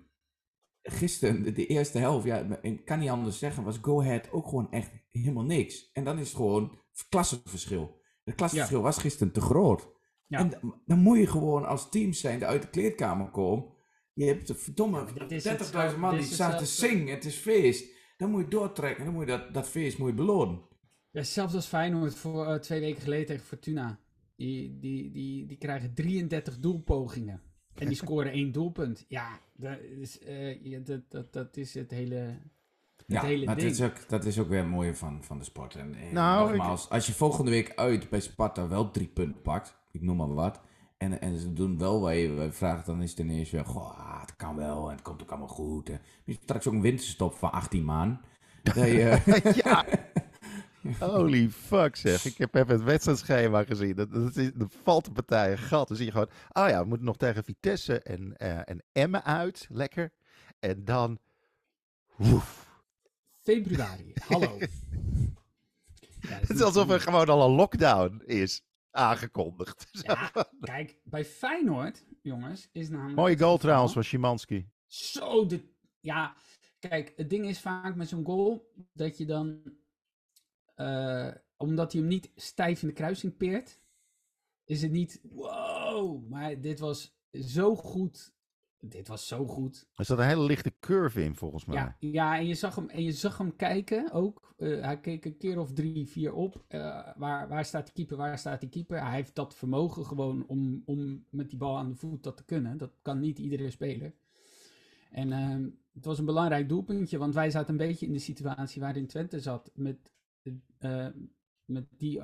gisteren, 0.83 1.43
de, 1.43 1.53
de 1.53 1.67
eerste 1.67 1.99
helft, 1.99 2.25
ja, 2.27 2.59
ik 2.63 2.85
kan 2.85 2.99
niet 2.99 3.11
anders 3.11 3.39
zeggen, 3.39 3.65
was 3.65 3.79
Go 3.83 4.01
Ahead 4.01 4.31
ook 4.33 4.49
gewoon 4.49 4.71
echt 4.71 4.91
helemaal 5.11 5.45
niks. 5.45 5.91
En 5.93 6.05
dan 6.05 6.19
is 6.19 6.29
het 6.29 6.37
gewoon 6.37 6.79
klassenverschil. 7.09 8.01
Het 8.29 8.37
klassenverschil 8.37 8.83
was 8.83 8.99
gisteren 8.99 9.33
te 9.33 9.41
groot. 9.41 9.89
Ja. 10.27 10.39
En 10.39 10.51
dan- 10.51 10.81
dan 10.87 10.99
moet 10.99 11.19
je 11.19 11.27
gewoon 11.27 11.67
als 11.67 11.91
team 11.91 12.13
zijn, 12.13 12.45
uit 12.45 12.63
de 12.63 12.69
kleedkamer 12.71 13.31
komen. 13.31 13.67
Je 14.13 14.25
hebt 14.25 14.47
de 14.47 14.55
verdomme 14.55 15.05
dit 15.29 15.33
is 15.33 15.43
30.000 15.43 15.99
man 15.99 16.15
die 16.15 16.23
staan 16.25 16.59
te 16.59 16.67
zingen, 16.67 17.15
het 17.15 17.25
is 17.25 17.37
feest. 17.37 17.97
Dan 18.17 18.31
moet 18.31 18.43
je 18.45 18.49
doortrekken, 18.49 19.05
dan 19.05 19.15
moet 19.15 19.27
je 19.27 19.31
dat, 19.31 19.55
dat 19.55 19.69
feest 19.69 19.99
moet 19.99 20.09
je 20.09 20.15
belonen. 20.15 20.61
Ja, 21.11 21.23
zelfs 21.23 21.55
als 21.55 21.67
Feyenoord 21.67 22.15
voor 22.15 22.47
eh, 22.47 22.55
twee 22.55 22.81
weken 22.81 23.03
geleden 23.03 23.27
tegen 23.27 23.47
Fortuna. 23.47 24.01
die, 24.37 24.79
die, 24.79 25.11
die, 25.11 25.47
die 25.47 25.57
krijgen 25.59 25.95
33 25.95 26.59
doelpogingen. 26.59 27.43
En 27.75 27.87
die 27.87 27.97
scoren 28.05 28.33
één 28.33 28.53
doelpunt. 28.53 29.05
Ja, 29.09 29.41
dat 29.55 29.79
is, 29.81 30.19
uh, 30.29 30.85
dat, 30.85 31.11
dat, 31.11 31.33
dat 31.33 31.57
is 31.57 31.75
het 31.75 31.91
hele, 31.91 32.39
ja, 33.13 33.23
hele 33.23 33.45
maar 33.45 33.57
ding. 33.57 33.71
Is, 33.71 33.83
ook, 33.83 34.09
dat 34.09 34.25
is 34.25 34.39
ook 34.39 34.49
weer 34.49 34.59
het 34.59 34.69
mooie 34.69 34.95
van, 34.95 35.25
van 35.25 35.39
de 35.39 35.45
sport. 35.45 35.75
En, 35.75 35.95
en 35.95 36.13
Nou, 36.15 36.57
nogmaals, 36.57 36.89
als 36.89 37.07
je 37.07 37.13
volgende 37.13 37.51
week 37.51 37.73
uit 37.75 38.11
bij 38.11 38.21
Sparta 38.21 38.69
wel 38.69 38.91
drie 38.91 39.07
punten 39.07 39.43
pakt, 39.43 39.77
ik 39.91 40.03
noem 40.03 40.17
maar 40.17 40.35
wat, 40.35 40.61
en, 40.99 41.21
en 41.21 41.39
ze 41.39 41.53
doen 41.53 41.79
wel 41.79 42.01
waar 42.01 42.15
je 42.15 42.49
vraagt, 42.51 42.87
dan 42.87 43.03
is 43.03 43.11
het 43.11 43.19
ineens 43.19 43.51
weer, 43.51 43.65
goh, 43.65 43.99
ah, 43.99 44.21
het 44.21 44.37
kan 44.37 44.57
wel 44.57 44.89
en 44.89 44.95
het 44.95 45.03
komt 45.03 45.23
ook 45.23 45.31
allemaal 45.31 45.49
goed. 45.49 45.89
En 45.89 46.01
straks 46.43 46.67
ook 46.67 46.75
een 46.75 46.81
winterstop 46.81 47.35
van 47.35 47.53
18 47.53 47.85
maanden. 47.85 48.21
Je, 48.75 49.21
ja. 49.65 49.85
Holy 51.07 51.51
fuck 51.51 51.97
zeg. 51.97 52.25
Ik 52.25 52.39
heb 52.39 52.55
even 52.55 52.75
het 52.75 52.83
wedstrijdschema 52.83 53.65
gezien. 53.65 53.95
Dat, 53.95 54.13
dat, 54.13 54.37
is, 54.37 54.51
dat 54.55 54.73
valt 54.83 55.05
de 55.05 55.13
partij 55.13 55.51
een 55.51 55.59
gat. 55.59 55.89
Dan 55.89 55.97
zie 55.97 56.07
je 56.07 56.13
gewoon, 56.13 56.31
oh 56.53 56.69
ja, 56.69 56.83
we 56.83 56.89
moeten 56.89 57.07
nog 57.07 57.17
tegen 57.17 57.45
Vitesse 57.45 58.01
en, 58.01 58.35
uh, 58.39 58.59
en 58.65 58.83
Emmen 58.93 59.25
uit. 59.25 59.67
Lekker. 59.71 60.13
En 60.61 60.85
dan... 60.85 61.19
Woef. 62.17 62.68
Februari, 63.49 64.13
hallo. 64.27 64.59
ja, 66.29 66.39
het 66.39 66.51
is 66.51 66.61
alsof 66.61 66.91
er 66.91 67.01
gewoon 67.01 67.29
al 67.29 67.49
een 67.49 67.57
lockdown 67.57 68.23
is 68.27 68.63
aangekondigd. 68.91 69.87
Ja, 70.07 70.33
kijk, 70.61 71.01
bij 71.05 71.25
Feyenoord, 71.25 72.05
jongens, 72.23 72.69
is 72.73 72.89
namelijk... 72.89 73.17
Mooie 73.17 73.39
goal 73.39 73.59
trouwens 73.59 73.93
van 73.93 74.05
Szymanski. 74.05 74.69
Zo, 74.87 75.47
de, 75.47 75.61
ja, 76.01 76.37
kijk, 76.79 77.13
het 77.17 77.31
ding 77.31 77.47
is 77.47 77.61
vaak 77.61 77.95
met 77.95 78.09
zo'n 78.09 78.25
goal 78.25 78.73
dat 78.93 79.19
je 79.19 79.25
dan, 79.25 79.63
uh, 80.77 81.31
omdat 81.57 81.93
hij 81.93 82.01
hem 82.01 82.11
niet 82.11 82.31
stijf 82.35 82.83
in 82.83 82.89
de 82.89 82.95
kruising 82.95 83.37
peert, 83.37 83.81
is 84.65 84.83
het 84.83 84.91
niet, 84.91 85.21
wow, 85.23 86.29
maar 86.29 86.61
dit 86.61 86.79
was 86.79 87.19
zo 87.33 87.77
goed. 87.77 88.37
Dit 88.81 89.09
was 89.09 89.27
zo 89.27 89.47
goed. 89.47 89.87
Er 89.95 90.05
zat 90.05 90.19
een 90.19 90.27
hele 90.27 90.45
lichte 90.45 90.73
curve 90.81 91.23
in, 91.23 91.35
volgens 91.35 91.65
mij. 91.65 91.77
Ja, 91.77 91.97
ja 91.99 92.39
en, 92.39 92.47
je 92.47 92.55
zag 92.55 92.75
hem, 92.75 92.89
en 92.89 93.03
je 93.03 93.13
zag 93.13 93.39
hem 93.39 93.57
kijken 93.57 94.13
ook. 94.13 94.55
Uh, 94.59 94.85
hij 94.85 95.01
keek 95.01 95.25
een 95.25 95.37
keer 95.37 95.59
of 95.59 95.73
drie, 95.73 96.09
vier 96.09 96.33
op. 96.33 96.65
Uh, 96.69 97.09
waar, 97.17 97.49
waar 97.49 97.65
staat 97.65 97.85
die 97.85 97.95
keeper, 97.95 98.17
waar 98.17 98.39
staat 98.39 98.61
die 98.61 98.69
keeper? 98.69 99.01
Hij 99.05 99.15
heeft 99.15 99.35
dat 99.35 99.55
vermogen 99.55 100.07
gewoon 100.07 100.45
om, 100.47 100.83
om 100.85 101.25
met 101.31 101.49
die 101.49 101.59
bal 101.59 101.77
aan 101.79 101.89
de 101.89 101.95
voet 101.95 102.23
dat 102.23 102.37
te 102.37 102.45
kunnen. 102.45 102.79
Dat 102.79 102.91
kan 103.03 103.19
niet 103.19 103.39
iedere 103.39 103.71
speler. 103.71 104.15
En 105.11 105.29
uh, 105.29 105.67
het 105.95 106.05
was 106.05 106.19
een 106.19 106.25
belangrijk 106.25 106.69
doelpuntje, 106.69 107.19
want 107.19 107.35
wij 107.35 107.51
zaten 107.51 107.71
een 107.71 107.87
beetje 107.87 108.07
in 108.07 108.13
de 108.13 108.19
situatie 108.19 108.81
waarin 108.81 109.07
Twente 109.07 109.41
zat. 109.41 109.71
Met, 109.75 110.13
uh, 110.81 111.07
met 111.65 111.87
die, 111.97 112.21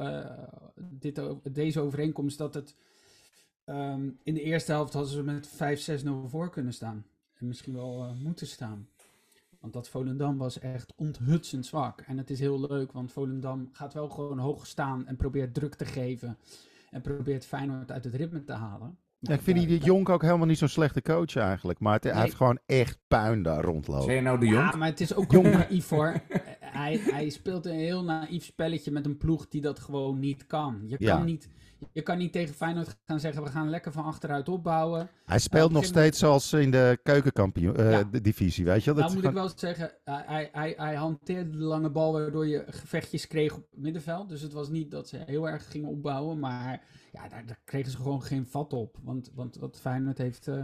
dit, 0.75 1.21
deze 1.53 1.81
overeenkomst 1.81 2.39
dat 2.39 2.55
het 2.55 2.77
um, 3.67 4.19
in 4.23 4.35
de 4.35 4.43
eerste 4.43 4.73
helft 4.73 4.93
hadden 4.93 5.13
ze 5.13 5.23
met 5.23 5.49
5-6-0 6.05 6.09
voor 6.31 6.51
kunnen 6.51 6.73
staan. 6.73 7.05
En 7.35 7.47
misschien 7.47 7.75
wel 7.75 8.05
uh, 8.05 8.23
moeten 8.23 8.47
staan. 8.47 8.89
Want 9.61 9.73
dat 9.73 9.89
Volendam 9.89 10.39
was 10.39 10.59
echt 10.59 10.93
onthutsend 10.97 11.67
zwak. 11.67 12.01
En 12.01 12.19
het 12.19 12.31
is 12.31 12.41
heel 12.41 12.61
leuk, 12.61 12.93
want 12.93 13.13
Volendam 13.13 13.69
gaat 13.73 13.95
wel 13.95 14.09
gewoon 14.09 14.39
hoog 14.39 14.67
staan 14.67 15.07
en 15.07 15.17
probeert 15.17 15.55
druk 15.55 15.75
te 15.75 15.85
geven. 15.85 16.39
En 16.91 17.01
probeert 17.01 17.47
Feyenoord 17.47 17.91
uit 17.91 18.05
het 18.05 18.15
ritme 18.15 18.45
te 18.45 18.53
halen. 18.53 18.99
Ja, 19.19 19.35
ik 19.35 19.41
vind 19.41 19.69
die 19.69 19.79
Jonk 19.79 20.09
ook 20.09 20.23
helemaal 20.23 20.47
niet 20.47 20.59
zo'n 20.59 20.69
slechte 20.69 21.03
coach 21.03 21.37
eigenlijk. 21.37 21.79
Maar 21.81 21.93
het, 21.95 22.05
hij 22.05 22.21
heeft 22.21 22.35
gewoon 22.35 22.59
echt 22.67 22.99
puin 23.09 23.43
daar 23.43 23.65
rondlopen. 23.65 24.15
Je 24.15 24.21
nou 24.21 24.39
de 24.39 24.47
Jonk? 24.47 24.73
Ja, 24.73 24.79
maar 24.79 24.89
het 24.89 25.01
is 25.01 25.15
ook 25.15 25.33
jong 25.33 25.51
naïef 25.51 25.89
hoor. 25.89 26.21
hij, 26.83 26.97
hij 26.99 27.29
speelt 27.29 27.67
een 27.67 27.79
heel 27.79 28.05
naïef 28.05 28.45
spelletje 28.45 28.91
met 28.91 29.07
een 29.07 29.17
ploeg 29.17 29.49
die 29.49 29.61
dat 29.61 29.79
gewoon 29.79 30.19
niet 30.19 30.47
kan. 30.47 30.83
Je 30.87 30.97
kan, 30.97 31.07
Ja. 31.07 31.23
niet, 31.23 31.49
je 31.93 32.03
kan 32.03 32.19
niet 32.19 32.33
tegen 32.33 32.55
Feyenoord 32.55 32.97
gaan 33.05 33.21
zeggen, 33.21 33.43
we 33.43 33.49
gaan 33.49 33.71
lekker 33.71 33.93
van 33.93 34.05
achteruit 34.05 34.49
opbouwen. 34.49 35.09
Hij 35.25 35.39
speelt 35.39 35.67
op 35.67 35.73
nog 35.73 35.85
steeds 35.85 36.19
zoals 36.19 36.53
in 36.53 36.71
de 36.71 36.99
keukenkampioen 37.03 37.77
eh, 37.77 37.91
Ja. 37.91 38.05
de 38.05 38.21
divisie, 38.21 38.65
weet 38.65 38.85
je 38.85 38.95
wel? 38.95 38.95
Dat 38.95 39.05
Nou 39.05 39.17
is 39.17 39.23
moet 39.23 39.31
ik 39.31 39.39
wel 39.39 39.51
zeggen, 39.59 39.93
hij, 40.05 40.49
hij, 40.53 40.75
hij, 40.77 40.95
hanteerde 40.95 41.51
de 41.51 41.65
lange 41.65 41.91
bal 41.91 42.13
waardoor 42.13 42.47
je 42.47 42.65
gevechtjes 42.67 43.27
kreeg 43.27 43.55
op 43.57 43.67
het 43.71 43.81
middenveld. 43.81 44.29
Dus 44.29 44.41
het 44.41 44.53
was 44.53 44.69
niet 44.69 44.91
dat 44.91 45.09
ze 45.09 45.23
heel 45.27 45.49
erg 45.49 45.71
gingen 45.71 45.89
opbouwen, 45.89 46.39
maar 46.39 46.83
ja, 47.13 47.29
daar, 47.29 47.47
daar 47.47 47.61
kregen 47.65 47.91
ze 47.91 47.97
gewoon 47.97 48.23
geen 48.23 48.47
vat 48.47 48.73
op. 48.73 48.97
Want, 49.03 49.31
want 49.35 49.57
wat 49.57 49.81
Feyenoord 49.81 50.19
heeft 50.19 50.49
eh, 50.49 50.55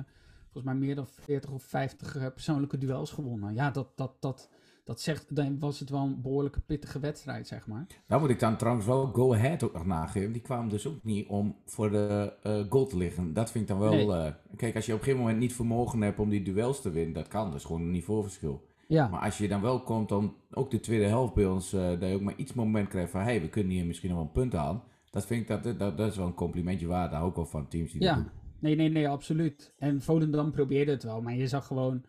volgens 0.42 0.64
mij 0.64 0.74
meer 0.74 0.94
dan 0.94 1.06
40 1.06 1.50
of 1.50 1.62
50 1.62 2.16
eh, 2.16 2.26
persoonlijke 2.34 2.78
duels 2.78 3.10
gewonnen. 3.10 3.54
Ja, 3.54 3.70
dat, 3.70 3.88
dat, 3.96 4.12
dat, 4.20 4.48
dat 4.90 5.00
zegt, 5.00 5.36
dan 5.36 5.58
was 5.58 5.80
het 5.80 5.90
wel 5.90 6.00
een 6.00 6.20
behoorlijke 6.20 6.60
pittige 6.60 6.98
wedstrijd, 7.00 7.46
zeg 7.46 7.66
maar. 7.66 7.86
Nou 8.06 8.20
moet 8.20 8.30
ik 8.30 8.38
dan 8.40 8.56
trouwens 8.56 8.86
wel 8.86 9.06
Go 9.06 9.34
Ahead 9.34 9.62
ook 9.62 9.72
nog 9.72 9.86
nageven. 9.86 10.32
Die 10.32 10.42
kwamen 10.42 10.68
dus 10.68 10.86
ook 10.86 11.04
niet 11.04 11.28
om 11.28 11.56
voor 11.66 11.90
de 11.90 12.32
eh, 12.42 12.60
goal 12.68 12.86
te 12.86 12.96
liggen. 12.96 13.32
Dat 13.32 13.50
vind 13.50 13.64
ik 13.64 13.70
dan 13.70 13.78
wel... 13.78 13.90
Nee. 13.92 14.10
eh, 14.12 14.32
kijk, 14.56 14.74
als 14.76 14.86
je 14.86 14.92
op 14.92 14.98
een 14.98 15.04
gegeven 15.04 15.24
moment 15.24 15.40
niet 15.40 15.54
vermogen 15.54 16.00
hebt 16.00 16.18
om 16.18 16.28
die 16.28 16.42
duels 16.42 16.80
te 16.82 16.90
winnen, 16.90 17.14
dat 17.14 17.28
kan. 17.28 17.46
Dat 17.50 17.58
is 17.58 17.64
gewoon 17.64 17.80
een 17.80 17.90
niveauverschil. 17.90 18.68
Ja, 18.86 19.08
Maar 19.08 19.20
als 19.20 19.38
je 19.38 19.48
dan 19.48 19.60
wel 19.60 19.82
komt 19.82 20.08
dan 20.08 20.34
ook 20.50 20.70
de 20.70 20.80
tweede 20.80 21.04
helft 21.06 21.34
bij 21.34 21.46
ons, 21.46 21.72
eh, 21.72 21.88
dat 22.00 22.08
je 22.08 22.14
ook 22.14 22.20
maar 22.20 22.36
iets 22.36 22.52
moment 22.52 22.88
krijgt 22.88 23.10
van, 23.10 23.20
hey, 23.20 23.40
we 23.40 23.48
kunnen 23.48 23.72
hier 23.72 23.86
misschien 23.86 24.08
nog 24.08 24.18
wel 24.18 24.26
een 24.26 24.32
punt 24.32 24.54
aan. 24.54 24.82
Dat 25.10 25.26
vind 25.26 25.40
ik, 25.50 25.62
dat, 25.62 25.78
dat, 25.78 25.96
dat 25.96 26.10
is 26.10 26.16
wel 26.16 26.26
een 26.26 26.34
complimentje 26.34 26.86
waard. 26.86 27.10
Daar 27.10 27.22
ook 27.22 27.36
wel 27.36 27.46
van 27.46 27.68
teams 27.68 27.92
die 27.92 28.00
dat 28.00 28.08
Ja, 28.08 28.14
doen. 28.14 28.28
nee, 28.58 28.76
nee, 28.76 28.88
nee, 28.88 29.08
absoluut. 29.08 29.72
En 29.78 30.02
Volendam 30.02 30.50
probeerde 30.50 30.90
het 30.90 31.02
wel, 31.02 31.20
maar 31.22 31.34
je 31.34 31.46
zag 31.48 31.66
gewoon, 31.66 32.02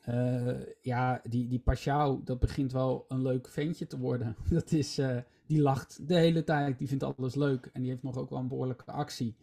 eh, 0.00 0.56
ja, 0.80 1.20
die, 1.28 1.46
die 1.46 1.58
Pashao, 1.58 2.20
dat 2.24 2.38
begint 2.38 2.72
wel 2.72 3.04
een 3.08 3.22
leuk 3.22 3.48
ventje 3.48 3.86
te 3.86 3.98
worden. 3.98 4.36
Dat 4.50 4.72
is, 4.72 4.98
eh, 4.98 5.16
die 5.46 5.60
lacht 5.60 6.08
de 6.08 6.14
hele 6.14 6.44
tijd, 6.44 6.78
die 6.78 6.88
vindt 6.88 7.02
alles 7.02 7.34
leuk 7.34 7.70
en 7.72 7.80
die 7.80 7.90
heeft 7.90 8.02
nog 8.02 8.16
ook 8.16 8.30
wel 8.30 8.38
een 8.38 8.48
behoorlijke 8.48 8.92
actie. 8.92 9.36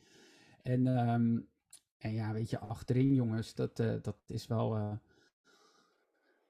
En, 0.62 0.88
ehm, 0.88 1.40
en 1.98 2.14
ja, 2.14 2.34
weet 2.34 2.50
je, 2.50 2.60
achterin 2.60 3.14
jongens, 3.14 3.56
dat, 3.56 3.80
eh, 3.80 3.94
dat 4.02 4.18
is 4.28 4.48
wel, 4.48 5.00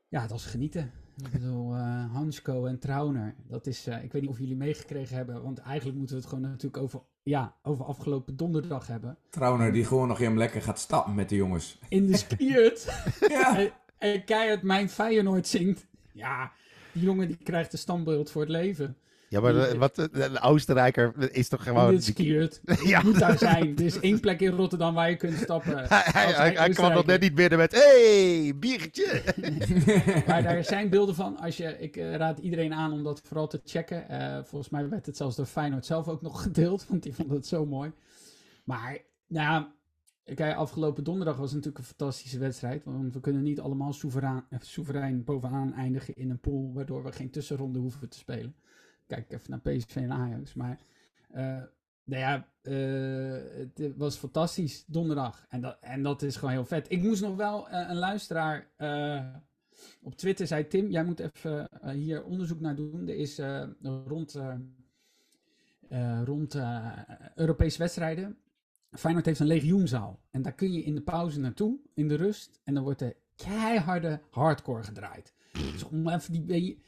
ja, 0.08 0.28
dat 0.28 0.38
is 0.38 0.46
genieten. 0.46 0.92
Ik 1.24 1.32
bedoel, 1.32 1.76
Hansko 2.12 2.66
en 2.66 2.80
Trauner, 2.80 3.36
dat 3.48 3.68
is, 3.68 3.88
ik 3.88 4.12
weet 4.12 4.22
niet 4.22 4.32
of 4.32 4.40
jullie 4.40 4.56
meegekregen 4.56 5.16
hebben, 5.16 5.44
want 5.44 5.60
eigenlijk 5.60 5.98
moeten 5.98 6.16
we 6.16 6.22
het 6.22 6.32
gewoon 6.32 6.50
natuurlijk 6.50 6.84
over, 6.84 7.02
ja, 7.24 7.56
over 7.64 7.86
afgelopen 7.86 8.36
donderdag 8.36 8.88
hebben. 8.88 9.18
Trauner 9.30 9.72
die 9.72 9.86
gewoon 9.86 10.08
nog 10.08 10.18
helemaal 10.18 10.40
lekker 10.40 10.62
gaat 10.62 10.80
stappen 10.80 11.16
met 11.16 11.30
de 11.30 11.36
jongens. 11.36 11.80
in 11.90 12.08
de 12.08 12.18
skiert. 12.28 13.04
Ja. 13.28 13.70
en, 13.98 14.24
keihard 14.24 14.62
mijn 14.62 14.90
Feyenoord 14.90 15.48
zingt. 15.48 15.86
Ja, 16.12 16.52
die 16.92 17.04
jongen 17.04 17.28
die 17.28 17.38
krijgt 17.44 17.74
een 17.74 17.80
standbeeld 17.80 18.32
voor 18.32 18.42
het 18.42 18.52
leven. 18.52 18.98
Ja, 19.30 19.40
maar 19.40 19.78
wat, 19.78 19.96
de, 19.96 20.10
de 20.12 20.42
Oostenrijker 20.42 21.32
is 21.32 21.48
toch 21.48 21.64
gewoon... 21.64 21.96
de 21.96 22.02
skiert. 22.02 22.62
Ja. 22.84 23.02
Moet 23.02 23.20
daar 23.20 23.38
zijn. 23.38 23.78
Er 23.78 23.86
is 23.86 24.00
één 24.00 24.20
plek 24.20 24.40
in 24.40 24.52
Rotterdam 24.52 24.94
waar 24.94 25.10
je 25.10 25.16
kunt 25.16 25.38
stappen. 25.38 25.78
Hij, 25.88 26.02
hij, 26.06 26.26
Als 26.26 26.36
hij, 26.36 26.54
hij 26.54 26.70
kwam 26.70 26.94
nog 26.94 27.06
net 27.06 27.22
niet 27.22 27.36
binnen 27.36 27.58
met... 27.58 27.72
hey, 27.72 28.54
biertje! 28.56 29.24
Maar 30.28 30.44
daar 30.44 30.64
zijn 30.64 30.90
beelden 30.90 31.16
van. 31.16 31.38
Als 31.38 31.58
je, 31.58 31.80
ik 31.80 31.96
eh, 31.96 32.16
raad 32.16 32.40
iedereen 32.40 32.74
aan 32.74 32.92
om 32.92 33.04
dat 33.04 33.22
vooral 33.26 33.48
te 33.48 33.62
checken. 33.66 34.10
Eh, 34.10 34.44
volgens 34.44 34.72
mij 34.72 34.90
werd 34.90 35.06
het 35.06 35.18
zelfs 35.18 35.36
door 35.36 35.46
Feyenoord 35.46 35.86
zelf 35.86 36.08
ook 36.08 36.22
nog 36.22 36.42
gedeeld. 36.42 36.86
Want 36.88 37.04
die 37.04 37.14
vond 37.16 37.32
het 37.32 37.48
zo 37.48 37.66
mooi. 37.66 37.92
Maar, 38.64 38.98
nou 39.28 39.46
ja, 39.46 39.72
Kijk, 40.36 40.56
afgelopen 40.56 41.04
donderdag 41.04 41.38
was 41.38 41.52
natuurlijk 41.52 41.78
een 41.78 41.84
fantastische 41.84 42.40
wedstrijd. 42.40 42.84
Want 42.84 43.14
we 43.14 43.20
kunnen 43.20 43.44
niet 43.44 43.60
allemaal 43.60 43.94
soeverein, 43.94 44.44
eh, 44.50 44.60
soeverein 44.62 45.24
bovenaan 45.24 45.74
eindigen 45.74 46.16
in 46.16 46.30
een 46.30 46.40
pool. 46.40 46.74
Waardoor 46.74 47.04
we 47.04 47.12
geen 47.12 47.30
tussenronde 47.30 47.80
hoeven 47.80 48.10
te 48.10 48.18
spelen. 48.18 48.56
Kijk 49.06 49.32
even 49.32 49.50
naar 49.50 49.60
PSV 49.60 49.96
en 49.96 50.12
Ajax. 50.12 50.54
Maar 50.54 50.80
eh, 51.32 51.44
nou 52.04 52.22
ja, 52.22 52.48
eh, 52.62 53.64
het 53.74 53.98
was 53.98 54.18
fantastisch 54.18 54.86
donderdag. 54.88 55.46
En 55.50 55.62
dat, 55.62 55.78
en 55.82 56.04
dat 56.04 56.22
is 56.22 56.36
gewoon 56.36 56.54
heel 56.54 56.66
vet. 56.66 56.92
Ik 56.92 57.02
moest 57.02 57.22
nog 57.22 57.36
wel 57.36 57.72
een 57.72 57.98
luisteraar 57.98 58.72
op 60.02 60.16
Twitter 60.16 60.48
zei: 60.48 60.68
Tim, 60.68 60.90
jij 60.90 61.04
moet 61.04 61.20
even 61.20 61.70
hier 61.94 62.24
onderzoek 62.24 62.60
naar 62.60 62.76
doen. 62.76 63.08
Er 63.08 63.16
is 63.16 63.42
rond, 63.82 64.36
eh, 65.90 66.22
rond 66.24 66.58
Europese 67.36 67.78
wedstrijden. 67.78 68.38
Feyenoord 68.92 69.26
heeft 69.26 69.40
een 69.40 69.48
legioenzaal. 69.48 70.20
En 70.32 70.42
daar 70.42 70.56
kun 70.56 70.72
je 70.72 70.84
in 70.84 70.96
de 70.96 71.02
pauze 71.02 71.40
naartoe, 71.40 71.80
in 71.94 72.08
de 72.08 72.16
rust. 72.16 72.60
En 72.64 72.74
dan 72.74 72.84
wordt 72.84 73.02
er 73.02 73.16
keiharde 73.36 74.22
hardcore 74.30 74.84
gedraaid. 74.84 75.34
Dus 75.52 75.84
om 75.84 76.10
even 76.10 76.48
die, 76.48 76.80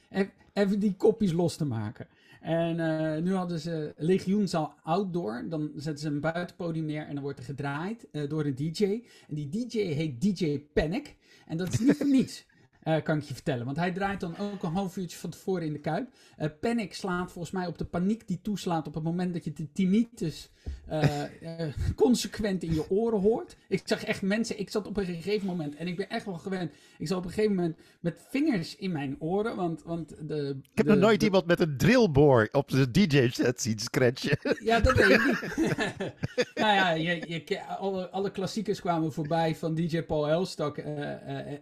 even, 0.54 0.80
die 0.80 0.96
kopjes 0.96 1.32
los 1.32 1.56
te 1.56 1.66
maken. 1.66 2.08
En 2.42 2.80
eh, 2.80 3.22
nu 3.22 3.34
hadden 3.34 3.60
ze 3.60 3.94
legioenzaal 3.98 4.74
outdoor. 4.84 5.46
Dan 5.50 5.72
zetten 5.76 6.00
ze 6.00 6.08
een 6.08 6.20
buitenpodium 6.20 6.86
neer 6.86 7.08
en 7.08 7.14
dan 7.14 7.24
wordt 7.24 7.40
er 7.40 7.46
gedraaid 7.46 8.08
eh, 8.12 8.30
door 8.30 8.46
een 8.46 8.56
DJ. 8.56 8.84
En 9.28 9.36
die 9.36 9.50
DJ 9.50 9.80
heet 9.80 10.22
DJ 10.22 10.60
Panic. 10.74 11.16
En 11.46 11.58
dat 11.58 11.74
is 11.74 11.80
niet 11.80 11.98
voor 11.98 12.08
niets. 12.08 12.46
Uh, 12.84 13.02
kan 13.04 13.18
ik 13.18 13.24
je 13.24 13.34
vertellen. 13.34 13.66
Want 13.66 13.78
hij 13.78 13.92
draait 13.92 14.20
dan 14.20 14.38
ook 14.38 14.64
een 14.64 14.72
half 14.72 14.98
uurtje 14.98 15.18
van 15.18 15.30
tevoren 15.30 15.66
in 15.66 15.74
de 15.74 15.80
kuip. 15.80 16.10
Uh, 16.40 16.48
Panic 16.60 16.94
slaat 16.94 17.32
volgens 17.32 17.54
mij 17.54 17.68
op 17.68 17.78
de 17.78 17.86
paniek 17.86 18.28
die 18.28 18.40
toeslaat 18.42 18.88
op 18.88 18.94
het 18.94 19.04
moment 19.04 19.34
dat 19.34 19.44
je 19.44 19.54
de 19.54 19.72
tinnitus 19.72 20.50
uh, 20.92 21.24
consequent 21.96 22.64
in 22.64 22.74
je 22.74 22.90
oren 22.90 23.20
hoort. 23.20 23.56
Ik 23.68 23.82
zag 23.86 24.04
echt 24.04 24.22
mensen, 24.22 24.60
ik 24.60 24.70
zat 24.70 24.88
op 24.88 24.98
een 24.98 25.06
gegeven 25.06 25.48
moment, 25.48 25.76
en 25.76 25.88
ik 25.88 25.98
ben 25.98 26.10
echt 26.10 26.26
wel 26.26 26.34
gewend, 26.34 26.72
ik 26.98 27.08
zat 27.08 27.18
op 27.18 27.24
een 27.24 27.30
gegeven 27.30 27.56
moment 27.56 27.78
met 28.00 28.22
vingers 28.30 28.76
in 28.76 28.92
mijn 28.92 29.16
oren. 29.20 29.56
Want, 29.56 29.84
want 29.84 30.16
de, 30.28 30.60
ik 30.72 30.78
heb 30.78 30.88
nog 30.88 30.98
nooit 30.98 31.24
iemand 31.24 31.46
met 31.46 31.60
een 31.60 31.78
drillboor 31.78 32.50
op 32.52 32.70
de 32.70 32.92
DJ-set 32.92 33.62
zien 33.62 33.80
scratchen. 33.80 34.38
Ja, 34.64 34.80
dat 34.80 34.96
weet 34.96 35.10
ik 35.10 35.26
niet. 35.26 35.76
nou 36.62 36.74
ja, 36.74 36.90
je, 36.92 37.42
je, 37.46 37.66
alle, 37.66 38.10
alle 38.10 38.32
klassiekers 38.32 38.82
kwamen 38.82 39.14
voorbij 39.14 39.56
van 39.56 39.76
DJ 39.76 40.02
Paul 40.02 40.30
Elstak 40.30 40.78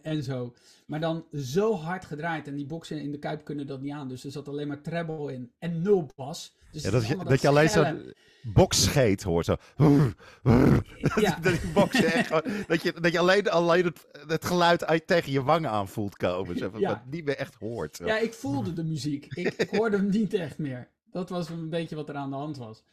en 0.02 0.24
zo. 0.24 0.54
Maar 0.88 1.00
dan 1.00 1.26
zo 1.32 1.76
hard 1.76 2.06
gedraaid. 2.06 2.48
En 2.48 2.56
die 2.56 2.66
boksen 2.66 3.02
in 3.02 3.12
de 3.12 3.20
kuip 3.20 3.44
kunnen 3.44 3.68
dat 3.68 3.82
niet 3.82 3.94
aan. 3.94 4.08
Dus 4.08 4.24
er 4.24 4.32
zat 4.32 4.48
alleen 4.48 4.68
maar 4.68 4.82
treble 4.82 5.34
in. 5.34 5.52
En 5.60 5.82
nul 5.82 6.12
bas. 6.16 6.56
Dus 6.72 6.84
ja, 6.84 6.92
dat, 6.92 7.08
je, 7.08 7.18
dat, 7.18 7.42
je 7.42 7.48
alleen 7.48 7.70
zo'n 7.70 8.14
boksscheet 8.44 9.24
hoort. 9.24 9.46
Zo. 9.46 9.56
Ja. 11.16 11.40
dat, 11.42 11.62
die 11.62 11.72
boksen 11.74 12.14
echt 12.14 12.28
gewoon, 12.28 12.44
dat, 12.68 12.82
je, 12.82 12.94
dat 13.02 13.12
je 13.12 13.20
alleen, 13.20 13.50
alleen 13.50 13.86
het, 13.86 14.08
het 14.28 14.46
geluid 14.46 14.86
uit 14.86 15.08
tegen 15.08 15.32
je 15.32 15.44
wangen 15.44 15.70
aan 15.70 15.88
voelt 15.88 16.16
komen. 16.16 16.58
Zo, 16.58 16.72
ja. 16.78 16.90
Dat 16.90 17.06
niet 17.06 17.26
meer 17.26 17.38
echt 17.38 17.56
hoort. 17.56 17.96
Zo. 17.96 18.06
Ja, 18.06 18.18
ik 18.18 18.34
voelde 18.34 18.74
de 18.74 18.84
muziek. 18.84 19.26
Ik, 19.26 19.54
ik 19.54 19.70
hoorde 19.78 19.98
hem 19.98 20.10
niet 20.10 20.34
echt 20.34 20.58
meer. 20.58 20.90
Dat 21.12 21.30
was 21.30 21.50
een 21.50 21.70
beetje 21.70 21.96
wat 21.96 22.10
er 22.10 22.16
aan 22.16 22.30
de 22.30 22.36
hand 22.36 22.58
was. 22.58 22.84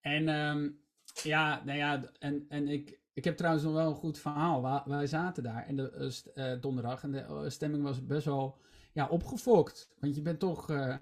En 0.00 0.28
um, 0.28 0.78
ja, 1.22 1.62
nou 1.64 1.78
ja, 1.78 2.02
en, 2.18 2.46
en 2.48 2.68
ik, 2.68 2.98
ik 3.12 3.24
heb 3.24 3.36
trouwens 3.36 3.64
nog 3.64 3.72
wel 3.72 3.88
een 3.88 3.94
goed 3.94 4.18
verhaal. 4.18 4.82
Wij, 4.84 5.06
zaten 5.06 5.42
daar 5.42 5.66
en 5.66 5.76
de, 5.76 6.12
uh, 6.34 6.60
donderdag 6.60 7.02
en 7.02 7.12
de 7.12 7.26
uh, 7.30 7.42
stemming 7.46 7.82
was 7.82 8.06
best 8.06 8.24
wel 8.24 8.58
ja, 8.92 9.06
opgefokt. 9.06 9.90
Want 9.98 10.14
je 10.14 10.22
bent 10.22 10.38
toch... 10.38 10.70
Uh, 10.70 10.94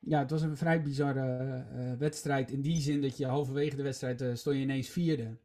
ja, 0.00 0.18
het 0.18 0.30
was 0.30 0.42
een 0.42 0.56
vrij 0.56 0.82
bizarre 0.82 1.64
wedstrijd 1.98 2.50
in 2.50 2.60
die 2.60 2.80
zin 2.80 3.02
dat 3.02 3.16
je 3.16 3.26
halverwege 3.26 3.76
de 3.76 3.82
wedstrijd 3.82 4.38
stond 4.38 4.56
je 4.56 4.62
ineens 4.62 4.88
vierde. 4.88 5.36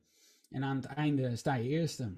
En 0.50 0.64
aan 0.64 0.76
het 0.76 0.86
einde 0.86 1.36
sta 1.36 1.56
je 1.56 1.70
eerste. 1.70 2.14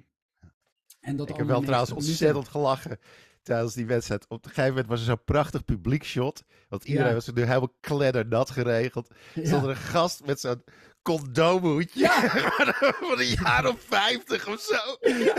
En 0.99 1.15
dat 1.15 1.29
ik 1.29 1.35
heb 1.35 1.47
wel 1.47 1.61
trouwens 1.61 1.91
ontzettend 1.91 2.47
gelachen 2.47 2.99
tijdens 3.43 3.73
die 3.73 3.85
wedstrijd. 3.85 4.25
Op 4.27 4.45
een 4.45 4.49
gegeven 4.49 4.69
moment 4.69 4.87
was 4.87 4.99
er 4.99 5.05
zo'n 5.05 5.23
prachtig 5.25 5.65
publiek 5.65 6.03
shot. 6.03 6.43
Want 6.69 6.83
iedereen 6.83 7.13
was 7.13 7.27
er 7.27 7.33
nu 7.33 7.41
helemaal 7.41 7.73
kleddernat 7.79 8.49
geregeld. 8.49 9.13
Ja. 9.33 9.45
Stond 9.45 9.63
er 9.63 9.69
een 9.69 9.75
gast 9.75 10.25
met 10.25 10.39
zo'n 10.39 10.63
condoomhoedje. 11.05 11.99
Ja. 11.99 12.29
van 13.09 13.19
een 13.19 13.35
jaar 13.43 13.67
of 13.67 13.79
vijftig 13.87 14.47
of 14.47 14.59
zo. 14.59 15.09
Ja. 15.09 15.33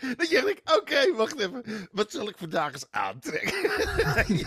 Dan 0.16 0.26
denk 0.28 0.46
ik, 0.46 0.60
oké, 0.76 1.14
wacht 1.16 1.38
even. 1.38 1.64
Wat 1.92 2.10
zal 2.12 2.28
ik 2.28 2.38
vandaag 2.38 2.72
eens 2.72 2.86
aantrekken? 2.90 3.70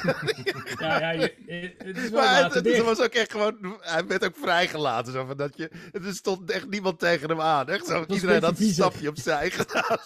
ja, 0.79 0.99
ja, 0.99 1.11
je, 1.11 1.75
het 1.77 1.97
is 1.97 2.09
wel 2.09 2.21
maar 2.21 2.43
het, 2.43 2.53
het, 2.53 2.77
was 2.77 3.01
ook 3.01 3.13
echt 3.13 3.31
gewoon, 3.31 3.77
hij 3.79 4.05
werd 4.07 4.25
ook 4.25 4.35
vrijgelaten. 4.35 5.13
Zo 5.13 5.25
van 5.25 5.37
dat 5.37 5.57
je, 5.57 5.71
er 5.91 6.13
stond 6.13 6.51
echt 6.51 6.69
niemand 6.69 6.99
tegen 6.99 7.29
hem 7.29 7.41
aan. 7.41 7.69
Echt 7.69 7.85
zo, 7.85 8.05
iedereen 8.07 8.43
had 8.43 8.59
een 8.59 8.73
stapje 8.73 9.09
opzij 9.09 9.49
gedaan. 9.49 9.97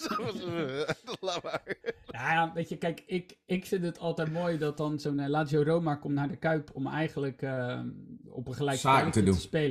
Laat 1.20 1.42
maar. 1.42 1.76
Ja, 2.06 2.50
weet 2.54 2.68
je, 2.68 2.76
kijk, 2.76 3.02
ik, 3.06 3.36
ik 3.46 3.66
vind 3.66 3.84
het 3.84 3.98
altijd 3.98 4.32
mooi 4.32 4.58
dat 4.58 4.76
dan 4.76 4.98
zo'n 4.98 5.18
uh, 5.18 5.28
Lazio 5.28 5.62
Roma 5.62 5.94
komt 5.94 6.14
naar 6.14 6.28
de 6.28 6.36
Kuip 6.36 6.70
om 6.72 6.86
eigenlijk 6.86 7.42
uh, 7.42 7.80
op 8.30 8.48
een 8.48 8.54
gelijke 8.54 9.10
te, 9.10 9.22
te 9.22 9.32
spelen. 9.32 9.67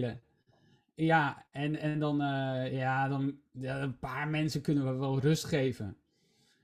Ja, 0.97 1.45
en, 1.51 1.75
en 1.75 1.99
dan, 1.99 2.21
uh, 2.21 2.71
ja, 2.71 3.07
dan 3.07 3.39
een 3.53 3.99
paar 3.99 4.27
mensen 4.27 4.61
kunnen 4.61 4.85
we 4.85 4.99
wel 4.99 5.19
rust 5.19 5.43
geven. 5.43 5.97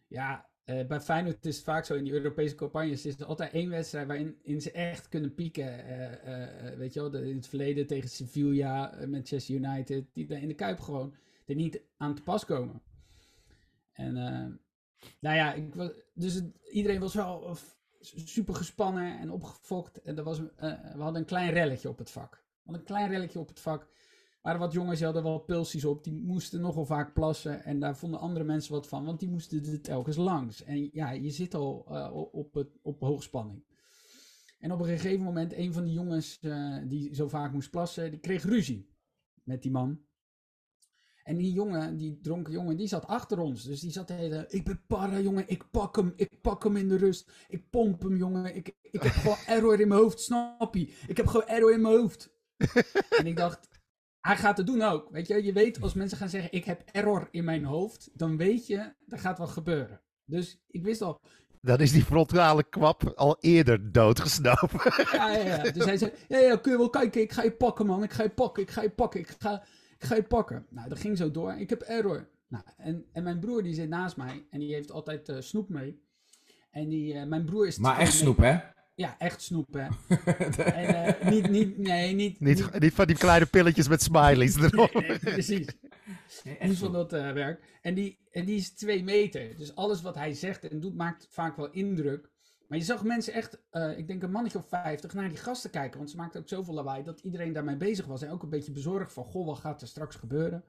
Ja, 0.08 0.50
uh, 0.66 0.86
bij 0.86 1.00
Feyenoord 1.00 1.46
is 1.46 1.56
het 1.56 1.64
vaak 1.66 1.86
zo 1.86 1.96
in 1.96 2.04
die 2.04 2.14
Europese 2.14 2.56
campagnes. 2.56 3.06
is 3.06 3.20
er 3.20 3.26
altijd 3.26 3.54
één 3.54 3.70
wedstrijd 3.70 4.08
waarin 4.08 4.38
in 4.44 4.62
ze 4.62 4.72
echt 4.72 5.10
kunnen 5.10 5.34
pieken. 5.34 5.86
Uh, 5.90 6.78
weet 6.78 6.94
je 6.94 7.02
wel, 7.02 7.22
in 7.22 7.36
het 7.36 7.48
verleden 7.48 7.88
tegen 7.88 8.10
Sevilla, 8.10 8.96
Manchester 9.08 9.56
United. 9.56 10.06
Die 10.14 10.28
in 10.28 10.48
de 10.48 10.54
Kuip 10.54 10.80
gewoon 10.80 11.16
er 11.46 11.56
niet 11.56 11.82
aan 11.98 12.16
te 12.16 12.24
pas 12.24 12.46
komen. 12.46 12.82
En 13.92 14.14
nou 15.20 15.36
ja, 15.36 15.54
ik 15.54 15.76
was, 15.76 15.90
dus 16.14 16.42
iedereen 16.72 17.00
was 17.00 17.14
wel 17.14 17.58
super 18.00 18.56
gespannen 18.56 19.20
en 19.20 19.32
opgefokt. 19.32 20.02
En 20.02 20.18
er 20.18 20.24
was, 20.24 20.40
we 20.40 20.78
hadden 20.98 21.22
een 21.22 21.28
klein 21.28 21.52
relletje 21.52 21.90
op 21.90 21.98
het 21.98 22.12
vak. 22.12 22.43
Hadden 22.64 22.82
een 22.82 22.88
klein 22.88 23.10
relletje 23.10 23.40
op 23.40 23.48
het 23.48 23.60
vak 23.60 23.92
waren 24.44 24.60
wat 24.60 24.74
jongens 24.74 24.98
die 24.98 25.06
hadden 25.06 25.24
wel 25.24 25.40
pulsies 25.40 25.86
op. 25.86 26.04
Die 26.04 26.14
moesten 26.14 26.62
nogal 26.62 26.86
vaak 26.86 27.14
plassen. 27.14 27.64
En 27.64 27.80
daar 27.80 27.98
vonden 27.98 28.20
andere 28.20 28.46
mensen 28.46 28.74
wat 28.74 28.88
van. 28.88 29.06
Want 29.06 29.20
die 29.20 29.30
moesten 29.30 29.66
er 29.66 29.82
telkens 29.82 30.16
langs. 30.16 30.64
En 30.64 30.90
ja, 30.94 31.12
je 31.12 31.30
zit 31.30 31.54
al 31.54 31.86
uh, 31.90 32.10
op, 32.32 32.54
het, 32.54 32.80
op 32.82 33.00
hoogspanning. 33.00 33.64
En 34.60 34.72
op 34.72 34.80
een 34.80 34.86
gegeven 34.86 35.24
moment, 35.24 35.54
een 35.54 35.74
van 35.74 35.84
die 35.84 35.94
jongens 35.94 36.38
uh, 36.42 36.78
die 36.88 37.16
zo 37.16 37.28
vaak 37.28 37.54
moest 37.54 37.70
plassen, 37.70 38.12
die 38.12 38.20
kreeg 38.20 38.44
ruzie 38.44 38.90
met 39.44 39.62
die 39.62 39.72
man. 39.72 40.02
En 41.24 41.38
die 41.38 41.54
jongen, 41.54 41.98
die 41.98 42.20
dronken 42.22 42.54
jongen, 42.54 42.78
die 42.78 42.88
zat 42.88 43.06
achter 43.06 43.40
ons. 43.40 43.64
Dus 43.64 43.80
die 43.80 43.92
zat 43.92 44.08
de 44.08 44.14
hele, 44.14 44.46
ik 44.50 44.64
ben 44.64 44.86
para 44.88 45.20
jongen, 45.20 45.48
ik 45.48 45.72
pak 45.72 45.96
hem, 45.96 46.14
ik 46.16 46.42
pak 46.42 46.64
hem 46.64 46.76
in 46.76 46.88
de 46.88 46.96
rust. 46.96 47.32
Ik 47.48 47.70
pomp 47.70 48.02
hem 48.02 48.18
jongen, 48.18 48.56
ik, 48.56 48.76
ik 48.82 49.04
heb 49.04 49.12
gewoon 49.12 49.38
error 49.56 49.80
in 49.80 49.88
mijn 49.88 50.02
hoofd, 50.02 50.20
snap 50.20 50.76
je? 50.76 50.94
Ik 51.08 51.18
heb 51.18 51.28
gewoon 51.28 51.48
error 51.48 51.74
in 51.74 51.82
mijn 51.82 51.96
hoofd. 51.96 52.33
en 53.20 53.28
ik 53.28 53.38
dacht, 53.38 53.68
hij 54.20 54.38
gaat 54.38 54.58
het 54.58 54.68
doen 54.68 54.82
ook. 54.82 55.10
Weet 55.10 55.28
je, 55.28 55.44
je 55.44 55.54
weet 55.54 55.82
als 55.82 55.94
mensen 55.94 56.18
gaan 56.18 56.30
zeggen: 56.30 56.52
Ik 56.52 56.66
heb 56.66 56.82
error 56.92 57.28
in 57.32 57.44
mijn 57.44 57.66
hoofd, 57.66 58.10
dan 58.14 58.38
weet 58.38 58.68
je, 58.68 58.94
er 59.08 59.20
gaat 59.20 59.38
wat 59.38 59.50
gebeuren. 59.50 60.02
Dus 60.26 60.62
ik 60.68 60.84
wist 60.84 61.02
al. 61.02 61.20
Dan 61.62 61.80
is 61.80 61.92
die 61.92 62.04
frontale 62.04 62.64
kwap 62.64 63.14
al 63.16 63.38
eerder 63.40 63.92
doodgesnopen. 63.92 64.80
Ja, 65.12 65.32
ja, 65.32 65.46
ja. 65.46 65.72
Dus 65.72 65.86
hij 65.86 65.98
zei: 65.98 66.12
ja, 66.28 66.38
ja, 66.38 66.58
kun 66.58 66.72
je 66.72 66.78
wel 66.78 66.90
kijken, 66.90 67.22
ik 67.22 67.32
ga 67.32 67.44
je 67.44 67.52
pakken, 67.52 67.86
man. 67.86 68.04
Ik 68.04 68.12
ga 68.12 68.24
je 68.24 68.30
pakken, 68.30 68.64
ik 68.64 68.72
ga 68.72 68.82
je 68.82 68.90
pakken, 68.90 69.20
ik 69.20 69.36
ga, 69.40 69.64
ik 69.98 70.04
ga 70.04 70.16
je 70.16 70.24
pakken. 70.24 70.66
Nou, 70.70 70.90
dat 70.90 71.00
ging 71.00 71.18
zo 71.18 71.32
door. 71.32 71.54
Ik 71.54 71.70
heb 71.70 71.82
error. 71.82 72.30
Nou, 72.48 72.64
en, 72.78 73.06
en 73.12 73.24
mijn 73.24 73.40
broer 73.40 73.64
die 73.64 73.74
zit 73.74 73.90
naast 73.90 74.18
mij 74.18 74.48
en 74.50 74.60
die 74.60 74.74
heeft 74.74 74.92
altijd 74.92 75.30
uh, 75.30 75.36
snoep 75.40 75.70
mee. 75.70 76.02
En 76.72 76.90
die, 76.90 77.14
uh, 77.14 77.24
mijn 77.24 77.46
broer 77.46 77.68
is. 77.68 77.78
Maar 77.78 77.98
echt 77.98 78.14
snoep, 78.14 78.38
hè? 78.38 78.58
Ja, 78.96 79.16
echt 79.20 79.42
snoep, 79.42 79.74
hè. 79.74 79.88
en, 80.64 81.18
uh, 81.24 81.30
niet, 81.30 81.50
niet, 81.50 81.78
nee, 81.78 82.14
niet, 82.14 82.40
niet, 82.40 82.80
niet... 82.80 82.94
van 82.94 83.08
die 83.08 83.18
kleine 83.18 83.46
pilletjes 83.46 83.88
met 83.88 84.02
smileys 84.02 84.56
erop. 84.56 84.94
nee, 84.94 85.20
precies. 85.20 85.68
Nee, 86.44 86.58
niet 86.62 86.78
van 86.78 86.92
dat 86.92 87.14
uh, 87.14 87.32
werk. 87.32 87.80
En 87.82 87.94
die, 87.94 88.20
en 88.32 88.46
die 88.46 88.56
is 88.56 88.74
twee 88.74 89.04
meter. 89.04 89.58
Dus 89.58 89.76
alles 89.76 90.02
wat 90.02 90.16
hij 90.16 90.34
zegt 90.34 90.68
en 90.70 90.80
doet 90.80 90.96
maakt 90.96 91.28
vaak 91.30 91.58
wel 91.58 91.72
indruk. 91.72 92.32
Maar 92.68 92.78
je 92.78 92.84
zag 92.84 93.04
mensen 93.04 93.34
echt, 93.34 93.62
uh, 93.72 93.98
ik 93.98 94.08
denk 94.08 94.24
een 94.24 94.32
mannetje 94.32 94.58
of 94.58 94.68
vijftig, 94.68 95.14
naar 95.14 95.30
die 95.30 95.38
gasten 95.38 95.70
kijken. 95.70 95.98
Want 95.98 96.10
ze 96.10 96.18
maakten 96.18 96.42
ook 96.42 96.48
zoveel 96.48 96.74
lawaai 96.74 97.04
dat 97.04 97.20
iedereen 97.20 97.54
daarmee 97.54 97.78
bezig 97.78 98.06
was. 98.06 98.22
En 98.22 98.32
ook 98.32 98.44
een 98.44 98.50
beetje 98.50 98.72
bezorgd 98.72 99.14
van, 99.14 99.24
goh, 99.24 99.46
wat 99.46 99.60
gaat 99.60 99.82
er 99.82 99.88
straks 99.88 100.16
gebeuren? 100.16 100.64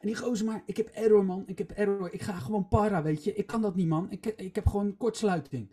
En 0.00 0.06
die 0.06 0.16
gozer 0.16 0.46
maar, 0.46 0.62
ik 0.66 0.76
heb 0.76 0.88
error 0.88 1.24
man, 1.24 1.42
ik 1.46 1.58
heb 1.58 1.70
error. 1.70 2.12
Ik 2.12 2.22
ga 2.22 2.32
gewoon 2.32 2.68
para, 2.68 3.02
weet 3.02 3.24
je. 3.24 3.34
Ik 3.34 3.46
kan 3.46 3.62
dat 3.62 3.76
niet 3.76 3.88
man. 3.88 4.10
Ik, 4.10 4.26
ik 4.26 4.54
heb 4.54 4.66
gewoon 4.66 4.96
kortsluiting. 4.96 5.72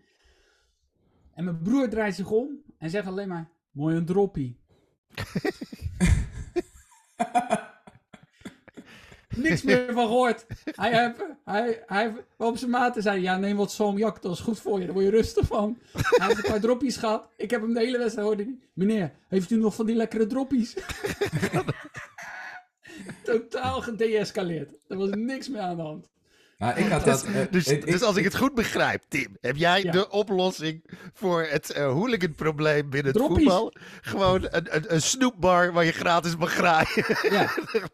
En 1.35 1.43
mijn 1.43 1.61
broer 1.61 1.89
draait 1.89 2.15
zich 2.15 2.31
om 2.31 2.63
en 2.77 2.89
zegt 2.89 3.07
alleen 3.07 3.27
maar: 3.27 3.49
Mooi 3.71 3.95
een 3.95 4.05
droppie. 4.05 4.59
Niks 9.35 9.63
meer 9.63 9.93
van 9.93 10.07
gehoord. 10.07 10.45
Hij 10.63 11.03
heeft, 11.03 11.23
hij, 11.43 11.83
hij 11.85 12.13
op 12.37 12.57
zijn 12.57 12.71
maten 12.71 13.01
zei: 13.01 13.21
Ja, 13.21 13.37
neem 13.37 13.57
wat 13.57 13.71
salmiak, 13.71 14.21
dat 14.21 14.31
is 14.31 14.39
goed 14.39 14.59
voor 14.59 14.79
je, 14.79 14.85
daar 14.85 14.93
word 14.93 15.05
je 15.05 15.11
rustig 15.11 15.47
van. 15.47 15.77
Hij 15.91 16.27
heeft 16.27 16.37
een 16.37 16.51
paar 16.51 16.59
droppies 16.59 16.97
gehad. 16.97 17.29
Ik 17.37 17.51
heb 17.51 17.61
hem 17.61 17.73
de 17.73 17.79
hele 17.79 17.97
wedstrijd 17.97 18.27
hoorde 18.27 18.45
niet. 18.45 18.65
Meneer, 18.73 19.13
heeft 19.27 19.51
u 19.51 19.55
nog 19.55 19.75
van 19.75 19.85
die 19.85 19.95
lekkere 19.95 20.27
droppies? 20.27 20.73
Totaal 23.23 23.81
gedeescaleerd. 23.81 24.73
Er 24.87 24.97
was 24.97 25.09
niks 25.09 25.49
meer 25.49 25.61
aan 25.61 25.75
de 25.75 25.81
hand. 25.81 26.09
Nou, 26.57 26.79
ik 26.79 26.87
had 26.87 27.03
dus, 27.05 27.23
dat, 27.23 27.29
uh, 27.29 27.41
dus, 27.51 27.65
dus, 27.65 28.01
als 28.01 28.15
ik 28.15 28.23
het 28.23 28.35
goed 28.35 28.53
begrijp, 28.53 29.03
Tim, 29.07 29.37
heb 29.41 29.55
jij 29.55 29.81
de 29.81 30.09
oplossing 30.09 30.83
voor 31.13 31.43
het 31.43 31.75
uh, 31.77 31.91
hooligan-probleem 31.91 32.89
binnen 32.89 33.13
het 33.13 33.21
voetbal? 33.21 33.73
Gewoon 34.01 34.47
een, 34.49 34.75
een, 34.75 34.93
een, 34.93 35.01
snoepbar 35.01 35.73
waar 35.73 35.85
je 35.85 35.91
gratis 35.91 36.35
mag 36.35 36.51
graaien. 36.51 37.05
Ja, 37.29 37.49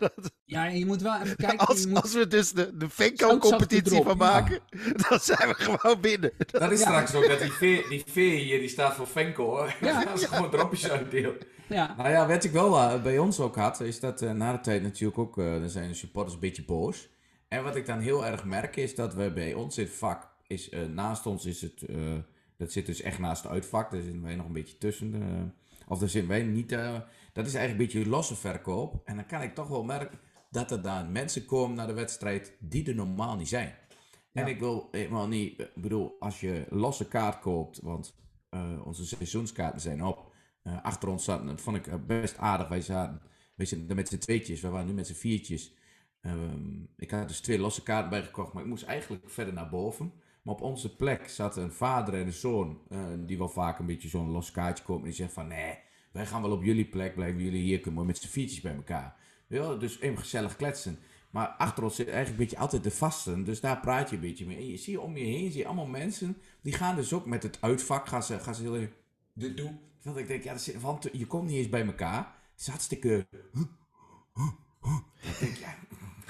ja 0.45 0.66
je 0.66 0.86
moet 0.86 1.01
wel 1.01 1.22
even 1.22 1.36
kijken. 1.36 1.68
Als, 1.68 1.86
moet... 1.86 2.01
als 2.01 2.14
we 2.14 2.28
dus 2.28 2.51
de, 2.51 2.78
de 2.78 2.89
Venko-competitie 2.89 4.03
van 4.03 4.18
maken, 4.18 4.59
ja. 4.70 4.91
dan 5.09 5.20
zijn 5.20 5.47
we 5.47 5.53
gewoon 5.53 6.01
binnen. 6.01 6.32
Dat, 6.51 6.72
is 6.72 6.80
straks 6.80 7.14
ook 7.14 7.28
dat 7.28 7.39
die 7.39 7.51
veer, 7.51 7.89
die 7.89 8.03
veer 8.07 8.39
hier, 8.39 8.59
die 8.59 8.70
staat 8.70 8.95
voor 8.95 9.07
Venko 9.07 9.45
hoor. 9.45 9.76
Ja. 9.82 10.03
Als 10.12 10.26
gewoon 10.26 10.49
dropjes 10.49 10.89
uitdeel. 10.89 11.34
Ja. 11.68 11.93
Nou 11.97 12.09
ja, 12.09 12.28
wat 12.28 12.43
ik 12.43 12.51
wel 12.51 12.74
uh, 12.74 13.01
bij 13.01 13.18
ons 13.18 13.39
ook 13.39 13.55
had, 13.55 13.80
is 13.80 13.99
dat 13.99 14.22
na 14.22 14.51
de 14.51 14.59
tijd 14.59 14.84
natuurlijk 14.84 15.18
ook, 15.18 15.36
dan 15.36 15.70
zijn 15.70 15.88
de 15.88 15.93
supporters 15.93 16.34
een 16.34 16.39
beetje 16.39 16.66
boos. 16.66 17.09
En 17.52 17.64
wat 17.64 17.76
ik 17.76 17.86
dan 17.86 17.99
heel 17.99 18.26
erg 18.26 18.45
merk 18.45 18.76
is 18.76 18.95
dat 18.95 19.14
we 19.14 19.32
bij 19.32 19.54
ons 19.54 19.78
in 19.78 19.84
het 19.84 19.93
vak, 19.93 20.28
is, 20.47 20.72
uh, 20.72 20.86
naast 20.86 21.26
ons 21.26 21.45
is 21.45 21.62
het, 21.62 21.84
uh, 21.89 22.18
dat 22.58 22.72
zit 22.72 22.86
dus 22.86 23.02
echt 23.02 23.20
naast 23.20 23.43
het 23.43 23.52
uitvak, 23.52 23.91
daar 23.91 24.02
zitten 24.02 24.22
wij 24.22 24.36
nog 24.36 24.45
een 24.45 24.54
beetje 24.54 24.78
tussen. 24.78 25.16
Uh, 25.16 25.41
of 25.88 25.99
daar 25.99 26.10
zitten 26.10 26.30
wij 26.30 26.43
niet, 26.43 26.70
dat 27.34 27.45
is 27.45 27.54
eigenlijk 27.54 27.70
een 27.70 27.78
beetje 27.78 28.10
losse 28.10 28.36
verkoop. 28.36 29.02
En 29.06 29.16
dan 29.16 29.26
kan 29.26 29.41
ik 29.41 29.56
toch 29.56 29.68
wel 29.68 29.84
merken 29.84 30.20
dat 30.49 30.72
er 30.72 30.82
dan 30.82 31.12
mensen 31.12 31.45
komen 31.45 31.76
naar 31.76 31.88
de 31.88 31.93
wedstrijd 31.93 32.56
die 32.60 32.88
er 32.88 32.95
normaal 32.95 33.36
niet 33.36 33.47
zijn. 33.47 33.76
En 34.34 34.47
ik 34.47 34.60
wil 34.60 34.88
helemaal 34.91 35.28
niet, 35.28 35.60
ik 35.60 35.82
bedoel, 35.82 36.16
als 36.20 36.39
je 36.39 36.66
losse 36.70 37.08
kaart 37.08 37.39
koopt, 37.39 37.80
want 37.82 38.16
onze 38.84 39.06
seizoenskaarten 39.06 39.82
zijn 39.82 40.04
op. 40.04 40.32
Achter 40.82 41.10
ons 41.10 41.24
zaten, 41.24 41.45
dat 41.45 41.62
vond 41.62 41.78
ik 41.78 42.08
best 42.08 42.38
aardig. 42.38 42.68
Wij 42.68 42.82
zaten, 42.82 43.22
wij 43.56 43.66
zitten 43.66 43.95
met 43.95 44.08
z'n 44.08 44.18
tweetjes, 44.18 44.62
we 44.62 44.70
waren 44.70 44.88
nu 44.88 44.93
met 44.93 45.08
z'n 45.08 45.14
viertjes. 45.14 45.80
Um, 46.22 46.90
ik 46.98 47.12
had 47.12 47.28
dus 47.28 47.40
twee 47.40 47.60
losse 47.60 47.84
kaarten 47.84 48.10
bijgekocht, 48.10 48.54
maar 48.54 48.64
ik 48.64 48.70
moest 48.70 48.84
eigenlijk 48.84 49.30
verder 49.30 49.54
naar 49.54 49.70
boven. 49.70 50.14
Maar 50.42 50.54
op 50.54 50.62
onze 50.62 50.96
plek 50.96 51.30
zat 51.30 51.58
een 51.58 51.72
vader 51.72 52.14
en 52.14 52.26
een 52.26 52.34
zoon, 52.34 52.82
uh, 52.90 53.06
die 53.26 53.38
wel 53.38 53.50
vaak 53.50 53.80
een 53.80 53.86
beetje 53.86 54.10
zo'n 54.10 54.32
los 54.32 54.52
kaartje 54.52 54.84
komen. 54.84 55.02
En 55.02 55.08
die 55.08 55.18
zegt 55.18 55.34
van, 55.34 55.48
nee, 55.48 55.78
wij 56.12 56.26
gaan 56.26 56.42
wel 56.42 56.52
op 56.52 56.64
jullie 56.64 56.90
plek 56.90 57.16
blijven, 57.16 57.42
jullie 57.42 57.62
hier 57.62 57.80
kunnen 57.80 58.06
met 58.06 58.18
z'n 58.18 58.28
viertjes 58.28 58.62
bij 58.62 58.76
elkaar. 58.76 59.16
Ja, 59.48 59.76
dus 59.76 60.00
even 60.00 60.18
gezellig 60.18 60.56
kletsen. 60.56 61.00
Maar 61.30 61.48
achter 61.48 61.84
ons 61.84 61.96
zit 61.96 62.08
eigenlijk 62.08 62.38
een 62.38 62.44
beetje 62.44 62.62
altijd 62.62 62.84
de 62.84 62.92
vasten. 62.92 63.44
Dus 63.44 63.60
daar 63.60 63.80
praat 63.80 64.10
je 64.10 64.16
een 64.16 64.22
beetje 64.22 64.46
mee. 64.46 64.58
En 64.58 64.68
je 64.68 64.78
ziet 64.78 64.98
om 64.98 65.18
je 65.18 65.24
heen, 65.24 65.52
zie 65.52 65.60
je 65.60 65.66
allemaal 65.66 65.86
mensen. 65.86 66.38
Die 66.62 66.74
gaan 66.74 66.96
dus 66.96 67.14
ook 67.14 67.26
met 67.26 67.44
het 67.44 67.62
uitvak. 67.62 68.08
Gaan 68.08 68.24
ze, 68.24 68.40
gaan 68.40 68.56
ze 68.56 68.62
heel. 68.62 68.88
Dit 69.34 69.58
doen. 69.58 69.80
Want 70.02 70.18
ik 70.18 70.28
denk, 70.28 70.44
ja, 70.44 70.56
want 70.80 71.10
je 71.12 71.28
komt 71.28 71.48
niet 71.48 71.58
eens 71.58 71.70
bij 71.70 71.86
elkaar. 71.86 72.36
Het 72.56 72.68
is. 72.68 72.90
Ik 72.90 73.02
denk, 75.40 75.56
ja, 75.56 75.76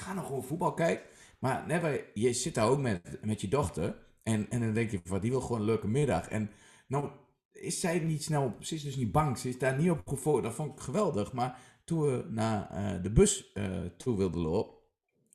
ga 0.02 0.14
nog 0.14 0.26
gewoon 0.26 0.44
voetbal 0.44 0.74
kijken. 0.74 1.06
Maar 1.40 1.82
je 2.14 2.34
zit 2.34 2.56
daar 2.56 2.68
ook 2.68 2.80
met, 2.80 3.26
met 3.26 3.42
je 3.42 3.48
dochter. 3.48 3.98
En, 4.24 4.50
en 4.50 4.60
dan 4.60 4.74
denk 4.74 4.92
je, 4.92 5.00
van, 5.04 5.20
die 5.20 5.32
wil 5.32 5.42
gewoon 5.42 5.60
een 5.60 5.66
leuke 5.66 5.88
middag. 5.88 6.28
En 6.28 6.50
nou 6.88 7.10
is 7.52 7.80
zij 7.80 8.00
niet 8.00 8.24
snel... 8.24 8.56
Ze 8.60 8.76
is 8.76 8.84
dus 8.84 8.96
niet 8.96 9.12
bang. 9.12 9.38
Ze 9.38 9.50
is 9.50 9.58
daar 9.58 9.78
niet 9.78 9.92
op 9.92 10.08
gefocust. 10.08 10.44
Dat 10.44 10.54
vond 10.54 10.72
ik 10.72 10.80
geweldig. 10.80 11.34
Maar 11.34 11.60
toen 11.84 12.02
we 12.02 12.26
naar 12.30 12.70
uh, 12.72 13.04
de 13.04 13.12
bus 13.12 13.52
uh, 13.54 13.86
toe 13.98 14.18
wilden 14.18 14.42
lopen 14.42 14.82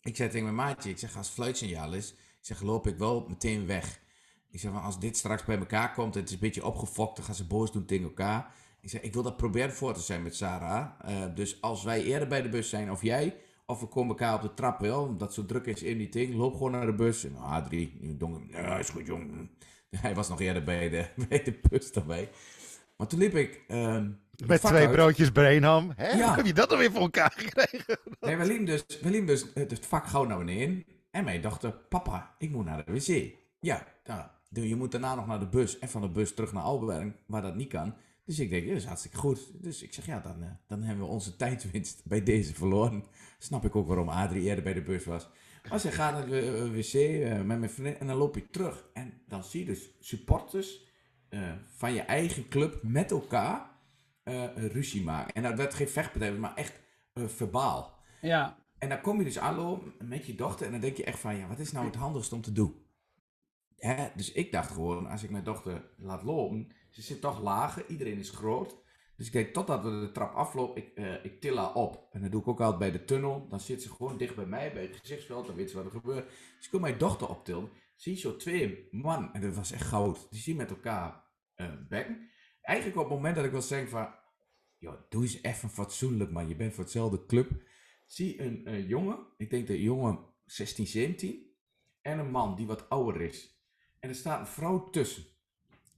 ik 0.07 0.17
zei 0.17 0.29
tegen 0.29 0.45
mijn 0.45 0.69
maatje, 0.69 0.91
ik 0.91 0.99
zeg 0.99 1.17
als 1.17 1.29
fluitsignaal 1.29 1.93
is, 1.93 2.11
ik 2.13 2.19
zeg 2.41 2.61
loop 2.61 2.87
ik 2.87 2.99
wel 2.99 3.27
meteen 3.29 3.67
weg. 3.67 4.01
Ik 4.51 4.61
zeg, 4.61 4.73
maar 4.73 4.83
als 4.83 5.01
dit 5.01 5.17
straks 5.17 5.45
bij 5.45 5.59
elkaar 5.59 5.93
komt 5.93 6.15
het 6.15 6.29
is 6.29 6.35
een 6.35 6.41
beetje 6.41 6.67
opgefokt, 6.67 7.17
dan 7.17 7.25
gaan 7.25 7.35
ze 7.35 7.47
boos 7.47 7.73
doen 7.73 7.85
tegen 7.85 8.05
elkaar. 8.05 8.55
Ik 8.81 8.91
zeg, 8.91 9.01
ik 9.01 9.13
wil 9.13 9.23
dat 9.23 9.37
proberen 9.37 9.73
voor 9.73 9.95
te 9.95 10.01
zijn 10.01 10.23
met 10.23 10.37
Sarah. 10.37 11.09
Uh, 11.09 11.35
dus 11.35 11.61
als 11.61 11.83
wij 11.83 12.03
eerder 12.03 12.29
bij 12.29 12.43
de 12.43 12.49
bus 12.49 12.69
zijn, 12.69 12.91
of 12.91 13.03
jij, 13.03 13.37
of 13.67 13.81
we 13.81 13.87
komen 13.87 14.09
elkaar 14.09 14.35
op 14.35 14.43
de 14.43 14.55
trap 14.55 14.81
wel, 14.81 15.03
omdat 15.03 15.35
zo 15.35 15.47
druk 15.47 15.67
is 15.67 15.83
in 15.83 15.99
die 15.99 16.09
ding, 16.09 16.35
loop 16.35 16.53
gewoon 16.53 16.71
naar 16.71 16.87
de 16.87 16.95
bus. 16.95 17.25
En 17.25 17.37
Adrie, 17.37 18.17
donker, 18.17 18.43
ja, 18.49 18.79
is 18.79 18.89
goed 18.89 19.07
jong. 19.07 19.49
Hij 19.91 20.15
was 20.15 20.29
nog 20.29 20.41
eerder 20.41 20.63
bij 20.63 20.89
de, 20.89 21.07
bij 21.29 21.43
de 21.43 21.61
bus 21.69 21.93
daarbij. 21.93 22.31
Maar 22.97 23.07
toen 23.07 23.19
liep 23.19 23.35
ik... 23.35 23.65
Uh, 23.69 24.03
met 24.47 24.61
twee 24.61 24.91
broodjes 24.91 25.31
Brainham. 25.31 25.93
Hè? 25.97 26.09
Ja. 26.09 26.35
Heb 26.37 26.47
je 26.47 26.53
dat 26.53 26.71
alweer 26.71 26.91
voor 26.91 27.01
elkaar 27.01 27.33
gekregen? 27.37 27.99
Nee, 28.21 28.37
we 28.37 28.45
liepen 28.45 28.65
dus, 28.67 28.85
we 29.03 29.11
liepen 29.11 29.27
dus 29.27 29.47
het 29.55 29.87
vak 29.87 30.07
gauw 30.07 30.25
naar 30.25 30.39
beneden. 30.39 30.85
En 31.11 31.25
mij 31.25 31.41
dachten, 31.41 31.75
papa, 31.89 32.35
ik 32.39 32.51
moet 32.51 32.65
naar 32.65 32.85
de 32.85 32.93
wc. 32.93 33.35
Ja, 33.61 33.87
nou, 34.05 34.23
je 34.49 34.77
moet 34.77 34.93
daarna 34.93 35.15
nog 35.15 35.27
naar 35.27 35.39
de 35.39 35.49
bus. 35.49 35.79
En 35.79 35.89
van 35.89 36.01
de 36.01 36.09
bus 36.09 36.35
terug 36.35 36.53
naar 36.53 36.63
Alberg, 36.63 37.13
waar 37.27 37.43
dat 37.43 37.55
niet 37.55 37.69
kan. 37.69 37.95
Dus 38.27 38.39
ik 38.39 38.51
denk, 38.51 38.63
ja, 38.63 38.69
dat 38.69 38.79
is 38.79 38.85
hartstikke 38.85 39.17
goed. 39.17 39.63
Dus 39.63 39.83
ik 39.83 39.93
zeg, 39.93 40.07
ja, 40.07 40.21
dan, 40.21 40.43
uh, 40.43 40.51
dan 40.67 40.83
hebben 40.83 41.05
we 41.05 41.11
onze 41.11 41.37
tijdwinst 41.37 42.03
bij 42.05 42.23
deze 42.23 42.55
verloren. 42.55 43.05
Snap 43.39 43.65
ik 43.65 43.77
ook 43.77 43.87
waarom 43.87 44.09
Adrie 44.09 44.43
eerder 44.43 44.65
bij 44.65 44.73
de 44.73 44.83
bus 44.83 45.05
was. 45.05 45.29
Als 45.69 45.83
je 45.83 45.91
gaat 45.91 46.13
naar 46.13 46.27
de 46.27 46.71
wc 46.71 46.93
uh, 46.93 47.43
met 47.43 47.59
mijn 47.59 47.71
vriendin 47.71 47.99
en 47.99 48.07
dan 48.07 48.17
loop 48.17 48.35
je 48.35 48.51
terug. 48.51 48.89
En 48.93 49.23
dan 49.29 49.45
zie 49.45 49.61
je 49.61 49.67
dus 49.67 49.91
supporters 50.01 50.85
uh, 51.31 51.53
van 51.77 51.93
je 51.93 52.01
eigen 52.01 52.49
club 52.49 52.83
met 52.83 53.11
elkaar 53.11 53.75
ruzie 54.55 55.03
maken. 55.03 55.35
En 55.35 55.43
dat 55.43 55.57
werd 55.57 55.75
geen 55.75 55.89
vechtpartij, 55.89 56.33
maar 56.33 56.55
echt 56.55 56.81
verbaal. 57.15 57.99
Ja. 58.21 58.59
En 58.79 58.89
dan 58.89 59.01
kom 59.01 59.19
je 59.19 59.25
dus 59.25 59.39
aanlopen 59.39 59.93
met 60.09 60.27
je 60.27 60.35
dochter 60.35 60.67
en 60.67 60.73
dan 60.73 60.81
denk 60.81 60.97
je 60.97 61.05
echt 61.05 61.19
van, 61.19 61.37
ja, 61.37 61.47
wat 61.47 61.59
is 61.59 61.73
nou 61.73 61.87
het 61.87 61.95
handigste 61.95 62.35
om 62.35 62.41
te 62.41 62.53
doen? 62.53 62.75
Hè? 63.77 64.09
Dus 64.15 64.33
ik 64.33 64.53
dacht 64.53 64.71
gewoon, 64.71 65.07
als 65.07 65.23
ik 65.23 65.31
mijn 65.31 65.45
dochter 65.45 65.91
laat 65.97 66.23
lopen, 66.23 66.73
ze 66.97 67.03
zit 67.03 67.21
toch 67.21 67.43
lager, 67.43 67.87
iedereen 67.87 68.19
is 68.19 68.31
groot. 68.31 68.77
Dus 69.17 69.27
ik 69.27 69.33
denk, 69.33 69.53
totdat 69.53 69.83
we 69.83 69.91
de 69.91 70.11
trap 70.13 70.35
aflopen, 70.35 70.83
ik, 70.83 70.99
uh, 70.99 71.25
ik 71.25 71.41
til 71.41 71.57
haar 71.57 71.75
op. 71.75 72.09
En 72.13 72.23
dat 72.23 72.31
doe 72.31 72.41
ik 72.41 72.49
ook 72.49 72.61
altijd 72.61 72.79
bij 72.79 72.91
de 72.91 73.05
tunnel. 73.05 73.47
Dan 73.49 73.61
zit 73.61 73.83
ze 73.83 73.89
gewoon 73.89 74.19
dicht 74.19 74.35
bij 74.35 74.47
mij, 74.47 74.73
bij 74.73 74.83
het 74.83 74.97
gezichtsveld, 74.97 75.47
dan 75.47 75.55
weet 75.57 75.71
ze 75.71 75.77
wat 75.77 75.85
er 75.85 75.91
gebeurt. 75.91 76.29
Dus 76.29 76.65
ik 76.65 76.71
kom 76.71 76.81
mijn 76.81 76.99
dochter 76.99 77.29
optillen, 77.29 77.71
zie 77.95 78.17
zo 78.17 78.37
twee 78.37 78.89
man, 78.91 79.35
en 79.35 79.41
dat 79.41 79.55
was 79.55 79.73
echt 79.73 79.87
goud, 79.87 80.27
die 80.31 80.41
zien 80.41 80.57
met 80.57 80.71
elkaar 80.71 81.25
uh, 81.57 81.73
bekken. 81.89 82.31
Eigenlijk 82.61 82.99
op 82.99 83.05
het 83.05 83.15
moment 83.15 83.37
dat 83.37 83.45
ik 83.45 83.51
wil 83.51 83.63
zeggen 83.63 83.89
van, 83.89 84.15
joh, 84.79 85.01
doe 85.09 85.23
eens 85.23 85.43
even 85.43 85.71
fatsoenlijk 85.71 86.31
man, 86.31 86.49
je 86.49 86.57
bent 86.57 86.75
voor 86.75 86.85
hetzelfde 86.85 87.27
club. 87.27 87.51
Zie 88.07 88.41
een, 88.41 88.61
een 88.65 88.87
jongen, 88.87 89.19
ik 89.37 89.51
denk 89.51 89.67
de 89.67 89.83
jongen 89.83 90.19
16, 90.45 90.87
17, 90.87 91.47
en 92.01 92.19
een 92.19 92.31
man 92.31 92.57
die 92.57 92.67
wat 92.67 92.89
ouder 92.89 93.21
is. 93.21 93.61
En 93.99 94.09
er 94.09 94.15
staat 94.15 94.41
een 94.41 94.47
vrouw 94.47 94.91
tussen. 94.91 95.25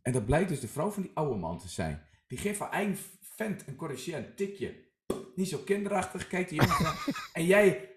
En 0.02 0.12
dat 0.12 0.26
blijkt 0.26 0.48
dus 0.48 0.60
de 0.60 0.68
vrouw 0.68 0.90
van 0.90 1.02
die 1.02 1.10
oude 1.14 1.34
man 1.34 1.58
te 1.58 1.68
zijn. 1.68 2.02
Die 2.26 2.38
geeft 2.38 2.58
haar 2.58 2.70
eigen 2.70 2.98
vent 3.36 3.64
een 3.66 3.76
corrigerend 3.76 4.36
tikje. 4.36 4.86
Niet 5.34 5.48
zo 5.48 5.58
kinderachtig, 5.58 6.26
kijkt 6.26 6.50
die 6.50 6.62
jongen 6.62 6.94
En 7.32 7.46
jij 7.46 7.90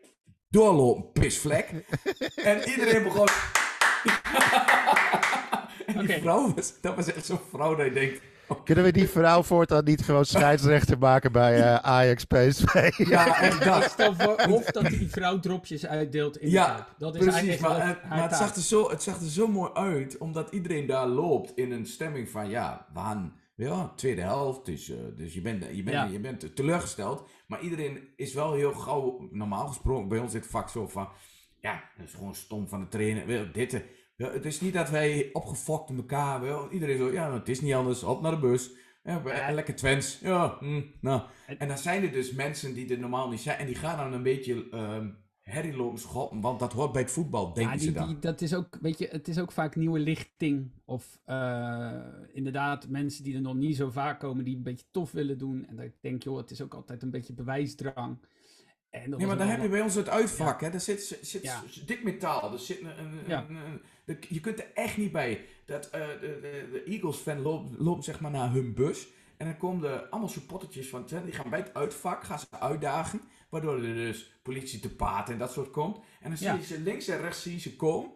doorlopen, 0.50 1.12
pisvlek. 1.12 1.70
en 2.36 2.70
iedereen 2.70 3.04
begon... 3.04 3.28
En 5.86 6.06
die 6.06 6.18
vrouw 6.18 6.54
was, 6.54 6.82
dat 6.82 6.96
was 6.96 7.14
echt 7.14 7.26
zo'n 7.26 7.40
vrouw 7.50 7.76
dat 7.76 7.86
je 7.86 7.94
denkt... 7.94 8.22
Kunnen 8.64 8.84
we 8.84 8.92
die 8.92 9.10
vrouw 9.20 9.44
voortaan 9.44 9.84
niet 9.84 10.02
gewoon 10.02 10.26
scheidsrechter 10.26 10.98
maken 10.98 11.32
bij 11.32 11.58
uh, 11.58 11.76
Ajax 11.76 12.26
PSV? 12.26 12.98
Ja, 12.98 13.42
en 13.50 13.60
dat. 13.60 13.96
Of 14.50 14.66
dat 14.66 14.86
die 14.86 15.10
vrouw 15.10 15.40
dropjes 15.40 15.86
uitdeelt 15.86 16.38
in 16.38 16.50
ja, 16.50 16.76
de 16.76 16.84
Dat 16.98 17.16
is 17.16 17.22
precies, 17.22 17.60
maar, 17.60 17.88
het, 17.88 18.10
maar 18.10 18.22
het, 18.22 18.36
zag 18.36 18.56
er 18.56 18.62
zo, 18.62 18.90
het 18.90 19.04
zag 19.04 19.20
er 19.20 19.30
zo 19.30 19.48
mooi 19.48 19.72
uit, 19.74 20.18
omdat 20.18 20.52
iedereen 20.52 20.86
daar 20.86 21.08
loopt 21.08 21.52
in 21.56 21.72
een 21.72 21.86
stemming 21.86 22.30
van, 22.30 22.50
ja, 22.50 22.88
we 22.94 23.00
gaan, 23.00 23.34
ja, 23.56 23.94
tweede 23.96 24.22
helft, 24.22 24.66
dus, 24.66 24.90
uh, 24.90 24.98
dus 25.16 25.34
je, 25.34 25.42
bent, 25.42 25.66
je, 25.72 25.84
bent, 25.84 25.96
ja. 25.96 26.04
je 26.04 26.20
bent 26.20 26.56
teleurgesteld. 26.56 27.30
Maar 27.48 27.62
iedereen 27.62 28.00
is 28.16 28.34
wel 28.34 28.54
heel 28.54 28.74
gauw, 28.74 29.28
normaal 29.32 29.68
gesproken, 29.68 30.08
bij 30.08 30.20
ons 30.20 30.32
zit 30.32 30.42
het 30.42 30.52
vak 30.52 30.70
zo 30.70 30.88
van, 30.88 31.10
ja, 31.60 31.84
dat 31.98 32.08
is 32.08 32.14
gewoon 32.14 32.36
stom 32.36 32.68
van 32.68 32.80
de 32.80 32.88
trainer, 32.88 33.52
dit, 33.52 33.84
ja, 34.22 34.32
het 34.32 34.46
is 34.46 34.62
niet 34.62 34.74
dat 34.74 34.90
wij 34.90 35.30
opgefokt 35.34 35.90
in 35.90 35.98
elkaar 35.98 36.42
wel. 36.42 36.72
Iedereen 36.72 36.98
zo, 36.98 37.12
ja, 37.12 37.34
het 37.34 37.50
is 37.50 37.62
niet 37.62 37.74
anders. 37.74 38.04
Op 38.04 38.22
naar 38.22 38.32
de 38.32 38.40
bus. 38.40 38.72
Ja, 39.04 39.52
lekker 39.52 39.76
Twents. 39.76 40.20
Ja, 40.20 40.58
hm, 40.60 40.82
nou. 41.00 41.22
En 41.58 41.68
dan 41.68 41.78
zijn 41.78 42.04
er 42.04 42.12
dus 42.12 42.32
mensen 42.32 42.74
die 42.74 42.90
er 42.90 43.00
normaal 43.00 43.30
niet 43.30 43.40
zijn. 43.40 43.58
En 43.58 43.66
die 43.66 43.76
gaan 43.76 43.98
dan 43.98 44.14
een 44.14 44.24
beetje 44.24 44.68
um, 44.74 45.18
herrie 45.40 45.76
lopen 45.76 46.00
schoppen. 46.00 46.42
Want 46.42 46.60
dat 46.60 46.74
hoort 46.74 46.92
bij 46.92 47.02
het 47.02 47.12
voetbal, 47.12 47.54
denken 47.54 47.74
ja, 47.74 47.80
die, 47.80 47.88
ze 47.88 47.94
dan. 47.94 48.08
Die, 48.08 48.20
dat 48.20 48.42
is 48.42 48.54
ook, 48.54 48.78
weet 48.82 48.98
je, 48.98 49.08
het 49.12 49.28
is 49.28 49.40
ook 49.40 49.52
vaak 49.52 49.76
nieuwe 49.76 50.00
lichting. 50.00 50.72
Of 50.86 51.20
uh, 51.26 52.02
inderdaad 52.34 52.88
mensen 52.88 53.24
die 53.24 53.36
er 53.36 53.42
nog 53.42 53.56
niet 53.56 53.76
zo 53.76 53.90
vaak 53.90 54.20
komen. 54.20 54.46
Die 54.46 54.56
een 54.56 54.64
beetje 54.64 54.86
tof 54.92 55.12
willen 55.12 55.38
doen. 55.38 55.66
En 55.66 55.80
ik 55.80 55.94
denk, 56.02 56.24
joh, 56.24 56.38
het 56.38 56.52
is 56.52 56.62
ook 56.62 56.74
altijd 56.74 57.04
een 57.04 57.12
beetje 57.12 57.34
bewijsdrang. 57.34 58.18
En 58.92 59.10
nee, 59.10 59.28
maar 59.28 59.38
dan 59.38 59.48
heb 59.48 59.62
je 59.62 59.70
bij 59.70 59.82
ons 59.82 59.96
het 59.96 60.10
uitvak. 60.10 60.60
Ja. 60.60 60.66
Hè? 60.66 60.72
Daar 60.72 60.82
zit, 60.82 61.18
zit 61.22 61.44
ja. 61.44 61.64
dik 61.86 62.04
metaal. 62.04 62.54
Er 62.54 62.60
zit 62.60 62.82
een, 62.82 63.00
een, 63.00 63.20
ja. 63.28 63.46
een, 64.06 64.18
je 64.30 64.40
kunt 64.40 64.60
er 64.60 64.72
echt 64.74 64.98
niet 64.98 65.12
bij. 65.12 65.46
Dat, 65.66 65.86
uh, 65.86 65.92
de, 65.92 66.20
de, 66.20 66.70
de 66.72 66.84
Eagles-fan 66.84 67.42
loopt, 67.42 67.80
loopt 67.80 68.04
zeg 68.04 68.20
maar 68.20 68.32
naar 68.32 68.52
hun 68.52 68.74
bus. 68.74 69.08
En 69.38 69.46
dan 69.46 69.58
komen 69.58 69.92
er 69.92 70.00
allemaal 70.10 70.30
supportertjes 70.30 70.90
van. 70.90 71.06
Die 71.26 71.34
gaan 71.34 71.50
bij 71.50 71.60
het 71.60 71.74
uitvak 71.74 72.24
gaan 72.24 72.40
ze 72.40 72.46
uitdagen. 72.50 73.22
Waardoor 73.50 73.84
er 73.84 73.96
dus 73.96 74.40
politie 74.44 74.80
te 74.80 74.96
paard 74.96 75.30
en 75.30 75.38
dat 75.38 75.52
soort 75.52 75.72
komt. 75.72 76.00
En 76.20 76.30
dan 76.30 76.38
zie 76.38 76.52
je 76.52 76.64
ze 76.64 76.80
links 76.80 77.08
en 77.08 77.22
rechts 77.22 77.42
zie 77.42 77.54
je 77.54 77.60
ze 77.60 77.76
komen. 77.76 78.12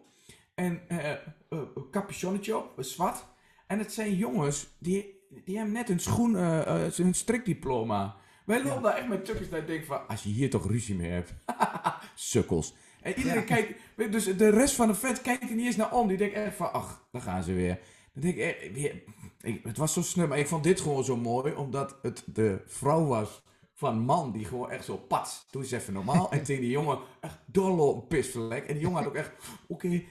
En 0.54 0.80
uh, 0.88 1.10
uh, 1.50 1.60
capuchonnetje 1.90 2.56
op, 2.56 2.72
zwart. 2.78 3.24
En 3.66 3.78
het 3.78 3.92
zijn 3.92 4.14
jongens 4.14 4.68
die, 4.78 5.26
die 5.44 5.56
hebben 5.56 5.74
net 5.74 5.88
een 5.88 6.00
schoen, 6.00 6.34
hun 6.34 7.14
strikdiploma. 7.14 8.16
Wij 8.46 8.62
lopen 8.62 8.82
daar 8.82 8.96
echt 8.96 9.08
met 9.08 9.26
dat 9.26 9.36
ik 9.36 9.66
denk 9.66 9.84
van, 9.84 10.08
als 10.08 10.22
je 10.22 10.28
hier 10.28 10.50
toch 10.50 10.66
ruzie 10.66 10.94
mee 10.94 11.10
hebt. 11.10 11.34
Sukkels. 12.14 12.74
En 13.02 13.14
iedereen 13.14 13.44
kijkt, 13.44 13.80
dus 14.10 14.24
de 14.24 14.50
rest 14.50 14.74
van 14.74 14.88
de 14.88 14.94
fans 14.94 15.20
kijkt 15.20 15.42
er 15.42 15.54
niet 15.54 15.66
eens 15.66 15.76
naar 15.76 15.92
om. 15.92 16.08
Die 16.08 16.16
denkt 16.16 16.34
echt 16.34 16.56
van, 16.56 16.72
ach, 16.72 17.06
daar 17.12 17.22
gaan 17.22 17.42
ze 17.42 17.52
weer. 17.52 17.78
Dan 18.12 18.22
denk 18.22 18.36
ik, 18.36 18.42
echt, 18.42 18.72
weer, 18.72 19.02
ik, 19.40 19.60
het 19.64 19.76
was 19.76 19.92
zo 19.92 20.02
snel, 20.02 20.26
maar 20.26 20.38
ik 20.38 20.46
vond 20.46 20.64
dit 20.64 20.80
gewoon 20.80 21.04
zo 21.04 21.16
mooi, 21.16 21.54
omdat 21.54 21.98
het 22.02 22.22
de 22.26 22.62
vrouw 22.66 23.04
was 23.06 23.42
van 23.74 23.98
man 23.98 24.32
die 24.32 24.44
gewoon 24.44 24.70
echt 24.70 24.84
zo 24.84 24.96
pats. 24.96 25.46
Doe 25.50 25.62
eens 25.62 25.70
even 25.70 25.92
normaal. 25.92 26.30
en 26.30 26.42
tegen 26.44 26.62
die 26.62 26.70
jongen 26.70 26.98
echt 27.20 27.38
doorlopen 27.46 28.06
pisvlek. 28.06 28.66
En 28.66 28.74
die 28.74 28.82
jongen 28.82 28.98
had 28.98 29.08
ook 29.08 29.16
echt, 29.16 29.32
oké. 29.66 29.88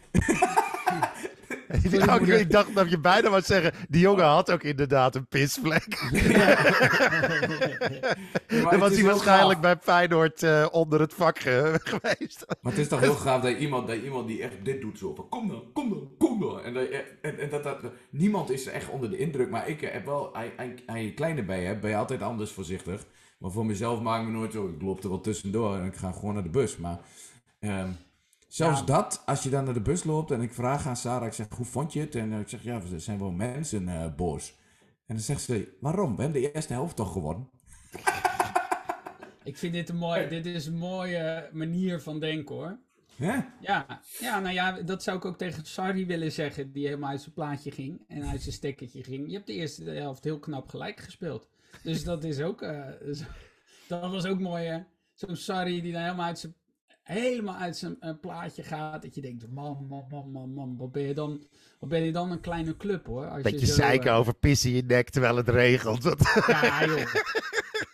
ik 2.40 2.52
dacht 2.52 2.76
dat 2.76 2.90
je 2.90 3.00
bijna 3.00 3.30
wat 3.30 3.46
zeggen. 3.46 3.74
Die 3.90 4.02
jongen 4.02 4.26
had 4.26 4.52
ook 4.52 4.64
inderdaad 4.64 5.16
een 5.16 5.28
pisvlek. 5.28 5.86
Dan 8.48 8.80
was 8.80 8.94
hij 8.94 9.04
waarschijnlijk 9.04 9.62
bij 9.62 9.78
Feyenoord 9.82 10.44
uh, 10.44 10.68
onder 10.72 11.00
het 11.00 11.14
vak 11.14 11.40
geweest. 11.90 12.46
Maar 12.62 12.72
het 12.72 12.82
is 12.82 12.88
toch 12.88 13.00
heel 13.00 13.16
gaaf 13.16 13.42
dat 13.42 13.58
iemand, 13.58 13.88
dat 13.88 13.98
iemand 13.98 14.28
die 14.28 14.42
echt 14.42 14.66
dit 14.66 14.82
doet 14.82 14.98
zo 14.98 15.14
van 15.16 15.30
kom 15.30 15.48
dan, 15.48 15.64
kom 15.74 15.90
dan, 15.90 16.10
kom 16.18 16.40
dan. 16.40 16.62
En, 16.62 16.74
dat, 16.74 16.88
en, 17.22 17.40
en 17.40 17.50
dat, 17.50 17.64
dat, 17.64 17.78
niemand 18.10 18.50
is 18.50 18.66
echt 18.66 18.90
onder 18.90 19.10
de 19.10 19.18
indruk. 19.18 19.50
Maar 19.50 19.70
ik 19.70 19.82
heb 19.82 20.06
wel, 20.06 20.36
aan 20.86 21.04
je 21.04 21.14
kleine 21.14 21.44
bij 21.44 21.64
hebt, 21.64 21.82
ben 21.82 21.90
je 21.90 21.96
altijd 21.96 22.22
anders 22.22 22.52
voorzichtig. 22.52 23.06
Maar 23.38 23.52
voor 23.52 23.66
mezelf 23.66 24.02
maak 24.02 24.22
ik 24.22 24.28
me 24.28 24.34
nooit 24.34 24.52
zo. 24.52 24.68
Ik 24.68 24.82
loop 24.82 25.04
er 25.04 25.10
wel 25.10 25.22
tussendoor 25.22 25.76
en 25.76 25.86
ik 25.86 25.96
ga 25.96 26.12
gewoon 26.12 26.34
naar 26.34 26.44
de 26.44 26.50
bus. 26.50 26.78
Maar... 26.78 27.00
Um, 27.60 27.98
Zelfs 28.48 28.80
Ja. 28.80 28.86
dat, 28.86 29.22
als 29.26 29.44
je 29.44 29.50
dan 29.50 29.64
naar 29.64 29.74
de 29.74 29.82
bus 29.82 30.04
loopt 30.04 30.32
en 30.32 30.42
ik 30.42 30.54
vraag 30.54 30.88
aan 30.88 30.96
Sarah, 30.96 31.28
ik 31.28 31.34
zeg, 31.34 31.48
hoe 31.50 31.66
vond 31.66 31.94
je 31.94 32.00
het? 32.00 32.16
En 32.16 32.34
eh, 32.34 32.40
ik 32.40 32.50
zeg, 32.50 32.64
ja, 32.64 32.82
er 32.92 33.02
zijn 33.02 33.20
wel 33.20 33.32
mensen 33.32 33.90
eh, 33.90 34.16
boos. 34.16 34.56
En 35.06 35.16
dan 35.16 35.24
zegt 35.24 35.42
ze, 35.42 35.78
waarom? 35.80 36.16
We 36.16 36.22
hebben 36.22 36.42
de 36.42 36.52
eerste 36.52 36.74
helft 36.74 36.96
toch 36.96 37.12
gewonnen? 37.12 37.50
Ik 39.44 39.58
vind 39.58 39.74
dit 39.74 39.90
een, 39.90 39.96
mooi, 39.96 40.28
dit 40.28 40.46
is 40.46 40.66
een 40.66 40.78
mooie 40.78 41.50
manier 41.54 42.02
van 42.02 42.20
denken 42.20 42.56
hoor. 42.56 42.80
Hè? 43.16 43.40
Ja, 43.62 44.02
ja, 44.20 44.40
nou 44.40 44.54
ja, 44.54 44.72
dat 44.82 45.04
zou 45.04 45.18
ik 45.18 45.26
ook 45.26 45.38
tegen 45.38 45.66
Sarri 45.66 46.06
willen 46.06 46.32
zeggen, 46.32 46.72
die 46.72 46.86
helemaal 46.86 47.10
uit 47.10 47.22
zijn 47.22 47.34
plaatje 47.34 47.72
ging 47.72 48.02
en 48.08 48.24
uit 48.26 48.42
zijn 48.42 48.54
stekkertje 48.54 49.04
ging. 49.04 49.28
Je 49.28 49.34
hebt 49.34 49.48
de 49.48 49.54
eerste 49.54 49.90
helft 49.90 50.24
heel 50.24 50.40
knap 50.40 50.70
gelijk 50.70 51.00
gespeeld. 51.00 51.48
Dus 51.84 52.04
dat 52.04 52.24
is 52.24 52.42
ook, 52.42 52.62
eh, 52.62 52.88
dat 53.88 54.12
was 54.12 54.26
ook 54.26 54.40
mooi 54.40 54.66
hè. 54.66 54.80
Zo'n 55.14 55.36
Sarri 55.36 55.82
die 55.82 55.92
dan 55.92 56.02
helemaal 56.02 56.26
uit 56.26 56.40
zijn, 56.40 56.56
helemaal 57.14 57.56
uit 57.56 57.78
zijn 57.78 57.96
eh, 58.00 58.12
plaatje 58.22 58.64
gaat. 58.64 59.02
Dat 59.02 59.16
je 59.16 59.22
denkt, 59.22 59.46
man, 59.52 59.86
man, 59.90 60.06
man, 60.10 60.32
man, 60.32 60.54
man, 60.54 60.76
wat 60.78 60.92
ben 60.92 61.04
je 61.04 61.14
dan, 61.14 61.44
wat 61.80 61.90
ben 61.90 62.04
je 62.04 62.12
dan 62.12 62.32
een 62.32 62.42
kleine 62.42 62.78
club 62.78 63.06
hoor. 63.06 63.28
Als 63.30 63.42
Beetje 63.42 63.60
je 63.60 63.66
zeiken 63.66 64.12
eh, 64.12 64.18
over 64.18 64.34
pissen 64.34 64.70
in 64.70 64.76
je 64.76 64.84
nek 64.84 65.10
terwijl 65.10 65.36
het 65.36 65.50
regelt. 65.50 66.02
Dat- 66.02 66.44
Ja, 66.48 66.86
joh. 66.86 67.14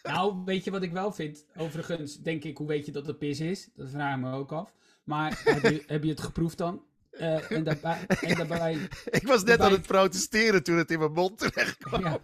Nou, 0.03 0.35
weet 0.45 0.63
je 0.63 0.71
wat 0.71 0.83
ik 0.83 0.91
wel 0.91 1.11
vind? 1.11 1.45
Overigens 1.57 2.21
denk 2.21 2.43
ik, 2.43 2.57
hoe 2.57 2.67
weet 2.67 2.85
je 2.85 2.91
dat 2.91 3.05
het 3.05 3.17
pis 3.17 3.39
is? 3.39 3.69
Dat 3.75 3.89
vraag 3.89 4.15
ik 4.15 4.21
me 4.21 4.31
ook 4.31 4.51
af. 4.51 4.73
Maar 5.03 5.41
heb 5.45 5.61
je, 5.71 5.83
heb 5.87 6.03
je 6.03 6.09
het 6.09 6.21
geproefd 6.21 6.57
dan? 6.57 6.81
Eh, 7.11 7.51
en, 7.51 7.63
daarbij, 7.63 7.97
en 8.07 8.35
daarbij, 8.37 8.77
ik 9.19 9.27
was 9.27 9.43
net 9.43 9.59
aan 9.59 9.71
het 9.71 9.87
protesteren 9.87 10.63
toen 10.63 10.77
het 10.77 10.91
in 10.91 10.99
mijn 10.99 11.11
mond 11.11 11.37
terecht 11.37 11.77
kwam. 11.77 12.03
ja. 12.03 12.19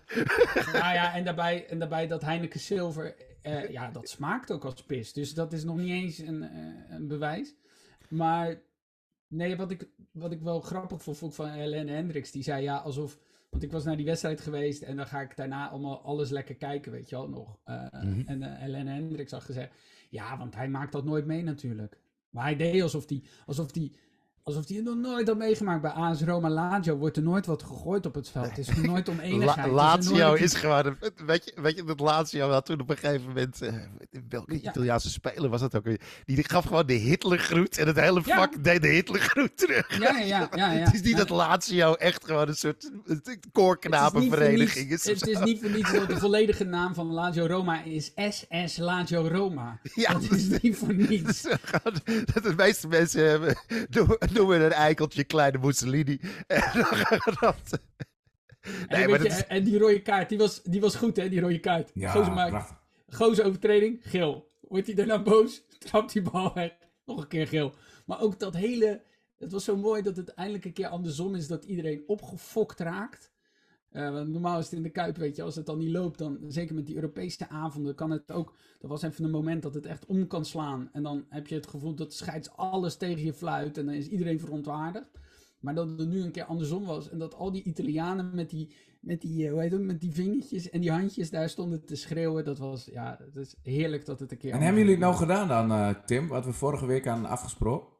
Nou 0.74 0.94
ja, 0.94 1.14
en 1.14 1.24
daarbij, 1.24 1.66
en 1.70 1.80
daarbij 1.80 2.08
dat 2.08 2.22
Heineken 2.22 2.60
Silver, 2.60 3.16
eh, 3.48 3.72
ja, 3.72 3.92
dat 3.92 4.10
smaakt 4.10 4.52
ook 4.52 4.66
als 4.66 4.84
pis. 4.84 5.14
Dus 5.14 5.34
dat 5.34 5.54
is 5.54 5.64
nog 5.64 5.78
niet 5.78 5.90
eens 5.90 6.18
een, 6.18 6.44
eh, 6.44 6.96
een 6.96 7.08
bewijs. 7.08 7.56
Maar 8.10 8.62
nee, 9.28 9.56
wat 9.56 9.72
ik, 9.72 9.90
wat 10.12 10.32
ik 10.32 10.42
wel 10.42 10.62
grappig 10.62 11.02
vond, 11.04 11.36
van 11.36 11.50
Helene 11.50 11.92
Hendricks. 11.92 12.32
Die 12.32 12.44
zei 12.44 12.64
ja, 12.64 12.78
alsof... 12.78 13.20
Want 13.50 13.64
ik 13.64 13.72
was 13.72 13.84
naar 13.84 13.96
die 13.98 14.06
wedstrijd 14.06 14.42
geweest 14.42 14.82
en 14.82 14.96
dan 14.96 15.08
ga 15.08 15.22
ik 15.22 15.36
daarna 15.36 15.70
allemaal 15.70 16.02
alles 16.02 16.30
lekker 16.30 16.56
kijken, 16.56 16.92
weet 16.92 17.10
je 17.10 17.16
wel, 17.16 17.30
nog. 17.30 17.58
Eh, 17.64 17.92
Mhm. 17.92 18.22
En 18.26 18.44
Helene 18.58 18.92
Hendricks 18.92 19.32
had 19.32 19.44
gezegd, 19.44 19.74
ja, 20.10 20.38
want 20.38 20.56
hij 20.56 20.70
maakt 20.70 20.92
dat 20.92 21.06
nooit 21.06 21.26
mee 21.26 21.44
natuurlijk. 21.44 22.00
Maar 22.30 22.44
hij 22.44 22.56
deed 22.56 22.82
alsof 22.82 23.10
hij 23.10 23.24
alsof 23.46 23.72
die, 23.72 23.96
alsof 24.48 24.68
hij 24.68 24.76
het 24.76 24.86
nog 24.86 24.96
nooit 24.96 25.28
had 25.28 25.38
meegemaakt. 25.38 25.82
Bij 25.82 25.92
AS 25.92 26.22
Roma 26.22 26.50
Lazio 26.50 26.96
wordt 26.98 27.18
er 27.18 27.24
nooit 27.24 27.46
wat 27.46 27.64
gegooid 27.64 28.06
op 28.06 28.16
het 28.16 28.30
veld. 28.30 28.50
Het 28.50 28.58
is 28.58 28.76
nooit 28.76 29.10
om 29.10 29.20
enigheid. 29.20 29.68
La 29.68 29.74
Lazio 29.74 30.34
is 30.34 30.54
gewoon... 30.54 30.86
een- 30.86 30.98
weet, 31.26 31.46
je, 31.56 31.62
weet 31.62 31.76
je 31.76 31.84
dat 31.84 32.00
Lazio 32.00 32.50
had 32.50 32.66
toen 32.66 32.80
op 32.82 32.90
een 32.90 32.98
gegeven 32.98 33.28
moment... 33.28 33.62
eh, 33.62 33.74
welke 34.30 34.54
Ja. 34.62 34.70
Italiaanse 34.70 35.10
speler 35.10 35.50
was 35.50 35.62
dat 35.62 35.76
ook 35.76 35.84
weer? 35.84 36.00
Die 36.26 36.44
gaf 36.50 36.66
gewoon 36.66 36.86
de 36.86 36.94
Hitlergroet 36.94 37.78
en 37.78 37.88
het 37.88 38.00
hele 38.00 38.22
Ja. 38.26 38.36
vak 38.36 38.64
deed 38.64 38.82
de 38.82 38.88
Hitlergroet 38.88 39.58
terug. 39.58 39.98
Ja, 40.00 40.18
ja, 40.18 40.26
ja. 40.26 40.50
ja, 40.56 40.72
ja. 40.72 40.84
Het 40.86 40.94
is 40.94 41.02
niet 41.02 41.18
dat 41.18 41.30
Lazio 41.30 41.94
echt 41.94 42.26
gewoon 42.26 42.48
een 42.48 42.56
soort 42.56 42.84
het 43.06 43.28
is 43.28 43.34
niet 43.36 43.48
voor 43.52 43.52
koorknapenvereniging 43.52 44.92
is. 44.92 45.04
Het 45.06 45.28
is 45.28 45.40
niet 45.40 45.60
voor 45.62 45.70
niets 45.70 45.92
dat 45.92 46.08
de 46.08 46.18
volledige 46.18 46.64
naam 46.64 46.94
van 46.94 47.08
Lazio 47.12 47.46
Roma 47.46 47.84
is 47.84 48.12
SS 48.30 48.78
Lazio 48.78 49.28
Roma. 49.28 49.80
Ja, 49.96 50.14
dat 50.14 50.32
is 50.32 50.48
niet 50.62 50.78
voor 50.78 50.94
niets. 50.94 51.42
Dat, 51.84 52.02
dat 52.34 52.44
de 52.44 52.54
meeste 52.58 52.88
mensen 52.88 53.30
hebben, 53.30 53.56
noemen, 54.38 54.60
noemen 54.60 54.66
een 54.78 54.84
eikeltje 54.84 55.24
kleine 55.24 55.58
Mussolini. 55.58 56.20
En 56.48 56.62
dan 56.74 57.36
dat. 57.40 57.80
Nee, 58.88 59.08
maar 59.08 59.18
je, 59.24 59.30
dat 59.30 59.38
is- 59.38 59.46
en 59.48 59.64
die 59.64 59.78
rode 59.80 60.02
kaart, 60.02 60.30
die 60.30 60.38
was, 60.38 60.62
die 60.64 60.82
was 60.82 60.96
goed 60.96 61.16
hè, 61.18 61.30
die 61.30 61.40
rode 61.40 61.60
kaart. 61.60 61.92
Ja, 61.94 62.12
Gozer 62.12 62.34
maakt-. 62.34 62.74
Gozer 63.10 63.46
overtreding, 63.46 64.00
geel. 64.04 64.48
Wordt 64.62 64.86
hij 64.86 64.96
daarna 64.96 65.22
boos, 65.22 65.64
trapt 65.80 66.14
die 66.14 66.22
bal 66.22 66.54
weg, 66.54 66.72
nog 67.06 67.22
een 67.22 67.28
keer 67.28 67.48
geel. 67.48 67.74
Maar 68.06 68.22
ook 68.22 68.40
dat 68.40 68.54
hele, 68.56 69.02
het 69.38 69.52
was 69.52 69.64
zo 69.64 69.76
mooi 69.78 70.02
dat 70.02 70.16
het 70.18 70.30
eindelijk 70.34 70.66
een 70.66 70.74
keer 70.74 70.88
andersom 70.88 71.36
is 71.36 71.48
dat 71.48 71.66
iedereen 71.66 72.04
opgefokt 72.08 72.80
raakt. 72.80 73.32
Eh, 73.90 74.12
want 74.12 74.28
normaal 74.28 74.60
is 74.60 74.66
het 74.66 74.74
in 74.74 74.84
de 74.84 74.90
Kuip, 74.90 75.18
weet 75.18 75.36
je, 75.36 75.44
als 75.44 75.56
het 75.56 75.66
dan 75.66 75.78
niet 75.78 75.92
loopt, 75.92 76.18
dan 76.18 76.40
zeker 76.48 76.76
met 76.76 76.86
die 76.86 76.96
Europese 76.96 77.50
avonden 77.50 77.96
kan 77.96 78.12
het 78.12 78.32
ook, 78.32 78.56
dat 78.80 78.90
was 78.90 79.02
even 79.02 79.24
een 79.24 79.32
moment 79.32 79.62
dat 79.62 79.74
het 79.74 79.86
echt 79.86 80.06
om 80.06 80.28
kan 80.28 80.46
slaan. 80.46 80.90
En 80.92 81.04
dan 81.04 81.26
heb 81.30 81.48
je 81.48 81.56
het 81.56 81.68
gevoel 81.68 81.96
dat 81.96 82.14
scheids 82.14 82.52
alles 82.52 82.96
tegen 82.96 83.24
je 83.24 83.34
fluit 83.34 83.78
en 83.78 83.86
dan 83.86 83.96
is 83.96 84.08
iedereen 84.08 84.40
verontwaardigd. 84.40 85.10
Maar 85.60 85.76
dat 85.76 86.00
het 86.00 86.08
nu 86.08 86.22
een 86.22 86.32
keer 86.32 86.44
andersom 86.44 86.86
was 86.86 87.10
en 87.10 87.18
dat 87.18 87.36
al 87.36 87.52
die 87.52 87.64
Italianen 87.64 88.36
met 88.36 88.50
die, 88.50 88.76
met 89.02 89.22
die, 89.22 89.46
eh, 89.46 89.52
hoe 89.52 89.62
heet 89.62 89.72
het, 89.72 89.82
met 89.82 90.02
die 90.02 90.14
vingertjes 90.14 90.70
en 90.70 90.82
die 90.82 90.92
handjes 90.92 91.30
daar 91.30 91.50
stonden 91.50 91.86
te 91.86 91.96
schreeuwen, 91.96 92.46
dat 92.46 92.58
was, 92.58 92.86
ja, 92.86 93.20
het 93.20 93.36
is 93.36 93.56
heerlijk 93.64 94.06
dat 94.06 94.20
het 94.20 94.32
een 94.32 94.38
keer 94.38 94.52
En 94.54 94.62
hebben 94.62 94.78
jullie 94.78 94.96
het 94.96 95.04
nou 95.04 95.16
gedaan 95.16 95.48
dan, 95.48 95.72
eh, 95.72 95.90
Tim, 96.06 96.28
wat 96.28 96.46
we 96.46 96.54
vorige 96.54 96.86
week 96.86 97.08
aan 97.08 97.26
afgesproken? 97.26 97.96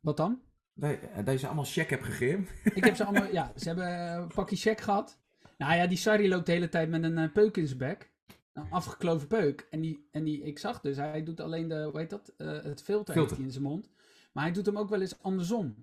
Wat 0.00 0.16
dan? 0.16 0.40
Dat, 0.74 0.98
dat 1.24 1.32
je 1.32 1.38
ze 1.38 1.46
allemaal 1.46 1.64
check 1.64 1.90
hebt 1.90 2.04
gegeven? 2.04 2.46
Ik 2.74 2.84
heb 2.84 2.96
ze 2.96 3.04
allemaal, 3.04 3.32
ja, 3.32 3.52
ze 3.56 3.66
hebben 3.68 4.12
een 4.22 4.28
pakje 4.34 4.56
check 4.56 4.80
gehad. 4.80 5.20
Nou 5.62 5.74
ja, 5.74 5.86
die 5.86 5.96
Sarri 5.98 6.28
loopt 6.28 6.46
de 6.46 6.52
hele 6.52 6.68
tijd 6.68 6.88
met 6.88 7.02
een 7.02 7.18
eh, 7.18 7.32
peuk 7.32 7.56
in 7.56 7.66
zijn 7.66 7.78
bek. 7.78 8.10
Een 8.52 8.70
afgekloven 8.70 9.26
peuk. 9.28 9.66
En, 9.70 9.80
die, 9.80 10.08
en 10.10 10.24
die, 10.24 10.42
ik 10.42 10.58
zag 10.58 10.80
dus, 10.80 10.96
hij 10.96 11.22
doet 11.22 11.40
alleen 11.40 11.68
de, 11.68 11.88
hoe 11.90 11.98
heet 12.00 12.10
dat, 12.10 12.32
Eh, 12.36 12.62
het 12.62 12.82
filter, 12.82 13.38
in 13.38 13.50
zijn 13.50 13.62
mond. 13.64 13.90
Maar 14.32 14.44
hij 14.44 14.52
doet 14.52 14.66
hem 14.66 14.78
ook 14.78 14.88
wel 14.88 15.00
eens 15.00 15.22
andersom. 15.22 15.74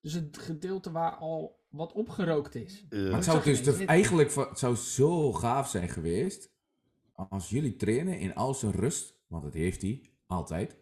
Dus 0.00 0.12
het 0.12 0.38
gedeelte 0.38 0.90
waar 0.92 1.10
al 1.14 1.58
wat 1.68 1.92
opgerookt 1.92 2.54
is. 2.54 2.84
Eh, 2.88 3.00
Maar 3.02 3.12
het 3.12 3.24
zou 3.24 3.42
dus 3.44 3.62
de- 3.62 3.84
eigenlijk 3.84 4.34
het 4.34 4.58
zou 4.58 4.76
zo 4.76 5.32
gaaf 5.32 5.68
zijn 5.68 5.88
geweest 5.88 6.50
als 7.14 7.50
jullie 7.50 7.76
trainen 7.76 8.18
in 8.18 8.34
al 8.34 8.54
zijn 8.54 8.72
rust, 8.72 9.14
want 9.26 9.42
dat 9.42 9.54
heeft 9.54 9.82
hij 9.82 10.00
altijd, 10.26 10.76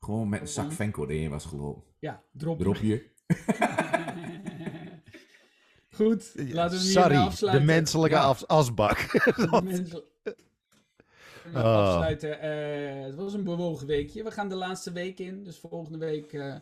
gewoon 0.00 0.28
met 0.28 0.40
een 0.40 0.48
zak. 0.48 0.72
Venko 0.72 1.06
erin 1.06 1.30
was 1.30 1.44
gelopen. 1.44 1.82
Ja, 1.98 2.22
drop. 2.32 2.58
Dropje. 2.58 3.02
Goed, 6.06 6.32
laten 6.52 6.78
we 6.78 6.84
Sorry, 6.84 7.16
afsluiten. 7.16 7.66
de 7.66 7.72
menselijke 7.72 8.16
Ja. 8.16 8.22
af- 8.22 8.46
asbak. 8.46 8.98
Oh. 11.54 11.62
Afsluiten. 11.64 12.40
Eh, 12.40 13.04
het 13.04 13.14
was 13.14 13.32
een 13.34 13.44
bewogen 13.44 13.86
weekje. 13.86 14.22
We 14.24 14.30
gaan 14.30 14.48
de 14.48 14.54
laatste 14.54 14.92
week 14.92 15.18
in. 15.18 15.44
Dus 15.44 15.58
volgende 15.58 15.98
week. 15.98 16.32
eh, 16.32 16.54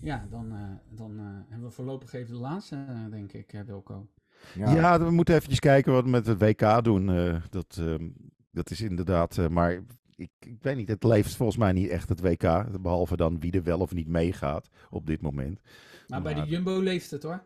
ja, 0.00 0.26
dan, 0.30 0.52
eh, 0.52 0.96
dan 0.96 1.18
eh, 1.18 1.24
hebben 1.50 1.68
we 1.68 1.74
voorlopig 1.74 2.12
even 2.12 2.32
de 2.34 2.40
laatste, 2.40 2.84
denk 3.10 3.32
ik, 3.32 3.62
Wilco. 3.66 4.06
Ja. 4.54 4.74
Ja, 4.74 5.00
we 5.00 5.10
moeten 5.10 5.34
eventjes 5.34 5.58
kijken 5.60 5.92
wat 5.92 6.04
we 6.04 6.10
met 6.10 6.26
het 6.26 6.38
WK 6.38 6.84
doen. 6.84 7.10
eh, 7.10 7.36
dat, 7.50 7.76
ehm, 7.80 8.08
dat 8.50 8.70
is 8.70 8.80
inderdaad, 8.80 9.38
eh, 9.38 9.48
maar 9.48 9.72
ik, 10.16 10.30
ik 10.40 10.62
weet 10.62 10.76
niet, 10.76 10.88
het 10.88 11.04
leeft 11.04 11.36
volgens 11.36 11.58
mij 11.58 11.72
niet 11.72 11.88
echt 11.88 12.08
het 12.08 12.20
WK. 12.20 12.80
Behalve 12.82 13.16
dan 13.16 13.40
wie 13.40 13.52
er 13.52 13.62
wel 13.62 13.78
of 13.80 13.94
niet 13.94 14.08
meegaat 14.08 14.68
op 14.90 15.06
dit 15.06 15.20
moment. 15.20 15.60
Maar 16.06 16.22
bij 16.22 16.34
de 16.34 16.42
Jumbo 16.46 16.80
leeft 16.80 17.10
het 17.10 17.22
hoor. 17.22 17.42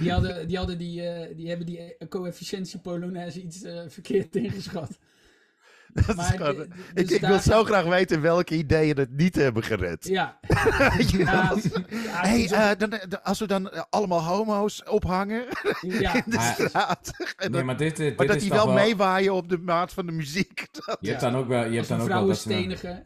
Die, 0.00 0.12
hadden, 0.12 0.48
die, 0.48 0.56
hadden 0.56 0.78
die, 0.78 1.02
eh, 1.02 1.36
die 1.36 1.48
hebben 1.48 1.66
die 1.66 1.96
coëfficiëntie 2.08 2.80
Polonaise 2.80 3.42
iets 3.42 3.62
eh, 3.62 3.80
verkeerd 3.88 4.36
ingeschat. 4.36 4.98
Dat 5.92 6.18
is 6.18 6.26
gewoon- 6.26 6.54
de- 6.56 6.68
de- 6.68 6.74
ik 7.00 7.06
dus 7.08 7.14
ik 7.16 7.20
daar- 7.20 7.30
wil 7.30 7.40
zo 7.40 7.64
graag 7.64 7.84
weten 7.84 8.20
welke 8.20 8.54
ideeën 8.56 8.96
het 8.96 9.16
niet 9.16 9.34
hebben 9.34 9.62
gered. 9.62 10.06
Ja. 10.08 10.38
Hey, 12.08 12.50
eh, 12.50 12.70
dan, 12.78 12.90
dan- 13.08 13.22
als 13.22 13.38
we 13.38 13.46
dan 13.46 13.90
allemaal 13.90 14.22
homo's 14.22 14.82
ophangen 14.88 15.44
ja, 15.80 16.14
in 16.14 16.22
de 16.26 16.36
Maar- 16.36 16.54
straat. 16.58 17.10
En 17.18 17.34
Nee, 17.38 17.50
dan- 17.50 17.64
maar 17.64 17.76
dit, 17.76 17.96
dit, 17.96 18.16
maar 18.16 18.26
dat 18.26 18.36
is 18.36 18.42
die 18.42 18.50
wel 18.50 18.72
meewaaien 18.72 19.34
op 19.34 19.48
de 19.48 19.58
maat 19.58 19.92
van 19.92 20.06
de 20.06 20.12
muziek. 20.12 20.66
Dat- 20.72 20.98
Je 21.00 21.08
hebt 21.08 21.20
Ja. 21.20 21.30
dan 21.30 21.40
ook 21.40 21.48
wel, 21.48 21.64
je 21.64 21.76
hebt 21.76 21.88
dan 21.88 21.96
een 21.96 22.02
ook 22.02 22.08
wel 22.10 22.26
dat. 22.26 23.02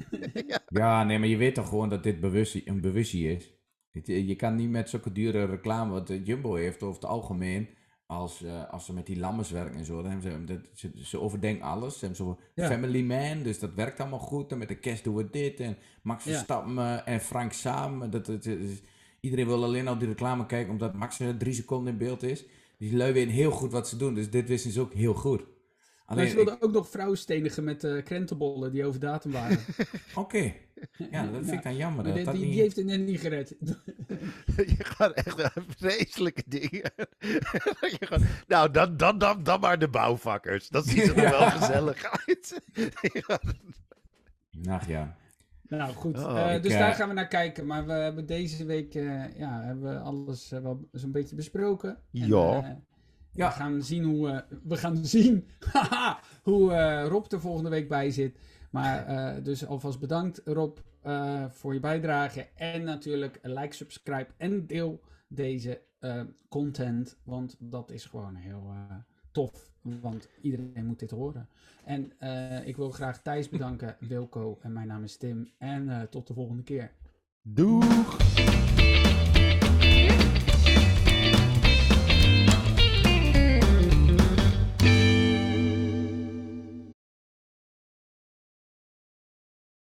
Ja, 0.69 1.05
nee, 1.05 1.19
maar 1.19 1.29
je 1.29 1.37
weet 1.37 1.55
toch 1.55 1.69
gewoon 1.69 1.89
dat 1.89 2.03
dit 2.03 2.21
bewustie, 2.21 2.63
een 2.69 2.81
bewustie 2.81 3.37
is. 3.37 3.53
Het- 3.95 4.07
Je 4.07 4.35
kan 4.37 4.55
niet 4.55 4.71
met 4.71 4.89
zulke 4.91 5.13
dure 5.13 5.45
reclame, 5.45 5.93
wat 5.93 6.13
Jumbo 6.25 6.55
heeft 6.55 6.83
over 6.83 6.95
het 7.01 7.11
algemeen, 7.11 7.69
als, 8.07 8.43
eh, 8.43 8.71
als 8.71 8.85
ze 8.85 8.93
met 8.93 9.07
die 9.07 9.19
lammers 9.19 9.51
werken 9.51 9.79
en 9.79 9.85
zo, 9.85 10.03
dan 10.03 10.11
hebben 10.11 10.31
ze, 10.31 10.45
dat, 10.45 10.61
ze, 10.75 10.91
ze 10.95 11.21
overdenken 11.21 11.67
alles. 11.67 11.93
Ze 11.99 11.99
hebben 12.07 12.17
zo 12.27 12.39
Ja. 12.55 12.67
Family 12.69 13.03
Man, 13.03 13.43
dus 13.43 13.59
dat 13.59 13.75
werkt 13.75 14.01
allemaal 14.01 14.19
goed. 14.19 14.53
En 14.53 14.59
met 14.59 14.69
de 14.69 14.79
kerst 14.79 15.05
doen 15.05 15.15
we 15.15 15.31
dit. 15.31 15.61
En 15.61 15.77
Max 16.03 16.25
Ja. 16.25 16.33
Verstappen 16.33 16.79
eh, 16.79 17.15
en 17.15 17.21
Frank 17.21 17.53
samen. 17.53 18.11
Dat, 18.11 18.27
dat, 18.27 18.49
iedereen 19.21 19.47
wil 19.47 19.65
alleen 19.65 19.89
op 19.89 19.99
die 19.99 20.09
reclame 20.09 20.47
kijken, 20.47 20.73
omdat 20.73 20.95
Max 20.95 21.21
eh, 21.21 21.29
drie 21.29 21.53
seconden 21.55 21.93
in 21.93 21.99
beeld 21.99 22.23
is. 22.23 22.45
Die 22.79 22.97
lui 22.97 23.13
weten 23.13 23.33
heel 23.33 23.51
goed 23.51 23.73
wat 23.73 23.89
ze 23.89 23.97
doen, 23.97 24.15
dus 24.15 24.31
dit 24.31 24.49
wisten 24.49 24.71
ze 24.71 24.81
ook 24.81 24.93
heel 24.95 25.15
goed. 25.15 25.43
Maar 26.07 26.17
Alleen, 26.17 26.31
ze 26.31 26.39
ik- 26.39 26.45
wilden 26.45 26.63
ook 26.63 26.73
nog 26.73 26.89
vrouwen 26.89 27.19
stenigen 27.19 27.65
met 27.65 27.85
eh 27.85 28.03
krentenbollen 28.03 28.73
die 28.73 28.85
over 28.85 29.01
datum 29.01 29.33
waren. 29.33 29.59
oké. 30.15 30.53
Ja, 31.11 31.27
dat 31.27 31.41
vind 31.45 31.53
ik 31.53 31.63
dan 31.63 31.77
jammer. 31.77 32.05
Dat 32.05 32.15
die, 32.15 32.25
dat 32.25 32.35
die, 32.35 32.43
niet... 32.43 32.53
die 32.53 32.61
heeft 32.63 32.77
het 32.77 32.85
net 32.87 33.01
niet 33.01 33.21
gered. 33.21 33.57
Je 34.77 34.85
gaat 34.85 35.13
echt 35.13 35.39
eh, 35.39 35.51
vreselijke 35.77 36.43
dingen. 36.47 36.93
Je 37.99 38.07
gaat, 38.07 38.21
nou, 38.47 38.71
dan, 38.71 38.97
dan, 38.97 39.19
dan, 39.19 39.43
dan 39.43 39.61
maar 39.61 39.79
de 39.79 39.89
bouwvakkers. 39.89 40.69
Dat 40.69 40.87
ziet 40.87 41.07
er 41.09 41.15
wel 41.15 41.51
gezellig 41.51 42.05
uit. 42.27 42.61
Gaat- 43.13 43.55
Ach 44.69 44.89
ja. 44.89 45.17
Nou 45.69 45.93
goed, 45.95 46.19
Oh, 46.19 46.41
eh, 46.49 46.55
ik, 46.55 46.63
dus 46.63 46.73
daar 46.73 46.95
gaan 46.95 47.09
we 47.09 47.15
naar 47.15 47.29
kijken. 47.29 47.67
Maar 47.67 47.87
we 47.87 47.93
hebben 47.93 48.27
deze 48.27 48.65
week 48.65 48.95
eh, 48.95 49.39
ja, 49.39 49.63
hebben 49.63 49.93
we 49.95 49.99
alles 50.01 50.49
wel 50.49 50.89
zo'n 50.93 51.13
beetje 51.13 51.37
besproken. 51.37 51.91
En, 52.13 52.27
Ja. 52.27 52.57
eh, 52.63 52.71
Ja. 53.35 53.49
We 53.49 53.55
gaan 53.55 53.83
zien 53.83 54.05
hoe, 54.05 54.29
eh, 54.29 54.59
we 54.63 54.77
gaan 54.77 55.05
zien 55.17 55.47
haha, 55.59 56.21
hoe 56.43 56.73
eh, 56.73 57.07
Rob 57.09 57.33
er 57.33 57.41
volgende 57.41 57.71
week 57.71 57.89
bij 57.89 58.11
zit. 58.11 58.39
Maar 58.71 59.07
eh, 59.07 59.45
dus 59.45 59.67
alvast 59.67 60.01
bedankt 60.01 60.41
Rob 60.45 60.79
voor 61.49 61.75
je 61.75 61.81
bijdrage. 61.81 62.49
En 62.55 62.85
natuurlijk 62.85 63.39
like, 63.43 63.75
subscribe 63.75 64.27
en 64.37 64.67
deel 64.67 65.01
deze 65.29 65.81
content. 66.49 67.19
Want 67.25 67.57
dat 67.59 67.91
is 67.91 68.05
gewoon 68.05 68.35
heel 68.35 68.75
tof. 69.33 69.73
Want 69.83 70.29
iedereen 70.41 70.87
moet 70.87 70.99
dit 70.99 71.11
horen. 71.11 71.49
En 71.85 72.13
ik 72.65 72.77
wil 72.77 72.91
graag 72.91 73.23
Thijs 73.23 73.49
bedanken, 73.49 73.97
Wilco 74.09 74.59
en 74.61 74.73
mijn 74.73 74.87
naam 74.87 75.05
is 75.05 75.17
Tim. 75.17 75.53
En 75.59 76.07
tot 76.11 76.27
de 76.27 76.35
volgende 76.35 76.63
keer. 76.63 76.93
Doeg! 77.43 78.24